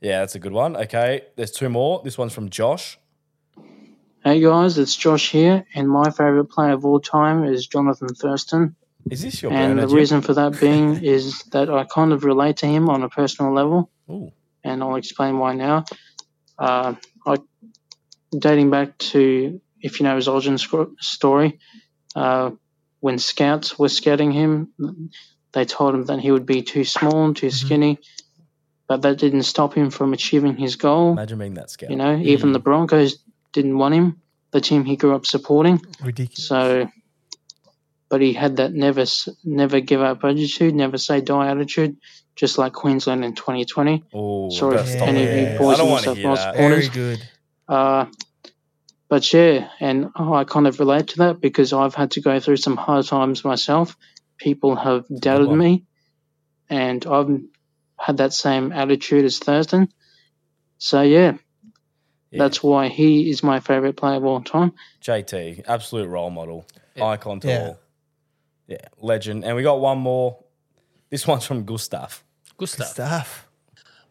yeah, 0.00 0.18
that's 0.20 0.34
a 0.36 0.38
good 0.38 0.52
one. 0.52 0.76
Okay, 0.76 1.22
there's 1.36 1.50
two 1.50 1.68
more. 1.70 2.02
This 2.04 2.16
one's 2.18 2.32
from 2.34 2.50
Josh. 2.50 2.98
Hey 4.22 4.40
guys, 4.40 4.78
it's 4.78 4.94
Josh 4.94 5.30
here, 5.32 5.64
and 5.74 5.88
my 5.88 6.10
favourite 6.10 6.48
player 6.50 6.72
of 6.74 6.84
all 6.84 7.00
time 7.00 7.42
is 7.44 7.66
Jonathan 7.66 8.08
Thurston. 8.14 8.76
Is 9.10 9.22
this 9.22 9.42
your 9.42 9.52
And 9.52 9.78
the 9.78 9.86
Jim? 9.86 9.96
reason 9.96 10.20
for 10.22 10.34
that 10.34 10.58
being 10.60 10.96
is 11.02 11.42
that 11.52 11.68
I 11.70 11.84
kind 11.84 12.12
of 12.12 12.24
relate 12.24 12.58
to 12.58 12.66
him 12.66 12.88
on 12.88 13.02
a 13.02 13.08
personal 13.08 13.52
level. 13.52 13.90
Ooh. 14.10 14.32
and 14.64 14.82
I'll 14.82 14.96
explain 14.96 15.38
why 15.38 15.54
now. 15.54 15.84
Uh, 16.58 16.94
I, 17.26 17.36
dating 18.36 18.70
back 18.70 18.98
to, 18.98 19.60
if 19.80 19.98
you 20.00 20.04
know 20.04 20.16
his 20.16 20.28
origin 20.28 20.58
story, 21.00 21.58
uh, 22.14 22.50
when 23.00 23.18
scouts 23.18 23.78
were 23.78 23.88
scouting 23.88 24.30
him, 24.30 25.08
they 25.52 25.64
told 25.64 25.94
him 25.94 26.04
that 26.06 26.20
he 26.20 26.30
would 26.30 26.46
be 26.46 26.62
too 26.62 26.84
small 26.84 27.24
and 27.24 27.36
too 27.36 27.50
skinny, 27.50 27.98
but 28.86 29.02
that 29.02 29.18
didn't 29.18 29.42
stop 29.42 29.74
him 29.74 29.90
from 29.90 30.12
achieving 30.12 30.56
his 30.56 30.76
goal. 30.76 31.12
Imagine 31.12 31.38
being 31.38 31.54
that 31.54 31.70
scout. 31.70 31.90
You 31.90 31.96
know, 31.96 32.16
even 32.16 32.52
the 32.52 32.60
Broncos 32.60 33.18
didn't 33.52 33.76
want 33.76 33.94
him, 33.94 34.20
the 34.52 34.60
team 34.60 34.84
he 34.84 34.96
grew 34.96 35.14
up 35.14 35.26
supporting. 35.26 35.80
Ridiculous. 36.02 36.46
So, 36.46 36.88
but 38.12 38.20
he 38.20 38.34
had 38.34 38.56
that 38.56 38.74
never 38.74 39.06
never 39.42 39.80
give 39.80 40.02
up 40.02 40.22
attitude, 40.22 40.74
never 40.74 40.98
say 40.98 41.22
die 41.22 41.50
attitude, 41.50 41.96
just 42.36 42.58
like 42.58 42.74
Queensland 42.74 43.24
in 43.24 43.34
2020. 43.34 44.04
Oh, 44.12 44.50
Sorry 44.50 44.76
better 44.76 44.82
if 44.82 44.96
stop 44.96 45.08
any 45.08 45.22
it. 45.22 45.28
of 45.30 45.40
you 45.40 45.46
I 45.46 45.56
boys 45.56 45.78
don't 45.78 45.86
and 45.86 45.90
want 45.90 46.04
to 46.04 46.10
yourself 46.10 46.18
hear 46.18 46.28
lost 46.28 46.56
Very 46.58 46.88
good. 46.88 47.28
Uh, 47.66 48.04
but 49.08 49.32
yeah, 49.32 49.70
and 49.80 50.10
oh, 50.14 50.34
I 50.34 50.44
kind 50.44 50.66
of 50.66 50.78
relate 50.78 51.08
to 51.08 51.18
that 51.20 51.40
because 51.40 51.72
I've 51.72 51.94
had 51.94 52.10
to 52.10 52.20
go 52.20 52.38
through 52.38 52.58
some 52.58 52.76
hard 52.76 53.06
times 53.06 53.46
myself. 53.46 53.96
People 54.36 54.76
have 54.76 55.06
doubted 55.08 55.48
one. 55.48 55.58
me, 55.58 55.84
and 56.68 57.06
I've 57.06 57.30
had 57.98 58.18
that 58.18 58.34
same 58.34 58.72
attitude 58.72 59.24
as 59.24 59.38
Thurston. 59.38 59.88
So 60.76 61.00
yeah, 61.00 61.38
Yeah. 62.30 62.38
that's 62.44 62.62
why 62.62 62.88
he 62.88 63.30
is 63.30 63.42
my 63.42 63.60
favourite 63.60 63.96
player 63.96 64.16
of 64.16 64.24
all 64.26 64.42
time. 64.42 64.74
JT, 65.00 65.62
absolute 65.66 66.08
role 66.08 66.28
model, 66.28 66.66
Yeah. 66.94 67.06
icon 67.06 67.40
to 67.40 67.48
Yeah. 67.48 67.58
all. 67.68 67.78
Yeah, 68.72 68.88
legend. 69.00 69.44
And 69.44 69.54
we 69.54 69.62
got 69.62 69.80
one 69.80 69.98
more. 69.98 70.38
This 71.10 71.26
one's 71.26 71.44
from 71.44 71.64
Gustav. 71.64 72.24
Good 72.56 72.70
stuff. 72.70 73.46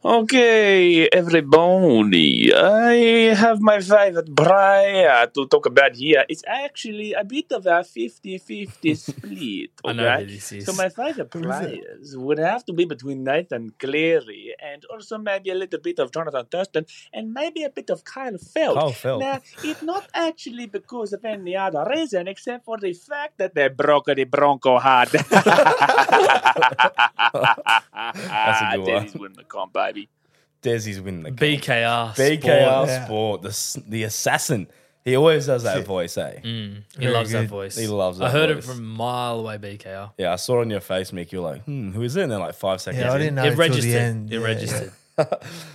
Stuff. 0.01 0.23
Okay, 0.23 1.07
everybody, 1.09 2.51
I 2.51 3.35
have 3.35 3.61
my 3.61 3.79
favorite 3.81 4.35
player 4.35 5.27
to 5.35 5.45
talk 5.47 5.67
about 5.67 5.95
here. 5.95 6.25
It's 6.27 6.43
actually 6.47 7.13
a 7.13 7.23
bit 7.23 7.51
of 7.51 7.67
a 7.67 7.83
50-50 7.83 8.97
split, 8.97 9.69
I 9.85 9.93
know 9.93 10.09
who 10.17 10.25
this 10.25 10.51
is. 10.53 10.65
So 10.65 10.73
my 10.73 10.89
favorite 10.89 11.31
Who 11.31 11.47
is 11.47 11.61
it? 11.61 11.83
players 11.83 12.17
would 12.17 12.39
have 12.39 12.65
to 12.65 12.73
be 12.73 12.85
between 12.85 13.23
Nathan 13.23 13.73
Cleary 13.77 14.55
and 14.59 14.83
also 14.85 15.19
maybe 15.19 15.51
a 15.51 15.55
little 15.55 15.79
bit 15.79 15.99
of 15.99 16.11
Jonathan 16.11 16.47
Thurston 16.49 16.85
and 17.13 17.31
maybe 17.31 17.63
a 17.63 17.69
bit 17.69 17.91
of 17.91 18.03
Kyle 18.03 18.33
Feldt. 18.33 18.73
Kyle 18.73 18.91
Feldt. 18.91 19.19
Now, 19.19 19.39
it's 19.63 19.83
not 19.83 20.07
actually 20.15 20.65
because 20.65 21.13
of 21.13 21.23
any 21.25 21.55
other 21.55 21.85
reason 21.87 22.27
except 22.27 22.65
for 22.65 22.77
the 22.79 22.93
fact 22.93 23.37
that 23.37 23.53
they 23.53 23.67
broke 23.67 24.05
the 24.07 24.23
Bronco 24.23 24.79
hard. 24.79 25.09
That's 27.93 28.61
a 28.61 28.65
good 28.71 28.79
one. 28.79 28.85
Denny's 28.85 29.15
winning 29.15 29.37
the 29.37 29.43
comp, 29.43 29.75
baby. 29.93 30.09
Desi's 30.61 31.01
winning 31.01 31.23
the 31.23 31.31
BKR. 31.31 32.13
BKR 32.15 32.85
Yeah. 32.87 33.05
Sport, 33.05 33.41
the, 33.41 33.83
the 33.87 34.03
assassin. 34.03 34.67
He 35.03 35.15
always 35.15 35.47
does 35.47 35.63
that 35.63 35.83
voice, 35.87 36.15
eh? 36.17 36.39
Mm, 36.43 36.83
he 36.93 36.99
Very 36.99 37.11
loves 37.13 37.31
that 37.31 37.41
good. 37.41 37.49
voice. 37.49 37.75
He 37.75 37.87
loves 37.87 38.21
I 38.21 38.25
that 38.27 38.31
heard 38.33 38.49
it 38.51 38.63
from 38.63 38.77
a 38.77 38.81
mile 38.81 39.39
away, 39.39 39.57
BKR. 39.57 40.11
Yeah, 40.19 40.33
I 40.33 40.35
saw 40.35 40.59
it 40.59 40.61
on 40.61 40.69
your 40.69 40.79
face, 40.79 41.09
Mick. 41.09 41.31
You're 41.31 41.41
like, 41.41 41.63
hmm, 41.63 41.89
who 41.91 42.03
is 42.03 42.15
it? 42.15 42.21
And 42.23 42.31
then 42.31 42.39
like 42.39 42.53
five 42.53 42.79
seconds. 42.81 43.03
Yeah, 43.03 43.11
I 43.11 43.15
in. 43.15 43.21
didn't 43.21 43.35
know 43.35 43.43
It 43.45 43.47
until 43.47 43.59
registered. 43.59 43.91
the 43.91 43.99
end. 43.99 44.31
It 44.33 44.39
Yeah. 44.39 44.45
registered. 44.45 44.91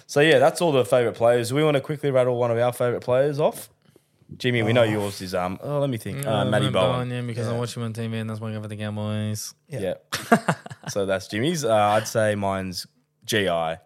So 0.09 0.21
yeah, 0.21 0.39
that's 0.39 0.61
all 0.61 0.73
the 0.73 0.85
favourite 0.85 1.17
players. 1.17 1.53
We 1.53 1.63
want 1.63 1.77
to 1.77 1.81
quickly 1.81 2.11
rattle 2.11 2.37
one 2.37 2.51
of 2.51 2.59
our 2.59 2.73
favourite 2.73 3.03
players 3.03 3.39
off? 3.39 3.69
Jimmy, 4.39 4.63
we 4.65 4.73
know 4.73 4.83
yours 4.83 5.21
is 5.21 5.35
um. 5.37 5.59
Oh, 5.63 5.79
let 5.79 5.89
me 5.91 5.99
think. 5.99 6.27
Uh, 6.27 6.45
Matty 6.47 6.71
Bowen. 6.71 7.11
Yeah, 7.11 7.21
because 7.21 7.47
I 7.47 7.57
watch 7.57 7.77
him 7.77 7.85
on 7.85 7.93
TV 7.93 8.15
and 8.21 8.29
that's 8.29 8.41
why 8.41 8.51
I 8.51 8.55
go 8.55 8.63
for 8.63 8.67
the 8.69 8.77
Cowboys. 8.77 9.55
Yeah. 9.69 9.95
so 10.89 11.07
that's 11.07 11.29
Jimmy's. 11.29 11.65
Uh, 11.65 11.73
I'd 11.75 12.09
say 12.09 12.35
mine's 12.35 12.87
GI. 13.25 13.77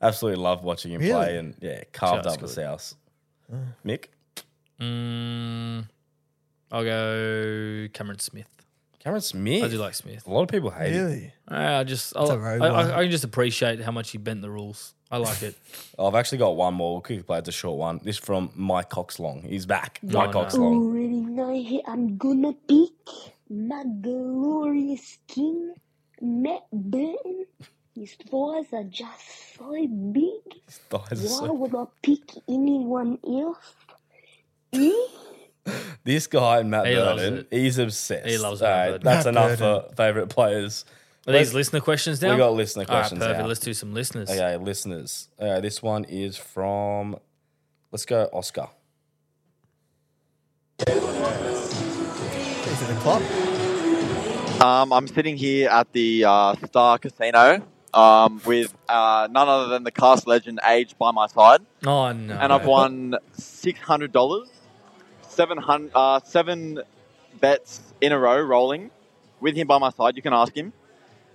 Absolutely 0.00 0.42
love 0.42 0.62
watching 0.62 0.92
him 0.92 1.00
Really? 1.00 1.12
play 1.12 1.38
and 1.38 1.54
yeah, 1.60 1.82
carved 1.92 2.24
Just 2.24 2.34
up 2.36 2.40
the 2.40 2.46
good. 2.46 2.54
South. 2.54 2.94
Mick, 3.84 4.04
Mm, 4.80 5.88
I'll 6.70 6.84
go 6.84 7.88
Cameron 7.92 8.18
Smith. 8.20 8.46
Cameron 9.00 9.22
Smith. 9.22 9.64
I 9.64 9.68
do 9.68 9.78
like 9.78 9.94
Smith. 9.94 10.26
A 10.26 10.30
lot 10.30 10.42
of 10.42 10.48
people 10.48 10.70
hate 10.70 10.92
him. 10.92 11.06
Really? 11.06 11.32
I 11.48 11.82
just 11.84 12.16
I, 12.16 12.20
It's 12.22 12.30
a 12.30 12.34
I, 12.34 12.36
rogue 12.36 12.62
I, 12.62 12.70
one. 12.70 12.90
I 12.92 13.02
can 13.02 13.10
just 13.10 13.24
appreciate 13.24 13.80
how 13.80 13.90
much 13.92 14.10
he 14.10 14.18
bent 14.18 14.42
the 14.42 14.50
rules. 14.50 14.94
I 15.10 15.16
like 15.16 15.42
it. 15.42 15.56
I've 15.98 16.14
actually 16.14 16.38
got 16.38 16.54
one 16.56 16.74
more. 16.74 16.92
We'll 16.94 17.00
quickly 17.00 17.22
play. 17.22 17.38
It's 17.38 17.48
a 17.48 17.52
short 17.52 17.78
one. 17.78 18.00
This 18.04 18.18
from 18.18 18.50
Mike 18.54 18.90
Coxlong. 18.90 19.42
He's 19.48 19.66
back. 19.66 19.98
No, 20.02 20.18
Mike 20.18 20.34
no. 20.34 20.44
Coxlong. 20.44 20.76
Already 20.76 21.20
know 21.22 21.62
who 21.62 21.80
I'm 21.86 22.16
gonna 22.18 22.52
pick. 22.52 22.90
My 23.50 23.82
glorious 24.02 25.18
king, 25.26 25.72
Matt 26.20 26.64
Burton. 26.72 27.46
His 27.98 28.14
thighs 28.14 28.66
are 28.72 28.84
just 28.84 29.56
so 29.56 29.86
big. 30.12 30.60
Thighs 30.68 31.24
are 31.24 31.28
Why 31.42 31.46
so- 31.48 31.52
would 31.54 31.74
I 31.74 31.84
pick 32.02 32.20
anyone 32.48 33.18
else? 33.26 33.74
Eh? 34.72 34.92
This 36.04 36.26
guy, 36.26 36.62
Matt 36.62 36.86
He 36.86 36.96
loves 36.96 37.20
Burton, 37.22 37.38
it. 37.40 37.48
he's 37.50 37.76
obsessed. 37.78 38.26
He 38.26 38.38
loves 38.38 38.62
All 38.62 38.68
Matt 38.68 38.78
right, 38.78 38.90
Burton. 38.92 39.04
That's 39.04 39.24
Matt 39.26 39.34
enough 39.34 39.58
Burton. 39.58 39.90
for 39.90 39.96
favourite 39.96 40.28
players. 40.30 40.84
Are 41.26 41.32
Let's- 41.32 41.48
these 41.48 41.54
listener 41.54 41.80
questions 41.80 42.22
now? 42.22 42.30
We 42.32 42.38
got 42.38 42.54
listener 42.54 42.84
All 42.88 42.94
right, 42.94 43.00
questions 43.00 43.18
perfect. 43.18 43.38
now. 43.40 43.46
Let's 43.46 43.60
do 43.60 43.74
some 43.74 43.92
listeners. 43.92 44.30
Okay, 44.30 44.56
listeners. 44.56 45.28
Uh, 45.38 45.60
this 45.60 45.82
one 45.82 46.04
is 46.04 46.38
from. 46.38 47.16
Let's 47.92 48.06
go, 48.06 48.30
Oscar. 48.32 48.68
Is 50.86 52.82
it 52.82 52.90
a 52.90 52.98
club? 53.00 53.22
Um, 54.62 54.92
I'm 54.92 55.06
sitting 55.06 55.36
here 55.36 55.68
at 55.68 55.92
the 55.92 56.24
uh, 56.24 56.54
Star 56.66 56.98
Casino 56.98 57.62
um, 57.98 58.40
with 58.44 58.72
uh, 58.88 59.28
none 59.30 59.48
other 59.48 59.68
than 59.68 59.82
the 59.82 59.90
cast 59.90 60.26
legend 60.26 60.60
Age 60.64 60.96
by 60.98 61.10
my 61.10 61.26
side, 61.26 61.62
Oh 61.84 62.12
no. 62.12 62.34
and 62.38 62.52
I've 62.52 62.64
won 62.66 63.16
six 63.32 63.80
hundred 63.80 64.12
dollars, 64.12 64.48
seven 65.22 65.58
hundred, 65.58 65.90
uh, 65.94 66.20
seven 66.24 66.80
bets 67.40 67.80
in 68.00 68.12
a 68.12 68.18
row 68.18 68.40
rolling 68.40 68.90
with 69.40 69.56
him 69.56 69.66
by 69.66 69.78
my 69.78 69.90
side. 69.90 70.16
You 70.16 70.22
can 70.22 70.32
ask 70.32 70.54
him, 70.56 70.72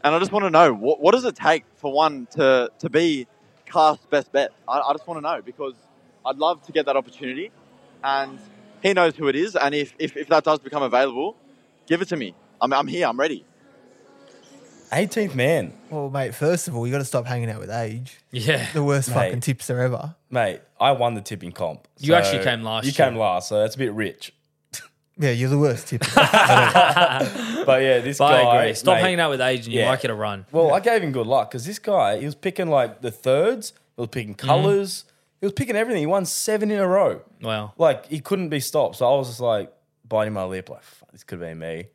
and 0.04 0.16
I 0.16 0.20
just 0.20 0.32
want 0.32 0.46
to 0.46 0.50
know 0.50 0.74
what, 0.74 1.02
what 1.02 1.12
does 1.12 1.26
it 1.26 1.36
take 1.36 1.66
for 1.76 1.92
one 1.92 2.28
to 2.38 2.72
to 2.80 2.90
be 2.90 3.28
cast 3.66 4.10
best 4.10 4.32
bet. 4.32 4.52
I, 4.68 4.80
I 4.80 4.94
just 4.94 5.06
want 5.08 5.18
to 5.18 5.22
know 5.22 5.42
because 5.42 5.76
I'd 6.26 6.38
love 6.38 6.64
to 6.68 6.72
get 6.72 6.86
that 6.86 6.96
opportunity, 6.96 7.52
and 8.04 8.40
he 8.82 8.94
knows 8.94 9.16
who 9.18 9.28
it 9.28 9.36
is, 9.36 9.56
and 9.58 9.76
if 9.76 9.94
if, 10.00 10.16
if 10.16 10.28
that 10.30 10.46
does 10.46 10.60
become 10.60 10.84
available, 10.84 11.36
give 11.88 12.02
it 12.02 12.08
to 12.10 12.16
me. 12.16 12.34
I'm, 12.62 12.72
I'm 12.72 12.88
here. 12.88 13.08
I'm 13.08 13.20
ready. 13.20 13.46
18th 14.94 15.36
man. 15.36 15.74
Well, 15.90 16.10
mate, 16.10 16.34
first 16.36 16.68
of 16.68 16.76
all, 16.76 16.86
you 16.86 16.92
got 16.92 17.00
to 17.00 17.06
stop 17.06 17.26
hanging 17.26 17.50
out 17.50 17.60
with 17.60 17.70
age. 17.70 18.18
Yeah. 18.32 18.68
The 18.74 18.84
worst 18.84 19.10
Mate. 19.10 19.16
fucking 19.16 19.42
tipster 19.42 19.80
ever. 19.82 20.16
Mate, 20.30 20.62
I 20.80 20.92
won 20.92 21.14
the 21.16 21.22
tipping 21.22 21.52
comp. 21.52 21.88
You 22.00 22.14
actually 22.16 22.44
came 22.44 22.64
last 22.64 22.86
You 22.86 22.92
year. 22.92 23.10
came 23.10 23.18
last, 23.18 23.50
so 23.50 23.60
that's 23.60 23.76
a 23.76 23.78
bit 23.78 23.94
rich. 23.94 24.34
Yeah, 25.18 25.30
you're 25.30 25.50
the 25.50 25.60
worst 25.60 25.88
tipster. 25.90 26.20
But 27.66 27.82
yeah, 27.82 28.00
this 28.00 28.18
But 28.18 28.30
guy. 28.32 28.42
I 28.42 28.62
agree. 28.64 28.74
Stop 28.74 28.96
mate, 28.96 29.02
hanging 29.02 29.20
out 29.20 29.30
with 29.30 29.40
age 29.42 29.66
and 29.66 29.74
you 29.74 29.80
yeah. 29.82 29.90
might 29.90 30.02
get 30.02 30.12
a 30.12 30.16
run. 30.16 30.46
Well, 30.52 30.74
I 30.74 30.80
gave 30.82 31.02
him 31.02 31.12
good 31.14 31.28
luck 31.28 31.50
because 31.52 31.66
this 31.66 31.80
guy, 31.80 32.20
he 32.20 32.26
was 32.26 32.36
picking 32.36 32.68
like 32.70 33.02
the 33.02 33.12
thirds, 33.12 33.74
he 33.96 34.02
was 34.02 34.10
picking 34.10 34.36
Mm-hmm. 34.36 34.48
colors, 34.48 35.06
he 35.40 35.46
was 35.46 35.54
picking 35.54 35.76
everything. 35.76 36.02
He 36.02 36.06
won 36.08 36.26
seven 36.26 36.72
in 36.72 36.80
a 36.80 36.88
row. 36.88 37.22
Wow. 37.42 37.74
Like 37.78 38.08
he 38.08 38.20
couldn't 38.20 38.50
be 38.50 38.60
stopped. 38.60 38.98
So 38.98 39.06
I 39.14 39.16
was 39.18 39.28
just 39.30 39.40
like 39.40 39.72
biting 40.08 40.34
my 40.34 40.44
lip, 40.44 40.70
like 40.70 40.84
Fuck, 40.84 41.12
this 41.14 41.24
could 41.24 41.40
be 41.40 41.54
me. 41.54 41.86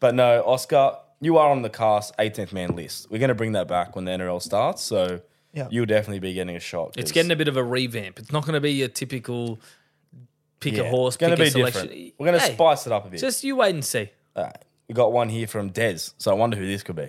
But 0.00 0.14
no, 0.16 0.42
Oscar, 0.44 0.96
you 1.22 1.38
are 1.38 1.48
on 1.50 1.62
the 1.62 1.70
cast 1.70 2.14
18th 2.18 2.52
man 2.52 2.76
list. 2.76 3.06
We're 3.10 3.18
gonna 3.20 3.34
bring 3.34 3.52
that 3.52 3.68
back 3.68 3.96
when 3.96 4.04
the 4.04 4.10
NRL 4.12 4.42
starts. 4.42 4.82
So 4.82 5.20
Yeah. 5.54 5.68
you'll 5.70 5.86
definitely 5.86 6.18
be 6.18 6.34
getting 6.34 6.56
a 6.56 6.60
shot. 6.60 6.94
It's 6.98 7.12
getting 7.12 7.30
a 7.30 7.36
bit 7.36 7.48
of 7.48 7.56
a 7.56 7.62
revamp. 7.64 8.18
It's 8.18 8.32
not 8.32 8.44
going 8.44 8.54
to 8.54 8.60
be 8.60 8.72
your 8.72 8.88
typical 8.88 9.58
pick 10.60 10.74
yeah, 10.74 10.84
a 10.84 10.88
horse, 10.90 11.14
It's 11.14 11.20
gonna 11.20 11.36
pick 11.36 11.44
be 11.44 11.48
a 11.48 11.50
selection. 11.50 11.82
different. 11.88 12.14
We're 12.18 12.26
gonna 12.26 12.38
Hey, 12.38 12.54
spice 12.54 12.86
it 12.86 12.92
up 12.92 13.06
a 13.06 13.10
bit. 13.10 13.20
Just 13.20 13.44
you 13.44 13.56
wait 13.56 13.74
and 13.74 13.84
see. 13.84 14.10
All 14.36 14.44
right. 14.44 14.56
We 14.88 14.94
got 14.94 15.12
one 15.12 15.28
here 15.28 15.46
from 15.46 15.70
Dez. 15.70 16.14
So 16.18 16.30
I 16.30 16.34
wonder 16.34 16.56
who 16.56 16.66
this 16.66 16.82
could 16.82 16.96
be. 16.96 17.08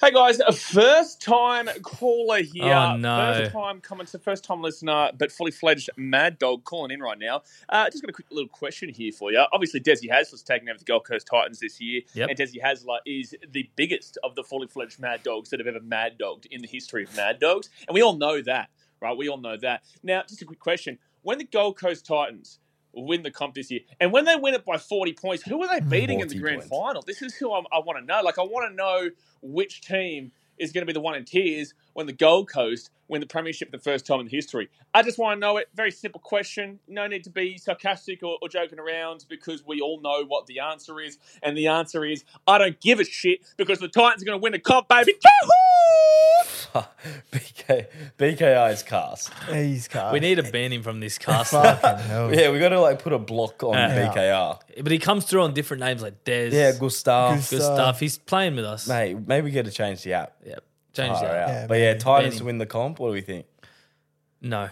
Hey 0.00 0.12
guys, 0.12 0.40
a 0.40 0.50
first 0.50 1.20
time 1.20 1.68
caller 1.82 2.40
here. 2.40 2.72
Oh, 2.72 2.96
no. 2.96 3.34
First 3.34 3.52
time 3.52 3.80
commenter, 3.82 4.22
first 4.22 4.44
time 4.44 4.62
listener, 4.62 5.10
but 5.18 5.30
fully 5.30 5.50
fledged 5.50 5.90
mad 5.94 6.38
dog 6.38 6.64
calling 6.64 6.90
in 6.90 7.00
right 7.00 7.18
now. 7.18 7.42
Uh, 7.68 7.90
just 7.90 8.02
got 8.02 8.08
a 8.08 8.14
quick 8.14 8.28
little 8.30 8.48
question 8.48 8.88
here 8.88 9.12
for 9.12 9.30
you. 9.30 9.44
Obviously, 9.52 9.78
Desi 9.78 10.08
Hasler's 10.08 10.42
taking 10.42 10.70
over 10.70 10.78
the 10.78 10.86
Gold 10.86 11.04
Coast 11.04 11.28
Titans 11.30 11.60
this 11.60 11.82
year. 11.82 12.00
Yep. 12.14 12.30
And 12.30 12.38
Desi 12.38 12.62
Hasler 12.64 13.00
is 13.04 13.34
the 13.50 13.68
biggest 13.76 14.16
of 14.24 14.34
the 14.36 14.42
fully 14.42 14.68
fledged 14.68 14.98
mad 15.00 15.22
dogs 15.22 15.50
that 15.50 15.60
have 15.60 15.66
ever 15.66 15.80
mad 15.80 16.16
dogged 16.16 16.46
in 16.50 16.62
the 16.62 16.68
history 16.68 17.02
of 17.02 17.14
mad 17.14 17.38
dogs. 17.38 17.68
And 17.86 17.94
we 17.94 18.00
all 18.00 18.16
know 18.16 18.40
that, 18.40 18.70
right? 19.02 19.14
We 19.14 19.28
all 19.28 19.36
know 19.36 19.58
that. 19.58 19.82
Now, 20.02 20.22
just 20.26 20.40
a 20.40 20.46
quick 20.46 20.60
question. 20.60 20.98
When 21.20 21.36
the 21.36 21.44
Gold 21.44 21.78
Coast 21.78 22.06
Titans 22.06 22.58
win 22.92 23.22
the 23.22 23.30
comp 23.30 23.54
this 23.54 23.70
year, 23.70 23.80
and 24.00 24.12
when 24.12 24.24
they 24.24 24.36
win 24.36 24.54
it 24.54 24.64
by 24.64 24.78
40 24.78 25.12
points, 25.14 25.42
who 25.42 25.62
are 25.62 25.68
they 25.68 25.84
mm, 25.84 25.90
beating 25.90 26.20
in 26.20 26.28
the 26.28 26.38
grand 26.38 26.60
points. 26.60 26.68
final? 26.68 27.02
This 27.06 27.22
is 27.22 27.34
who 27.34 27.52
I'm, 27.52 27.64
I 27.72 27.78
want 27.78 27.98
to 27.98 28.04
know. 28.04 28.20
Like, 28.22 28.38
I 28.38 28.42
want 28.42 28.70
to 28.70 28.74
know 28.74 29.10
which 29.42 29.80
team 29.82 30.32
is 30.60 30.72
going 30.72 30.82
to 30.82 30.86
be 30.86 30.92
the 30.92 31.00
one 31.00 31.14
in 31.14 31.24
tears 31.24 31.74
when 31.94 32.06
the 32.06 32.12
Gold 32.12 32.50
Coast 32.50 32.90
win 33.08 33.20
the 33.20 33.26
premiership 33.26 33.70
for 33.70 33.76
the 33.76 33.82
first 33.82 34.06
time 34.06 34.20
in 34.20 34.28
history. 34.28 34.68
I 34.94 35.02
just 35.02 35.18
want 35.18 35.36
to 35.36 35.40
know 35.40 35.56
it. 35.56 35.68
Very 35.74 35.90
simple 35.90 36.20
question. 36.20 36.78
No 36.86 37.06
need 37.06 37.24
to 37.24 37.30
be 37.30 37.58
sarcastic 37.58 38.22
or, 38.22 38.38
or 38.40 38.48
joking 38.48 38.78
around 38.78 39.24
because 39.28 39.66
we 39.66 39.80
all 39.80 40.00
know 40.00 40.24
what 40.26 40.46
the 40.46 40.60
answer 40.60 41.00
is. 41.00 41.18
And 41.42 41.56
the 41.56 41.66
answer 41.66 42.04
is 42.04 42.24
I 42.46 42.58
don't 42.58 42.78
give 42.80 43.00
a 43.00 43.04
shit 43.04 43.40
because 43.56 43.78
the 43.78 43.88
Titans 43.88 44.22
are 44.22 44.26
going 44.26 44.38
to 44.38 44.42
win 44.42 44.52
the 44.52 44.58
comp, 44.58 44.88
baby. 44.88 45.14
Yahoo! 45.22 46.49
BK 47.32 47.86
BKI's 48.18 48.82
cast. 48.82 49.32
He's 49.50 49.88
cast. 49.88 50.12
We 50.12 50.20
need 50.20 50.36
to 50.36 50.42
ban 50.42 50.72
him 50.72 50.82
from 50.82 51.00
this 51.00 51.18
cast. 51.26 51.50
Fucking 51.52 52.04
hell. 52.06 52.34
Yeah, 52.34 52.50
we 52.50 52.58
got 52.58 52.70
to 52.70 52.80
like 52.80 53.02
put 53.02 53.12
a 53.12 53.18
block 53.18 53.62
on 53.62 53.74
Yeah. 53.74 54.12
BKR. 54.12 54.60
but 54.82 54.92
he 54.92 54.98
comes 54.98 55.24
through 55.24 55.42
on 55.42 55.54
different 55.54 55.80
names 55.82 56.02
like 56.02 56.24
Des. 56.24 56.48
Yeah, 56.50 56.72
Gustav. 56.78 57.36
Gus- 57.36 57.50
good 57.50 57.62
stuff. 57.62 58.00
He's 58.00 58.18
playing 58.18 58.56
with 58.56 58.64
us. 58.64 58.88
Mate, 58.88 59.16
maybe 59.26 59.46
we 59.46 59.50
got 59.50 59.64
to 59.66 59.70
change 59.70 60.02
the 60.02 60.14
app. 60.14 60.34
Yeah. 60.44 60.56
Change 60.92 61.12
Far 61.14 61.22
that. 61.22 61.36
out. 61.42 61.48
Yeah, 61.48 61.66
but 61.68 61.74
yeah, 61.78 61.90
maybe. 61.92 62.00
Titans 62.00 62.36
Ban 62.38 62.46
win 62.46 62.58
the 62.58 62.66
comp. 62.66 62.98
What 62.98 63.08
do 63.08 63.12
we 63.12 63.20
think? 63.20 63.46
No. 64.42 64.68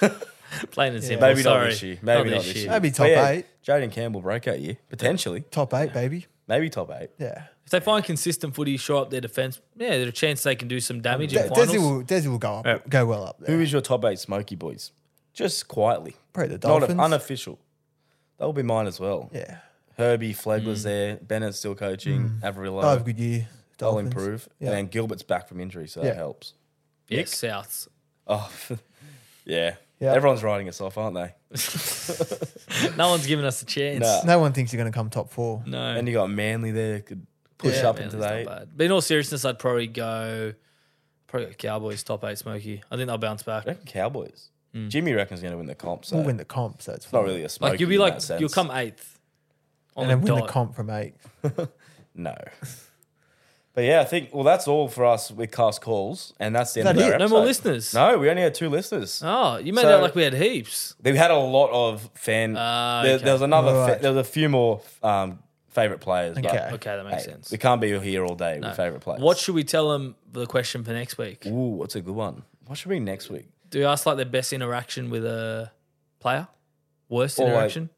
Plain 0.70 0.94
and 0.94 1.02
simple. 1.04 1.28
Maybe 1.28 1.42
Sorry. 1.42 1.64
not 1.64 1.70
this 1.70 1.82
year. 1.82 1.98
Maybe 2.02 2.30
not, 2.30 2.36
this 2.38 2.46
this 2.46 2.54
year. 2.56 2.64
year. 2.64 2.72
Maybe 2.72 2.88
But 2.90 2.96
top 2.96 3.08
yeah, 3.08 3.28
eight. 3.28 3.46
Jayden 3.66 3.90
Campbell 3.92 4.20
breakout 4.20 4.60
year 4.60 4.76
potentially. 4.88 5.40
Top 5.50 5.74
eight, 5.74 5.92
baby. 5.92 6.26
Maybe 6.48 6.70
top 6.70 6.90
eight. 6.92 7.10
Yeah. 7.18 7.44
If 7.66 7.70
they 7.72 7.80
find 7.80 8.04
consistent 8.04 8.54
footy, 8.54 8.76
show 8.76 8.98
up 8.98 9.10
their 9.10 9.20
defense, 9.20 9.60
yeah, 9.76 9.90
there's 9.90 10.08
a 10.08 10.12
chance 10.12 10.42
they 10.44 10.54
can 10.54 10.68
do 10.68 10.78
some 10.80 11.00
damage 11.02 11.32
De- 11.32 11.42
in 11.42 11.48
finals. 11.50 11.68
Desi 11.68 11.78
will, 11.78 12.02
Desi 12.04 12.26
will 12.28 12.38
go 12.38 12.54
up, 12.54 12.64
Yeah. 12.66 12.78
go 12.88 13.04
well 13.06 13.24
up 13.26 13.40
there. 13.40 13.54
Who 13.56 13.60
is 13.62 13.72
your 13.72 13.80
top 13.80 14.04
eight 14.04 14.20
Smoky 14.20 14.54
boys? 14.54 14.92
Just 15.34 15.66
quietly, 15.68 16.14
Probably 16.32 16.56
the 16.56 16.68
not 16.68 16.78
Dolphins. 16.80 17.00
unofficial. 17.00 17.58
That 18.38 18.44
will 18.46 18.52
be 18.52 18.62
mine 18.62 18.86
as 18.86 19.00
well. 19.00 19.30
yeah. 19.32 19.58
Herbie 19.98 20.32
Flegg 20.34 20.62
Mm. 20.62 20.66
was 20.66 20.82
there. 20.84 21.16
Bennett's 21.16 21.58
still 21.58 21.74
coaching. 21.74 22.38
Averillo. 22.42 22.82
They'll 22.82 22.90
have 22.90 23.00
a 23.00 23.04
good 23.04 23.18
year. 23.18 23.48
They'll 23.78 23.92
Dolphins. 23.92 24.14
improve. 24.14 24.48
Yeah. 24.60 24.68
And 24.68 24.76
then 24.76 24.86
Gilbert's 24.88 25.22
back 25.22 25.48
from 25.48 25.58
injury, 25.60 25.88
so 25.88 26.02
Yeah. 26.02 26.10
that 26.10 26.16
helps. 26.16 26.52
Yeah, 27.08 27.22
Souths. 27.22 27.88
Oh, 28.26 28.50
yeah. 29.44 29.76
Yeah. 29.98 30.12
Everyone's 30.12 30.42
writing 30.42 30.68
us 30.68 30.80
off, 30.80 30.98
aren't 30.98 31.14
they? 31.16 31.34
No 32.96 33.08
one's 33.10 33.26
giving 33.26 33.44
us 33.44 33.62
a 33.62 33.66
chance. 33.66 34.00
Nah. 34.00 34.22
No 34.24 34.38
one 34.38 34.52
thinks 34.52 34.72
you're 34.72 34.80
going 34.82 34.92
to 34.92 34.96
come 34.96 35.08
top 35.10 35.30
four. 35.30 35.62
No. 35.66 35.78
And 35.96 36.06
you 36.06 36.14
got 36.14 36.28
Manly 36.30 36.70
there, 36.70 37.00
could 37.00 37.26
push 37.58 37.76
Yeah, 37.76 37.88
up 37.90 37.96
man, 37.96 38.04
into 38.04 38.16
it's 38.18 38.26
the 38.26 38.34
eight. 38.34 38.46
bad. 38.46 38.68
But 38.76 38.84
in 38.84 38.92
all 38.92 39.00
seriousness, 39.00 39.44
I'd 39.44 39.58
probably 39.58 39.86
go 39.86 40.52
probably 41.26 41.46
go 41.48 41.52
Cowboys 41.54 42.02
top 42.02 42.24
eight 42.24 42.38
smoky. 42.38 42.82
I 42.90 42.96
think 42.96 43.08
they'll 43.08 43.18
bounce 43.18 43.42
back. 43.42 43.64
I 43.66 43.70
reckon 43.70 43.86
Cowboys. 43.86 44.50
Mm. 44.74 44.88
Jimmy 44.90 45.12
reckons 45.14 45.40
going 45.40 45.52
to 45.52 45.56
win 45.58 45.66
the 45.66 45.74
comp, 45.74 46.04
so 46.04 46.16
We'll 46.16 46.26
win 46.26 46.36
the 46.36 46.44
comp, 46.44 46.82
so 46.82 46.92
it's 46.92 47.04
it's 47.06 47.12
not 47.12 47.24
really 47.24 47.42
a 47.44 47.48
smoky 47.48 47.70
Like 47.72 47.80
you'll 47.80 47.88
be 47.88 47.98
like 47.98 48.18
you'll 48.38 48.48
come 48.50 48.70
eighth. 48.70 49.18
On 49.96 50.02
and 50.02 50.10
then 50.10 50.20
the 50.20 50.32
win 50.32 50.40
dot. 50.40 50.46
the 50.48 50.52
comp 50.52 50.74
from 50.74 50.90
eight. 50.90 51.14
No. 52.14 52.34
But 53.74 53.84
yeah, 53.84 54.00
I 54.00 54.04
think 54.04 54.30
well 54.32 54.42
that's 54.42 54.66
all 54.66 54.88
for 54.88 55.04
us 55.04 55.30
with 55.30 55.52
cast 55.52 55.82
calls, 55.82 56.32
and 56.40 56.54
that's 56.56 56.72
the 56.72 56.80
end 56.80 56.96
Is 56.98 57.04
of 57.04 57.08
our 57.10 57.14
it? 57.16 57.18
No 57.18 57.28
more 57.28 57.40
listeners. 57.44 57.92
No, 57.92 58.16
we 58.16 58.30
only 58.30 58.40
had 58.40 58.54
two 58.54 58.70
listeners. 58.70 59.20
Oh, 59.22 59.58
you 59.58 59.74
made 59.74 59.82
So- 59.82 59.96
out 59.96 60.00
like 60.02 60.14
we 60.14 60.22
had 60.22 60.32
heaps. 60.32 60.94
They 60.98 61.14
had 61.14 61.30
a 61.30 61.36
lot 61.36 61.68
of 61.72 62.08
fan. 62.14 62.56
Ah, 62.56 63.02
there, 63.04 63.16
okay. 63.16 63.24
there 63.24 63.34
was 63.34 63.42
another. 63.42 63.74
Right. 63.74 63.94
Fa- 63.96 64.02
there 64.02 64.12
was 64.12 64.26
a 64.26 64.30
few 64.30 64.48
more 64.48 64.80
um, 65.02 65.40
favorite 65.76 66.00
players. 66.00 66.34
but, 66.36 66.46
Okay. 66.46 66.70
Okay, 66.74 66.96
that 66.96 67.04
makes 67.04 67.24
hey, 67.24 67.30
sense. 67.32 67.50
We 67.52 67.58
can't 67.58 67.80
be 67.80 67.96
here 68.00 68.24
all 68.24 68.34
day 68.34 68.58
No. 68.58 68.68
with 68.68 68.76
favorite 68.76 69.00
players. 69.02 69.20
What 69.20 69.38
should 69.38 69.54
we 69.54 69.62
tell 69.62 69.92
them 69.92 70.16
the 70.32 70.46
question 70.46 70.82
for 70.82 70.92
next 70.92 71.18
week? 71.18 71.46
Ooh, 71.46 71.76
what's 71.78 71.94
a 71.94 72.00
good 72.00 72.14
one? 72.14 72.42
What 72.66 72.78
should 72.78 72.90
we 72.90 72.98
next 72.98 73.30
week? 73.30 73.46
Do 73.70 73.78
we 73.80 73.84
ask 73.84 74.06
like 74.06 74.16
their 74.16 74.26
best 74.26 74.52
interaction 74.52 75.10
with 75.10 75.24
a 75.24 75.70
player? 76.18 76.48
Worst 77.08 77.38
Or, 77.38 77.44
like, 77.44 77.52
interaction? 77.54 77.90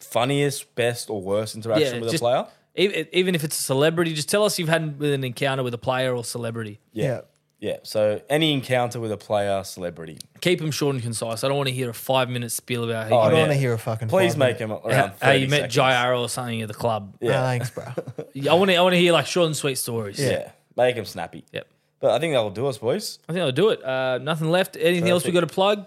Funniest, 0.00 0.74
best, 0.74 1.10
or 1.10 1.20
worst 1.22 1.54
interaction 1.54 1.94
Yeah, 1.96 2.00
with 2.00 2.10
just- 2.10 2.22
a 2.22 2.26
player? 2.26 2.46
even, 2.74 3.06
even 3.12 3.34
if 3.34 3.44
it's 3.44 3.58
a 3.58 3.62
celebrity, 3.62 4.14
just 4.14 4.28
tell 4.28 4.44
us 4.44 4.58
you've 4.58 4.68
had 4.68 4.82
an 5.00 5.24
encounter 5.24 5.62
with 5.62 5.74
a 5.74 5.78
player 5.78 6.14
or 6.16 6.24
celebrity. 6.24 6.80
Yeah. 6.92 7.04
Yeah. 7.04 7.20
So 7.84 8.20
any 8.28 8.52
encounter 8.52 8.98
with 9.00 9.12
a 9.12 9.16
player, 9.16 9.62
celebrity. 9.64 10.18
Keep 10.40 10.60
them 10.60 10.70
short 10.70 10.94
and 10.94 11.02
concise. 11.02 11.44
I 11.44 11.48
don't 11.48 11.56
want 11.56 11.68
to 11.68 11.74
hear 11.74 11.90
a 11.90 11.94
five 11.94 12.28
minute 12.28 12.50
spiel 12.52 12.84
about 12.84 13.08
how 13.08 13.16
Oh, 13.16 13.20
I 13.20 13.24
don't 13.28 13.34
yeah. 13.36 13.40
want 13.42 13.52
to 13.52 13.58
hear 13.58 13.72
a 13.72 13.78
fucking. 13.78 14.08
Please 14.08 14.32
five 14.32 14.38
make 14.38 14.60
minute- 14.60 14.82
them 14.82 14.90
around. 14.92 15.12
how, 15.20 15.26
how 15.28 15.32
you 15.32 15.48
met 15.48 15.56
seconds. 15.56 15.74
Jai 15.74 15.92
Arrow 15.94 16.22
or 16.22 16.28
something 16.28 16.60
at 16.62 16.68
the 16.68 16.74
club. 16.74 17.14
Nah, 17.20 17.30
Yeah. 17.30 17.42
thanks, 17.42 17.70
bro. 17.70 17.84
I 18.50 18.54
want 18.54 18.70
to. 18.70 18.76
I 18.76 18.82
want 18.82 18.94
to 18.94 18.98
hear 18.98 19.12
like 19.12 19.26
short 19.26 19.46
and 19.46 19.56
sweet 19.56 19.76
stories. 19.76 20.18
Yeah. 20.18 20.50
Make 20.76 20.96
them 20.96 21.04
snappy. 21.04 21.44
Yep. 21.52 21.66
But 22.00 22.10
I 22.12 22.18
think 22.18 22.34
that'll 22.34 22.50
do 22.50 22.66
us, 22.66 22.78
boys. 22.78 23.20
I 23.28 23.32
think 23.32 23.42
I'll 23.44 23.52
do 23.52 23.68
it. 23.70 23.84
Uh, 23.84 24.18
nothing 24.18 24.50
left. 24.50 24.76
Anything 24.80 25.08
else 25.08 25.24
we 25.24 25.30
got 25.30 25.40
to 25.40 25.46
plug? 25.46 25.86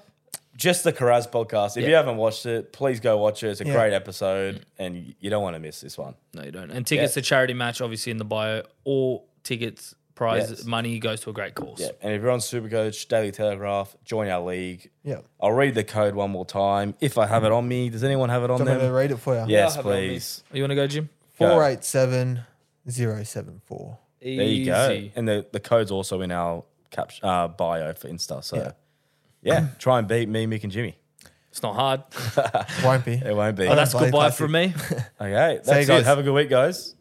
Just 0.55 0.85
the 0.85 0.93
Kiraz 0.93 1.29
podcast. 1.29 1.75
If 1.75 1.83
Yeah. 1.83 1.89
you 1.89 1.95
haven't 1.95 2.15
watched 2.15 2.45
it, 2.45 2.71
please 2.71 3.01
go 3.01 3.17
watch 3.17 3.43
it. 3.43 3.49
It's 3.49 3.59
a 3.59 3.65
Yeah. 3.65 3.73
great 3.73 3.91
episode, 3.91 4.65
and 4.79 5.13
you 5.19 5.29
don't 5.29 5.43
want 5.43 5.55
to 5.55 5.59
miss 5.59 5.81
this 5.81 5.97
one. 5.97 6.15
No, 6.33 6.43
you 6.43 6.51
don't. 6.51 6.71
And 6.71 6.87
tickets 6.87 7.11
Yeah. 7.17 7.21
to 7.21 7.27
charity 7.27 7.53
match, 7.53 7.81
obviously 7.81 8.11
in 8.11 8.17
the 8.17 8.23
bio. 8.23 8.63
All 8.85 9.27
tickets, 9.43 9.93
prize 10.15 10.49
Yes. 10.49 10.65
money 10.65 10.97
goes 10.99 11.19
to 11.21 11.29
a 11.29 11.33
great 11.33 11.53
cause. 11.55 11.79
Yeah. 11.79 11.89
And 12.01 12.13
if 12.13 12.21
you're 12.21 12.31
on 12.31 12.39
Supercoach, 12.39 13.07
Daily 13.07 13.31
Telegraph, 13.31 13.95
join 14.05 14.29
our 14.29 14.41
league. 14.41 14.89
Yeah. 15.03 15.19
I'll 15.41 15.51
read 15.51 15.75
the 15.75 15.83
code 15.83 16.15
one 16.15 16.31
more 16.31 16.45
time 16.45 16.95
if 17.01 17.17
I 17.17 17.27
have 17.27 17.43
it 17.43 17.51
on 17.51 17.67
me. 17.67 17.89
Does 17.89 18.03
anyone 18.03 18.29
have 18.29 18.43
it 18.43 18.49
on 18.49 18.57
Do 18.57 18.63
you 18.63 18.69
want 18.69 18.79
me 18.79 18.83
to 18.83 18.87
them? 18.87 18.95
read 18.95 19.11
it 19.11 19.17
for 19.17 19.35
you? 19.35 19.45
Yes, 19.47 19.71
I'll 19.77 19.83
have 19.83 19.91
it 19.91 19.95
on 19.95 20.01
me. 20.01 20.07
please. 20.09 20.43
You 20.53 20.61
want 20.63 20.71
to 20.71 20.75
go, 20.75 20.87
Jim? 20.87 21.09
Go. 21.39 21.49
Four 21.49 21.65
eight 21.67 21.83
seven 21.83 22.41
zero 22.89 23.23
seven 23.23 23.61
four. 23.65 23.99
There 24.21 24.31
you 24.31 24.65
go. 24.65 25.09
And 25.15 25.27
the, 25.27 25.45
the 25.51 25.59
code's 25.59 25.91
also 25.91 26.21
in 26.21 26.31
our 26.31 26.63
cap, 26.91 27.11
uh, 27.21 27.47
bio 27.49 27.93
for 27.93 28.07
Insta. 28.07 28.43
So, 28.43 28.73
yeah. 29.43 29.67
try 29.79 29.99
and 29.99 30.07
beat 30.07 30.27
me, 30.29 30.47
Mick, 30.47 30.63
and 30.63 30.71
Jimmy. 30.71 30.97
It's 31.51 31.61
not 31.61 31.75
hard. 31.75 32.01
Won't 32.83 33.05
be. 33.05 33.13
It 33.25 33.35
won't 33.35 33.55
be. 33.55 33.67
Oh, 33.67 33.75
that's 33.75 33.93
goodbye 33.93 34.31
from 34.31 34.53
me. 34.53 34.73
okay. 35.21 35.59
See 35.61 35.61
you 35.61 35.61
That's 35.63 35.67
it. 35.67 35.87
guys. 35.87 36.05
Have 36.05 36.19
a 36.19 36.23
good 36.23 36.33
week, 36.33 36.49
guys. 36.49 36.94